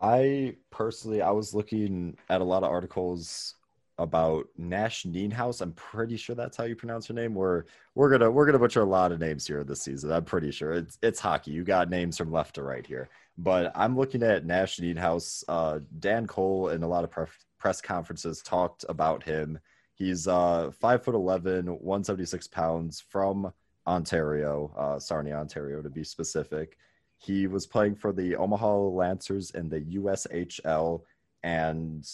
I 0.02 0.56
personally, 0.72 1.22
I 1.22 1.32
was 1.32 1.54
looking 1.54 2.18
at 2.30 2.42
a 2.42 2.44
lot 2.44 2.64
of 2.64 2.72
articles 2.72 3.56
about 3.98 4.48
Nash 4.58 5.04
Nienhuis. 5.06 5.62
I'm 5.62 5.74
pretty 5.74 6.18
sure 6.18 6.36
that's 6.36 6.58
how 6.58 6.66
you 6.66 6.76
pronounce 6.76 7.08
her 7.08 7.14
name. 7.14 7.34
We're 7.34 7.64
we're 7.96 8.10
gonna 8.10 8.30
we're 8.30 8.46
gonna 8.46 8.60
butcher 8.60 8.82
a 8.82 8.86
lot 8.86 9.12
of 9.12 9.20
names 9.20 9.48
here 9.48 9.64
this 9.64 9.82
season. 9.82 10.12
I'm 10.12 10.26
pretty 10.26 10.52
sure 10.52 10.74
it's 10.74 10.98
it's 11.02 11.20
hockey. 11.20 11.52
You 11.52 11.64
got 11.64 11.90
names 11.90 12.18
from 12.18 12.32
left 12.32 12.56
to 12.56 12.64
right 12.64 12.86
here. 12.86 13.10
But 13.38 13.72
I'm 13.76 13.96
looking 13.98 14.24
at 14.24 14.46
Nash 14.46 14.78
Nienhuis. 14.78 15.44
Uh, 15.48 15.80
Dan 16.00 16.28
Cole 16.28 16.70
in 16.70 16.84
a 16.84 16.88
lot 16.88 17.04
of 17.04 17.30
press 17.58 17.82
conferences 17.82 18.42
talked 18.42 18.86
about 18.90 19.24
him. 19.24 19.60
He's 19.94 20.28
uh, 20.28 20.72
five 20.80 21.04
foot 21.04 21.16
11, 21.16 21.66
176 21.66 22.48
pounds 22.50 23.04
from 23.10 23.52
Ontario, 23.88 24.72
uh, 24.78 25.00
Sarnia, 25.00 25.38
Ontario 25.38 25.82
to 25.82 25.90
be 25.90 26.04
specific. 26.04 26.78
He 27.18 27.48
was 27.48 27.66
playing 27.66 27.96
for 27.96 28.12
the 28.12 28.36
Omaha 28.36 28.78
Lancers 28.90 29.50
in 29.52 29.70
the 29.70 29.82
USHL, 29.82 31.02
and 31.42 32.08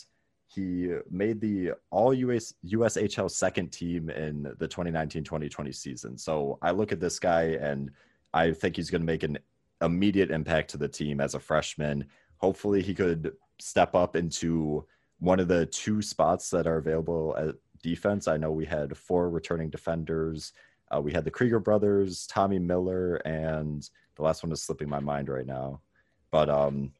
he 0.54 0.94
made 1.10 1.42
the 1.42 1.72
all 1.90 2.14
US 2.14 2.54
USHL 2.66 3.32
second 3.32 3.72
team 3.72 4.10
in 4.10 4.44
the 4.60 4.68
2019-2020 4.68 5.74
season. 5.74 6.18
So 6.18 6.60
I 6.62 6.72
look 6.72 6.92
at 6.92 7.00
this 7.00 7.20
guy 7.20 7.58
and 7.62 7.92
I 8.34 8.52
think 8.52 8.76
he's 8.76 8.90
going 8.90 9.02
to 9.02 9.06
make 9.06 9.24
an 9.24 9.40
immediate 9.82 10.32
impact 10.32 10.70
to 10.72 10.78
the 10.78 10.88
team 10.88 11.20
as 11.20 11.34
a 11.34 11.40
freshman. 11.40 12.06
Hopefully 12.38 12.82
he 12.82 12.94
could 12.94 13.34
step 13.60 13.96
up 13.96 14.16
into 14.16 14.86
one 15.20 15.40
of 15.40 15.48
the 15.48 15.66
two 15.68 16.02
spots 16.02 16.50
that 16.50 16.68
are 16.68 16.78
available 16.78 17.36
at 17.38 17.56
defense. 17.82 18.28
I 18.28 18.38
know 18.38 18.52
we 18.52 18.66
had 18.66 18.98
four 18.98 19.30
returning 19.30 19.70
defenders. 19.70 20.54
Uh, 20.94 21.02
we 21.02 21.12
had 21.12 21.26
the 21.26 21.32
Krygier 21.32 21.64
brothers, 21.64 22.28
Tommy 22.28 22.60
Miller, 22.60 23.16
and 23.26 23.90
the 24.16 24.24
last 24.24 24.44
one 24.44 24.52
is 24.52 24.62
slipping 24.62 24.90
my 24.90 25.00
mind 25.00 25.30
right 25.30 25.46
now. 25.46 25.82
But 26.30 26.50
um, 26.50 26.92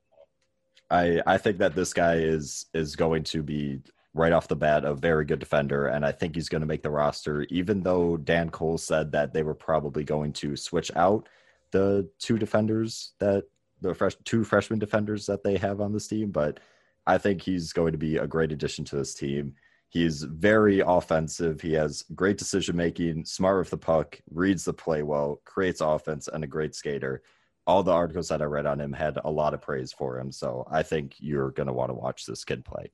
I 0.90 1.22
I 1.26 1.38
think 1.38 1.58
that 1.60 1.76
this 1.76 1.94
guy 1.94 2.16
is 2.16 2.66
is 2.74 2.96
going 2.96 3.24
to 3.26 3.44
be 3.44 3.82
right 4.14 4.32
off 4.32 4.48
the 4.48 4.56
bat 4.56 4.86
a 4.86 4.94
very 4.94 5.26
good 5.26 5.40
defender, 5.40 5.88
and 5.88 6.06
I 6.06 6.12
think 6.12 6.36
he's 6.36 6.50
going 6.50 6.62
to 6.62 6.68
make 6.68 6.84
the 6.84 6.92
roster. 6.92 7.46
Even 7.50 7.82
though 7.82 8.18
Dan 8.18 8.50
Cole 8.50 8.78
said 8.78 9.12
that 9.12 9.34
they 9.34 9.44
were 9.44 9.56
probably 9.56 10.04
going 10.04 10.34
to 10.34 10.56
switch 10.56 10.92
out 10.96 11.28
the 11.72 12.08
two 12.20 12.38
defenders 12.38 13.14
that 13.20 13.46
the 13.82 13.94
fresh 13.94 14.16
two 14.24 14.44
freshman 14.44 14.80
defenders 14.80 15.26
that 15.26 15.44
they 15.44 15.58
have 15.58 15.82
on 15.82 15.94
this 15.94 16.08
team, 16.08 16.32
but 16.32 16.60
I 17.06 17.18
think 17.18 17.42
he's 17.42 17.74
going 17.74 17.92
to 17.92 17.98
be 17.98 18.18
a 18.18 18.28
great 18.28 18.52
addition 18.52 18.86
to 18.86 18.96
this 18.96 19.14
team. 19.14 19.56
He's 19.90 20.24
very 20.24 20.80
offensive. 20.80 21.62
He 21.62 21.74
has 21.74 22.04
great 22.16 22.38
decision 22.38 22.76
making, 22.76 23.26
smart 23.26 23.60
with 23.60 23.70
the 23.70 23.78
puck, 23.78 24.20
reads 24.32 24.66
the 24.66 24.74
play 24.74 25.04
well, 25.04 25.42
creates 25.46 25.82
offense, 25.82 26.28
and 26.28 26.44
a 26.44 26.48
great 26.48 26.74
skater 26.74 27.22
all 27.66 27.84
the 27.84 27.92
articles 27.92 28.28
that 28.30 28.42
I 28.42 28.46
read 28.46 28.66
on 28.66 28.80
him 28.82 28.92
had 28.94 29.18
a 29.24 29.32
lot 29.32 29.54
of 29.54 29.62
praise 29.62 29.92
for 29.94 30.20
him. 30.20 30.32
So 30.32 30.68
I 30.70 30.84
think 30.84 31.16
you're 31.20 31.52
going 31.52 31.68
to 31.68 31.74
want 31.74 31.90
to 31.90 31.94
watch 31.96 32.26
this 32.26 32.44
kid 32.44 32.66
play. 32.66 32.92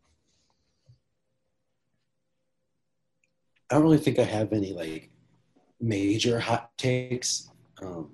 I 3.71 3.75
don't 3.75 3.83
really 3.83 3.97
think 3.97 4.19
I 4.19 4.23
have 4.23 4.51
any 4.53 4.73
like 4.73 5.09
major 5.79 6.39
hot 6.39 6.75
takes, 6.77 7.49
um, 7.81 8.11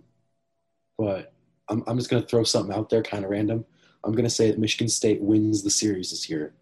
but 0.97 1.33
I'm, 1.69 1.83
I'm 1.87 1.97
just 1.97 2.09
going 2.09 2.21
to 2.21 2.27
throw 2.27 2.43
something 2.43 2.75
out 2.75 2.89
there, 2.89 3.01
kind 3.03 3.23
of 3.23 3.31
random. 3.31 3.65
I'm 4.03 4.11
going 4.11 4.25
to 4.25 4.29
say 4.29 4.51
that 4.51 4.59
Michigan 4.59 4.87
State 4.89 5.21
wins 5.21 5.63
the 5.63 5.69
series 5.69 6.11
this 6.11 6.29
year 6.29 6.53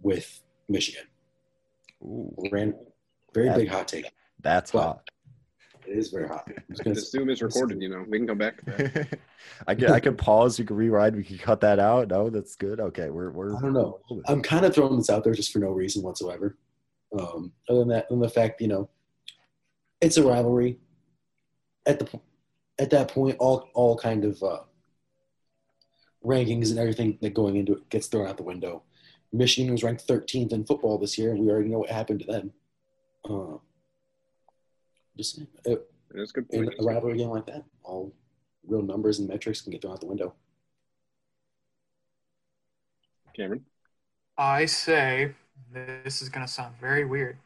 with 0.00 0.40
Michigan. 0.68 1.04
Ooh, 2.02 2.34
Ran, 2.50 2.74
very 3.34 3.48
That- 3.48 3.58
big 3.58 3.68
hot 3.68 3.88
take. 3.88 4.10
that's 4.40 4.72
Well, 4.72 4.82
hot. 4.84 5.10
It 5.86 5.98
is 5.98 6.10
very 6.10 6.28
hot. 6.28 6.48
Gonna 6.82 6.94
The 6.94 7.00
Zoom 7.00 7.30
is 7.30 7.42
recorded, 7.42 7.80
you 7.80 7.88
know. 7.88 8.04
We 8.08 8.18
can 8.18 8.26
come 8.26 8.38
back. 8.38 8.60
I 9.66 9.74
can 9.74 9.90
I 9.90 10.00
can 10.00 10.16
pause. 10.16 10.58
You 10.58 10.64
can 10.64 10.76
rewind. 10.76 11.16
We 11.16 11.24
can 11.24 11.38
cut 11.38 11.60
that 11.60 11.78
out. 11.78 12.08
No, 12.08 12.30
that's 12.30 12.56
good. 12.56 12.80
Okay, 12.80 13.10
we're 13.10 13.30
we're. 13.30 13.56
I 13.56 13.60
don't 13.60 13.72
know. 13.72 14.00
I'm 14.26 14.42
kind 14.42 14.64
of 14.64 14.74
throwing 14.74 14.96
this 14.96 15.10
out 15.10 15.24
there 15.24 15.34
just 15.34 15.52
for 15.52 15.58
no 15.58 15.70
reason 15.70 16.02
whatsoever. 16.02 16.56
Um, 17.18 17.52
other 17.68 17.80
than 17.80 17.88
that, 17.88 18.08
than 18.08 18.20
the 18.20 18.28
fact, 18.28 18.60
you 18.60 18.68
know, 18.68 18.88
it's 20.00 20.16
a 20.16 20.22
rivalry. 20.22 20.78
At 21.86 22.00
the 22.00 22.20
at 22.78 22.90
that 22.90 23.08
point, 23.08 23.36
all 23.38 23.70
all 23.74 23.96
kind 23.96 24.24
of 24.24 24.42
uh, 24.42 24.60
rankings 26.24 26.70
and 26.70 26.78
everything 26.78 27.18
that 27.22 27.34
going 27.34 27.56
into 27.56 27.74
it 27.74 27.88
gets 27.88 28.08
thrown 28.08 28.26
out 28.26 28.36
the 28.36 28.42
window. 28.42 28.82
Michigan 29.32 29.72
was 29.72 29.82
ranked 29.82 30.06
13th 30.06 30.52
in 30.52 30.64
football 30.64 30.98
this 30.98 31.18
year, 31.18 31.30
and 31.30 31.40
we 31.40 31.50
already 31.50 31.68
know 31.68 31.80
what 31.80 31.90
happened 31.90 32.20
to 32.20 32.26
them. 32.26 32.52
Uh, 33.28 33.58
just 35.16 35.36
saying, 35.36 35.48
uh, 35.66 35.76
That's 36.10 36.30
a 36.30 36.34
good 36.34 36.46
in 36.50 36.64
point. 36.64 36.76
a 36.78 36.84
rivalry 36.84 37.18
game 37.18 37.28
like 37.30 37.46
that, 37.46 37.64
all 37.82 38.12
real 38.66 38.82
numbers 38.82 39.18
and 39.18 39.28
metrics 39.28 39.60
can 39.60 39.72
get 39.72 39.82
thrown 39.82 39.94
out 39.94 40.00
the 40.00 40.06
window. 40.06 40.34
Cameron. 43.34 43.64
I 44.38 44.66
say 44.66 45.34
this 45.72 46.22
is 46.22 46.28
going 46.28 46.46
to 46.46 46.52
sound 46.52 46.74
very 46.80 47.04
weird. 47.04 47.38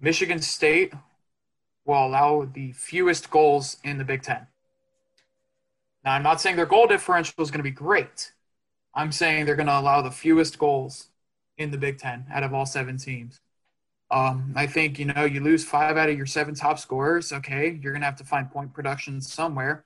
Michigan 0.00 0.40
State 0.40 0.92
will 1.84 2.06
allow 2.06 2.44
the 2.52 2.72
fewest 2.72 3.30
goals 3.30 3.76
in 3.84 3.98
the 3.98 4.04
Big 4.04 4.22
Ten. 4.22 4.46
Now, 6.04 6.14
I'm 6.14 6.22
not 6.22 6.40
saying 6.40 6.56
their 6.56 6.66
goal 6.66 6.86
differential 6.86 7.42
is 7.42 7.50
going 7.50 7.58
to 7.58 7.64
be 7.64 7.70
great. 7.70 8.32
I'm 8.94 9.12
saying 9.12 9.44
they're 9.44 9.56
going 9.56 9.66
to 9.66 9.78
allow 9.78 10.00
the 10.02 10.10
fewest 10.10 10.58
goals 10.58 11.08
in 11.58 11.70
the 11.70 11.78
Big 11.78 11.98
Ten 11.98 12.24
out 12.32 12.42
of 12.42 12.54
all 12.54 12.66
seven 12.66 12.96
teams. 12.96 13.40
Um, 14.10 14.52
I 14.56 14.66
think, 14.66 14.98
you 14.98 15.06
know, 15.06 15.24
you 15.24 15.40
lose 15.40 15.64
five 15.64 15.96
out 15.96 16.08
of 16.08 16.16
your 16.16 16.26
seven 16.26 16.54
top 16.54 16.78
scorers. 16.78 17.32
Okay, 17.32 17.78
you're 17.80 17.92
going 17.92 18.02
to 18.02 18.06
have 18.06 18.16
to 18.16 18.24
find 18.24 18.50
point 18.50 18.72
production 18.72 19.20
somewhere. 19.20 19.84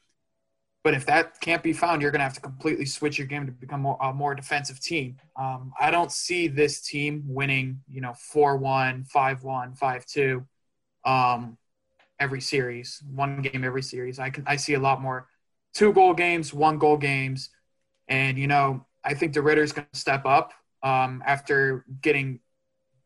But 0.82 0.92
if 0.92 1.06
that 1.06 1.40
can't 1.40 1.62
be 1.62 1.72
found, 1.72 2.02
you're 2.02 2.10
going 2.10 2.20
to 2.20 2.24
have 2.24 2.34
to 2.34 2.42
completely 2.42 2.84
switch 2.84 3.18
your 3.18 3.26
game 3.26 3.46
to 3.46 3.52
become 3.52 3.80
more, 3.80 3.98
a 4.02 4.12
more 4.12 4.34
defensive 4.34 4.80
team. 4.80 5.16
Um, 5.34 5.72
I 5.80 5.90
don't 5.90 6.12
see 6.12 6.46
this 6.46 6.82
team 6.82 7.22
winning, 7.26 7.80
you 7.90 8.02
know, 8.02 8.12
4 8.12 8.58
1, 8.58 9.04
5 9.04 9.42
1, 9.42 9.74
5 9.74 10.06
2 10.06 10.46
um, 11.06 11.56
every 12.20 12.40
series, 12.42 13.02
one 13.14 13.40
game 13.40 13.64
every 13.64 13.82
series. 13.82 14.18
I, 14.18 14.28
can, 14.28 14.44
I 14.46 14.56
see 14.56 14.74
a 14.74 14.78
lot 14.80 15.00
more 15.00 15.26
two 15.72 15.92
goal 15.92 16.12
games, 16.12 16.52
one 16.52 16.78
goal 16.78 16.98
games. 16.98 17.48
And, 18.08 18.38
you 18.38 18.46
know, 18.46 18.84
I 19.02 19.14
think 19.14 19.34
DeRidder's 19.34 19.72
going 19.72 19.88
to 19.90 19.98
step 19.98 20.26
up 20.26 20.52
um, 20.82 21.22
after 21.26 21.84
getting 22.02 22.40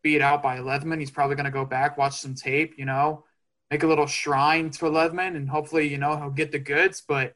beat 0.01 0.21
out 0.21 0.41
by 0.41 0.57
Lethemon. 0.59 0.99
He's 0.99 1.11
probably 1.11 1.35
going 1.35 1.45
to 1.45 1.51
go 1.51 1.65
back, 1.65 1.97
watch 1.97 2.19
some 2.19 2.35
tape, 2.35 2.75
you 2.77 2.85
know, 2.85 3.25
make 3.69 3.83
a 3.83 3.87
little 3.87 4.07
shrine 4.07 4.69
to 4.71 4.85
Lethemon, 4.85 5.35
and 5.35 5.49
hopefully, 5.49 5.87
you 5.87 5.97
know, 5.97 6.15
he'll 6.17 6.29
get 6.29 6.51
the 6.51 6.59
goods. 6.59 7.01
But 7.05 7.35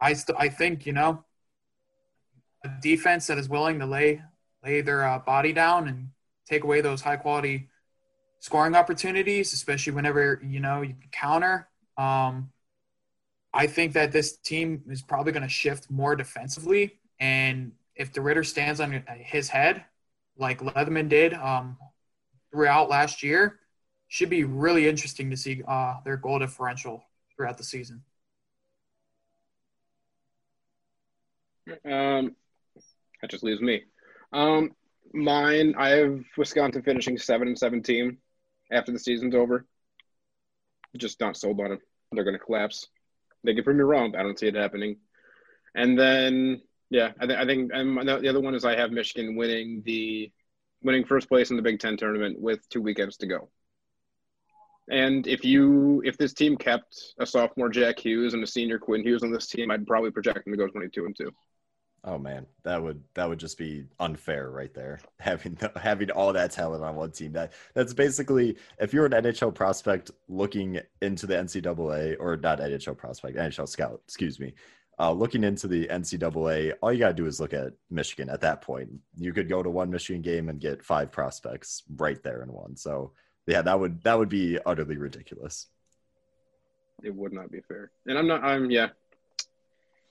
I 0.00 0.12
st- 0.12 0.38
I 0.38 0.48
think 0.48 0.86
you 0.86 0.92
know 0.92 1.24
a 2.64 2.70
defense 2.80 3.26
that 3.26 3.38
is 3.38 3.48
willing 3.48 3.78
to 3.80 3.86
lay 3.86 4.22
lay 4.64 4.80
their 4.80 5.04
uh, 5.04 5.18
body 5.18 5.52
down 5.52 5.88
and 5.88 6.08
take 6.46 6.64
away 6.64 6.80
those 6.80 7.00
high 7.00 7.16
quality 7.16 7.68
scoring 8.40 8.74
opportunities, 8.74 9.52
especially 9.52 9.92
whenever 9.92 10.40
you 10.44 10.60
know 10.60 10.82
you 10.82 10.94
can 10.94 11.10
counter. 11.10 11.68
Um, 11.96 12.50
I 13.52 13.66
think 13.66 13.94
that 13.94 14.12
this 14.12 14.36
team 14.36 14.82
is 14.88 15.02
probably 15.02 15.32
going 15.32 15.42
to 15.42 15.48
shift 15.48 15.90
more 15.90 16.14
defensively, 16.14 16.98
and 17.18 17.72
if 17.96 18.12
DeRidder 18.12 18.46
stands 18.46 18.80
on 18.80 19.04
his 19.20 19.48
head 19.48 19.84
like 20.38 20.60
Lethemon 20.60 21.08
did 21.08 21.34
um, 21.34 21.76
throughout 22.50 22.88
last 22.88 23.22
year, 23.22 23.58
should 24.08 24.30
be 24.30 24.44
really 24.44 24.88
interesting 24.88 25.30
to 25.30 25.36
see 25.36 25.62
uh, 25.68 25.96
their 26.04 26.16
goal 26.16 26.38
differential 26.38 27.04
throughout 27.36 27.58
the 27.58 27.64
season. 27.64 28.02
Um, 31.84 32.34
that 33.20 33.30
just 33.30 33.44
leaves 33.44 33.60
me. 33.60 33.82
Um, 34.32 34.70
mine, 35.12 35.74
I 35.76 35.90
have 35.90 36.20
Wisconsin 36.36 36.82
finishing 36.82 37.18
seven 37.18 37.48
and 37.48 37.58
seventeen 37.58 38.18
after 38.72 38.92
the 38.92 38.98
season's 38.98 39.34
over. 39.34 39.66
Just 40.96 41.20
not 41.20 41.36
sold 41.36 41.60
on 41.60 41.70
them. 41.70 41.80
They're 42.12 42.24
going 42.24 42.38
to 42.38 42.42
collapse. 42.42 42.86
They 43.44 43.54
can 43.54 43.64
prove 43.64 43.76
me 43.76 43.82
wrong. 43.82 44.12
But 44.12 44.20
I 44.20 44.22
don't 44.22 44.38
see 44.38 44.46
it 44.46 44.54
happening. 44.54 44.96
And 45.74 45.98
then, 45.98 46.62
yeah, 46.90 47.12
I, 47.20 47.26
th- 47.26 47.38
I 47.38 47.44
think 47.44 47.70
and 47.74 47.96
the 47.96 48.28
other 48.28 48.40
one 48.40 48.54
is 48.54 48.64
I 48.64 48.76
have 48.76 48.90
Michigan 48.90 49.36
winning 49.36 49.82
the 49.84 50.30
winning 50.82 51.04
first 51.04 51.28
place 51.28 51.50
in 51.50 51.56
the 51.56 51.62
Big 51.62 51.80
Ten 51.80 51.96
tournament 51.96 52.40
with 52.40 52.68
two 52.68 52.80
weekends 52.80 53.16
to 53.18 53.26
go. 53.26 53.50
And 54.90 55.26
if 55.26 55.44
you 55.44 56.02
if 56.04 56.16
this 56.16 56.32
team 56.32 56.56
kept 56.56 57.14
a 57.18 57.26
sophomore 57.26 57.68
Jack 57.68 57.98
Hughes 57.98 58.32
and 58.32 58.42
a 58.42 58.46
senior 58.46 58.78
Quinn 58.78 59.02
Hughes 59.02 59.22
on 59.22 59.30
this 59.30 59.46
team, 59.46 59.70
I'd 59.70 59.86
probably 59.86 60.10
project 60.10 60.44
them 60.44 60.52
to 60.52 60.56
go 60.56 60.66
twenty 60.66 60.88
two 60.88 61.04
and 61.04 61.14
two. 61.16 61.30
Oh 62.04 62.16
man, 62.16 62.46
that 62.62 62.82
would 62.82 63.02
that 63.14 63.28
would 63.28 63.38
just 63.38 63.58
be 63.58 63.84
unfair 64.00 64.50
right 64.50 64.72
there. 64.72 65.00
Having 65.20 65.58
having 65.76 66.10
all 66.12 66.32
that 66.32 66.52
talent 66.52 66.82
on 66.82 66.96
one 66.96 67.10
team. 67.10 67.32
That 67.32 67.52
that's 67.74 67.92
basically 67.92 68.56
if 68.80 68.94
you're 68.94 69.04
an 69.04 69.12
NHL 69.12 69.54
prospect 69.54 70.10
looking 70.28 70.80
into 71.02 71.26
the 71.26 71.34
NCAA 71.34 72.16
or 72.18 72.36
not 72.36 72.60
NHL 72.60 72.96
prospect, 72.96 73.36
NHL 73.36 73.68
scout, 73.68 74.00
excuse 74.06 74.40
me, 74.40 74.54
uh, 75.00 75.12
looking 75.12 75.44
into 75.44 75.68
the 75.68 75.86
NCAA, 75.86 76.74
all 76.82 76.92
you 76.92 76.98
gotta 76.98 77.14
do 77.14 77.26
is 77.26 77.40
look 77.40 77.52
at 77.52 77.72
Michigan. 77.90 78.28
At 78.28 78.40
that 78.40 78.60
point, 78.62 78.90
you 79.16 79.32
could 79.32 79.48
go 79.48 79.62
to 79.62 79.70
one 79.70 79.90
Michigan 79.90 80.22
game 80.22 80.48
and 80.48 80.60
get 80.60 80.84
five 80.84 81.12
prospects 81.12 81.84
right 81.96 82.22
there 82.22 82.42
in 82.42 82.52
one. 82.52 82.76
So 82.76 83.12
yeah, 83.46 83.62
that 83.62 83.78
would 83.78 84.02
that 84.02 84.18
would 84.18 84.28
be 84.28 84.58
utterly 84.66 84.96
ridiculous. 84.96 85.66
It 87.02 87.14
would 87.14 87.32
not 87.32 87.50
be 87.50 87.60
fair. 87.60 87.90
And 88.06 88.18
I'm 88.18 88.26
not. 88.26 88.44
I'm 88.44 88.70
yeah. 88.70 88.88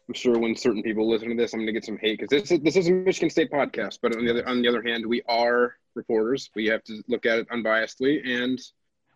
I'm 0.08 0.14
sure 0.14 0.40
when 0.40 0.56
certain 0.56 0.84
people 0.84 1.10
listen 1.10 1.30
to 1.30 1.36
this, 1.36 1.54
I'm 1.54 1.60
going 1.60 1.68
to 1.68 1.74
get 1.74 1.84
some 1.84 1.98
hate 1.98 2.18
because 2.18 2.30
this 2.30 2.50
is 2.50 2.62
this 2.62 2.78
is 2.78 2.88
a 2.88 2.94
Michigan 2.94 3.30
State 3.30 3.52
podcast. 3.52 4.00
But 4.02 4.16
on 4.16 4.24
the 4.24 4.32
other 4.32 4.48
on 4.48 4.62
the 4.62 4.70
other 4.70 4.82
hand, 4.82 5.06
we 5.06 5.22
are 5.28 5.76
reporters. 5.96 6.50
We 6.56 6.68
have 6.68 6.84
to 6.86 7.04
look 7.10 7.26
at 7.26 7.40
it 7.40 7.50
unbiasedly, 7.50 8.26
and 8.26 8.60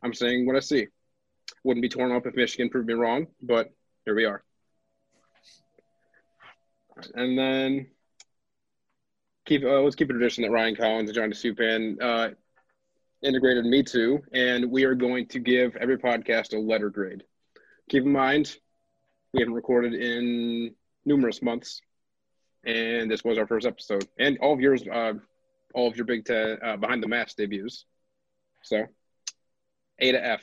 I'm 0.04 0.14
saying 0.14 0.46
what 0.46 0.58
I 0.58 0.60
see. 0.60 0.88
Wouldn't 1.64 1.82
be 1.82 1.90
torn 1.90 2.12
up 2.12 2.26
if 2.28 2.36
Michigan 2.36 2.70
proved 2.70 2.88
me 2.88 2.94
wrong, 2.94 3.28
but 3.42 3.72
here 4.06 4.16
we 4.16 4.26
are. 4.26 4.44
And 7.14 7.38
then 7.38 7.88
keep 9.46 9.64
uh, 9.64 9.82
let's 9.82 9.96
keep 9.96 10.10
a 10.10 10.14
tradition 10.14 10.44
that 10.44 10.52
Ryan 10.52 10.76
Collins 10.76 11.10
and 11.10 11.16
John 11.16 11.32
DeSupan 11.32 12.02
uh, 12.02 12.30
integrated 13.22 13.66
me 13.66 13.84
to, 13.84 14.20
and 14.34 14.72
we 14.72 14.84
are 14.86 14.96
going 14.96 15.28
to 15.28 15.40
give 15.40 15.76
every 15.76 15.98
podcast 15.98 16.54
a 16.54 16.60
letter 16.60 16.90
grade. 16.90 17.24
Keep 17.90 18.04
in 18.04 18.12
mind, 18.12 18.56
we 19.34 19.42
haven't 19.42 19.56
recorded 19.56 19.94
in 19.94 20.74
numerous 21.06 21.42
months, 21.42 21.82
and 22.64 23.10
this 23.10 23.24
was 23.24 23.38
our 23.38 23.48
first 23.48 23.66
episode, 23.66 24.08
and 24.18 24.38
all 24.40 24.54
of 24.54 24.62
yours, 24.62 24.84
uh, 24.88 25.14
all 25.74 25.88
of 25.88 25.96
your 25.96 26.06
Big 26.06 26.26
Ten 26.26 26.58
uh, 26.64 26.78
behind 26.78 27.04
the 27.04 27.08
mask 27.08 27.38
debuts. 27.38 27.86
So, 28.64 28.86
A 30.00 30.12
to 30.12 30.26
F. 30.26 30.42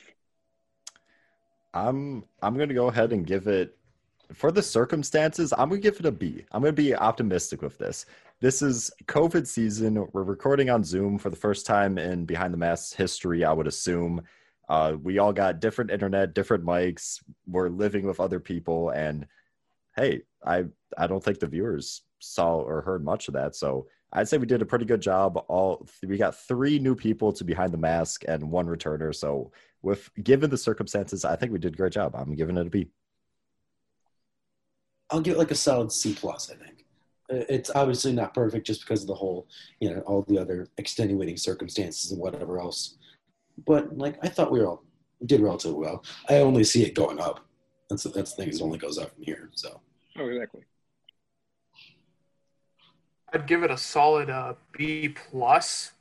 I'm 1.73 2.25
I'm 2.41 2.57
gonna 2.57 2.73
go 2.73 2.87
ahead 2.87 3.13
and 3.13 3.25
give 3.25 3.47
it 3.47 3.78
for 4.33 4.51
the 4.51 4.61
circumstances. 4.61 5.53
I'm 5.57 5.69
gonna 5.69 5.81
give 5.81 5.99
it 5.99 6.05
a 6.05 6.11
B. 6.11 6.45
I'm 6.51 6.61
gonna 6.61 6.73
be 6.73 6.95
optimistic 6.95 7.61
with 7.61 7.77
this. 7.77 8.05
This 8.39 8.61
is 8.61 8.91
COVID 9.05 9.47
season. 9.47 10.07
We're 10.13 10.23
recording 10.23 10.69
on 10.69 10.83
Zoom 10.83 11.17
for 11.17 11.29
the 11.29 11.35
first 11.35 11.65
time 11.65 11.97
in 11.97 12.25
Behind 12.25 12.53
the 12.53 12.57
Mask 12.57 12.95
history. 12.95 13.43
I 13.43 13.53
would 13.53 13.67
assume. 13.67 14.21
Uh, 14.69 14.95
we 15.01 15.17
all 15.17 15.33
got 15.33 15.59
different 15.59 15.89
internet, 15.89 16.35
different 16.35 16.63
mics. 16.63 17.23
We're 17.47 17.69
living 17.69 18.05
with 18.05 18.19
other 18.19 18.39
people, 18.39 18.91
and 18.91 19.25
hey, 19.95 20.21
I 20.45 20.65
I 20.97 21.07
don't 21.07 21.23
think 21.23 21.39
the 21.39 21.47
viewers 21.47 22.03
saw 22.19 22.57
or 22.57 22.81
heard 22.81 23.03
much 23.03 23.27
of 23.27 23.33
that. 23.33 23.55
So 23.55 23.87
I'd 24.13 24.27
say 24.27 24.37
we 24.37 24.45
did 24.45 24.61
a 24.61 24.65
pretty 24.65 24.85
good 24.85 25.01
job. 25.01 25.43
All 25.47 25.87
we 26.05 26.17
got 26.17 26.35
three 26.35 26.79
new 26.79 26.95
people 26.95 27.33
to 27.33 27.43
behind 27.43 27.73
the 27.73 27.77
mask 27.77 28.23
and 28.27 28.51
one 28.51 28.67
returner. 28.67 29.13
So 29.15 29.51
with 29.81 30.09
given 30.23 30.49
the 30.49 30.57
circumstances, 30.57 31.25
I 31.25 31.35
think 31.35 31.51
we 31.51 31.59
did 31.59 31.73
a 31.73 31.77
great 31.77 31.93
job. 31.93 32.15
I'm 32.15 32.35
giving 32.35 32.57
it 32.57 32.67
a 32.67 32.69
B. 32.69 32.89
I'll 35.11 35.21
give 35.21 35.35
it 35.35 35.39
like 35.39 35.51
a 35.51 35.55
solid 35.55 35.91
C 35.91 36.13
plus. 36.13 36.51
I 36.51 36.55
think 36.55 36.85
it's 37.29 37.71
obviously 37.75 38.11
not 38.11 38.33
perfect 38.33 38.65
just 38.65 38.81
because 38.81 39.01
of 39.01 39.07
the 39.07 39.15
whole, 39.15 39.47
you 39.79 39.89
know, 39.89 40.01
all 40.01 40.23
the 40.27 40.37
other 40.37 40.67
extenuating 40.77 41.37
circumstances 41.37 42.11
and 42.11 42.19
whatever 42.19 42.59
else. 42.59 42.97
But 43.65 43.97
like 43.97 44.17
I 44.23 44.29
thought 44.29 44.51
we 44.51 44.59
were 44.59 44.67
all 44.67 44.83
did 45.25 45.41
relatively 45.41 45.77
well. 45.77 46.03
I 46.29 46.37
only 46.37 46.63
see 46.63 46.83
it 46.83 46.95
going 46.95 47.19
up. 47.19 47.45
That's 47.89 48.03
that's 48.03 48.33
the 48.33 48.43
thing. 48.43 48.53
It 48.53 48.61
only 48.61 48.77
goes 48.77 48.97
up 48.97 49.13
from 49.13 49.23
here. 49.23 49.49
So. 49.53 49.81
Oh, 50.17 50.27
exactly. 50.27 50.61
I'd 53.31 53.47
give 53.47 53.63
it 53.63 53.71
a 53.71 53.77
solid 53.77 54.29
uh, 54.29 54.53
B 54.71 55.09
plus. 55.09 55.91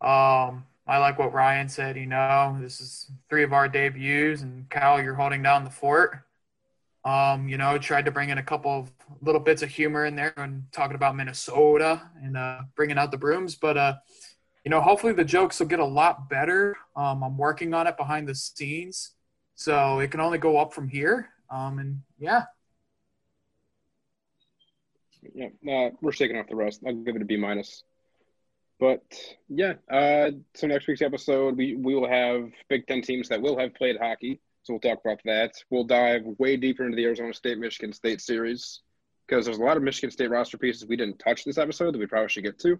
Um, 0.00 0.66
I 0.86 0.98
like 0.98 1.18
what 1.18 1.32
Ryan 1.32 1.68
said. 1.68 1.96
You 1.96 2.06
know, 2.06 2.58
this 2.60 2.80
is 2.80 3.10
three 3.30 3.42
of 3.42 3.52
our 3.52 3.68
debuts, 3.68 4.42
and 4.42 4.68
Cal, 4.68 5.02
you're 5.02 5.14
holding 5.14 5.42
down 5.42 5.64
the 5.64 5.70
fort. 5.70 6.24
Um, 7.04 7.48
you 7.48 7.58
know, 7.58 7.76
tried 7.76 8.06
to 8.06 8.10
bring 8.10 8.30
in 8.30 8.38
a 8.38 8.42
couple 8.42 8.70
of 8.70 8.90
little 9.20 9.40
bits 9.40 9.62
of 9.62 9.68
humor 9.68 10.06
in 10.06 10.16
there 10.16 10.32
and 10.38 10.64
talking 10.72 10.94
about 10.94 11.14
Minnesota 11.14 12.00
and 12.22 12.36
uh, 12.36 12.60
bringing 12.76 12.96
out 12.96 13.10
the 13.10 13.18
brooms. 13.18 13.54
But 13.56 13.76
uh, 13.76 13.94
you 14.64 14.70
know, 14.70 14.80
hopefully 14.80 15.12
the 15.12 15.24
jokes 15.24 15.60
will 15.60 15.66
get 15.66 15.80
a 15.80 15.84
lot 15.84 16.30
better. 16.30 16.74
Um, 16.96 17.22
I'm 17.22 17.36
working 17.36 17.74
on 17.74 17.86
it 17.86 17.98
behind 17.98 18.26
the 18.26 18.34
scenes, 18.34 19.10
so 19.54 19.98
it 19.98 20.10
can 20.10 20.20
only 20.20 20.38
go 20.38 20.56
up 20.56 20.72
from 20.72 20.88
here. 20.88 21.28
Um, 21.50 21.78
and 21.78 22.00
yeah. 22.18 22.44
Yeah, 25.34 25.48
uh, 25.70 25.90
we're 26.00 26.12
shaking 26.12 26.36
off 26.38 26.48
the 26.48 26.56
rest. 26.56 26.82
I'll 26.86 26.94
give 26.94 27.16
it 27.16 27.22
a 27.22 27.24
B 27.24 27.36
minus. 27.36 27.82
But 28.80 29.02
yeah, 29.48 29.74
uh, 29.90 30.32
so 30.54 30.66
next 30.66 30.86
week's 30.86 31.00
episode, 31.00 31.56
we, 31.56 31.76
we 31.76 31.94
will 31.94 32.08
have 32.08 32.50
Big 32.68 32.86
Ten 32.86 33.02
teams 33.02 33.28
that 33.28 33.40
will 33.40 33.58
have 33.58 33.74
played 33.74 33.96
hockey. 34.00 34.40
So 34.64 34.72
we'll 34.72 34.80
talk 34.80 35.00
about 35.04 35.20
that. 35.26 35.52
We'll 35.68 35.84
dive 35.84 36.22
way 36.38 36.56
deeper 36.56 36.84
into 36.84 36.96
the 36.96 37.04
Arizona 37.04 37.34
State 37.34 37.58
Michigan 37.58 37.92
State 37.92 38.22
series 38.22 38.80
because 39.28 39.44
there's 39.44 39.58
a 39.58 39.62
lot 39.62 39.76
of 39.76 39.82
Michigan 39.82 40.10
State 40.10 40.30
roster 40.30 40.56
pieces 40.56 40.88
we 40.88 40.96
didn't 40.96 41.18
touch 41.18 41.44
this 41.44 41.58
episode 41.58 41.92
that 41.92 41.98
we 41.98 42.06
probably 42.06 42.30
should 42.30 42.44
get 42.44 42.58
to. 42.60 42.78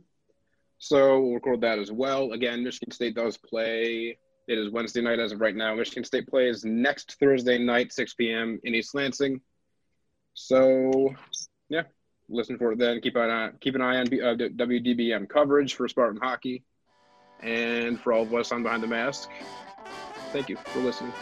So 0.78 1.20
we'll 1.20 1.34
record 1.34 1.60
that 1.60 1.78
as 1.78 1.92
well. 1.92 2.32
Again, 2.32 2.64
Michigan 2.64 2.90
State 2.90 3.14
does 3.14 3.36
play. 3.36 4.18
It 4.48 4.58
is 4.58 4.70
Wednesday 4.70 5.02
night 5.02 5.18
as 5.18 5.32
of 5.32 5.42
right 5.42 5.54
now. 5.54 5.74
Michigan 5.74 6.04
State 6.04 6.26
plays 6.26 6.64
next 6.64 7.16
Thursday 7.20 7.58
night, 7.58 7.92
6 7.92 8.14
p.m. 8.14 8.58
in 8.64 8.74
East 8.74 8.94
Lansing. 8.94 9.42
So, 10.32 11.14
yeah, 11.68 11.82
listen 12.30 12.56
for 12.56 12.72
it 12.72 12.78
then. 12.78 13.02
Keep 13.02 13.16
an 13.16 13.30
eye, 13.30 13.50
keep 13.60 13.74
an 13.74 13.82
eye 13.82 13.96
on 13.96 14.06
uh, 14.06 14.36
WDBM 14.36 15.28
coverage 15.28 15.74
for 15.74 15.86
Spartan 15.86 16.20
hockey. 16.22 16.64
And 17.42 18.00
for 18.00 18.14
all 18.14 18.22
of 18.22 18.32
us 18.32 18.52
on 18.52 18.62
Behind 18.62 18.82
the 18.82 18.86
Mask, 18.86 19.28
thank 20.32 20.48
you 20.48 20.56
for 20.56 20.80
listening. 20.80 21.12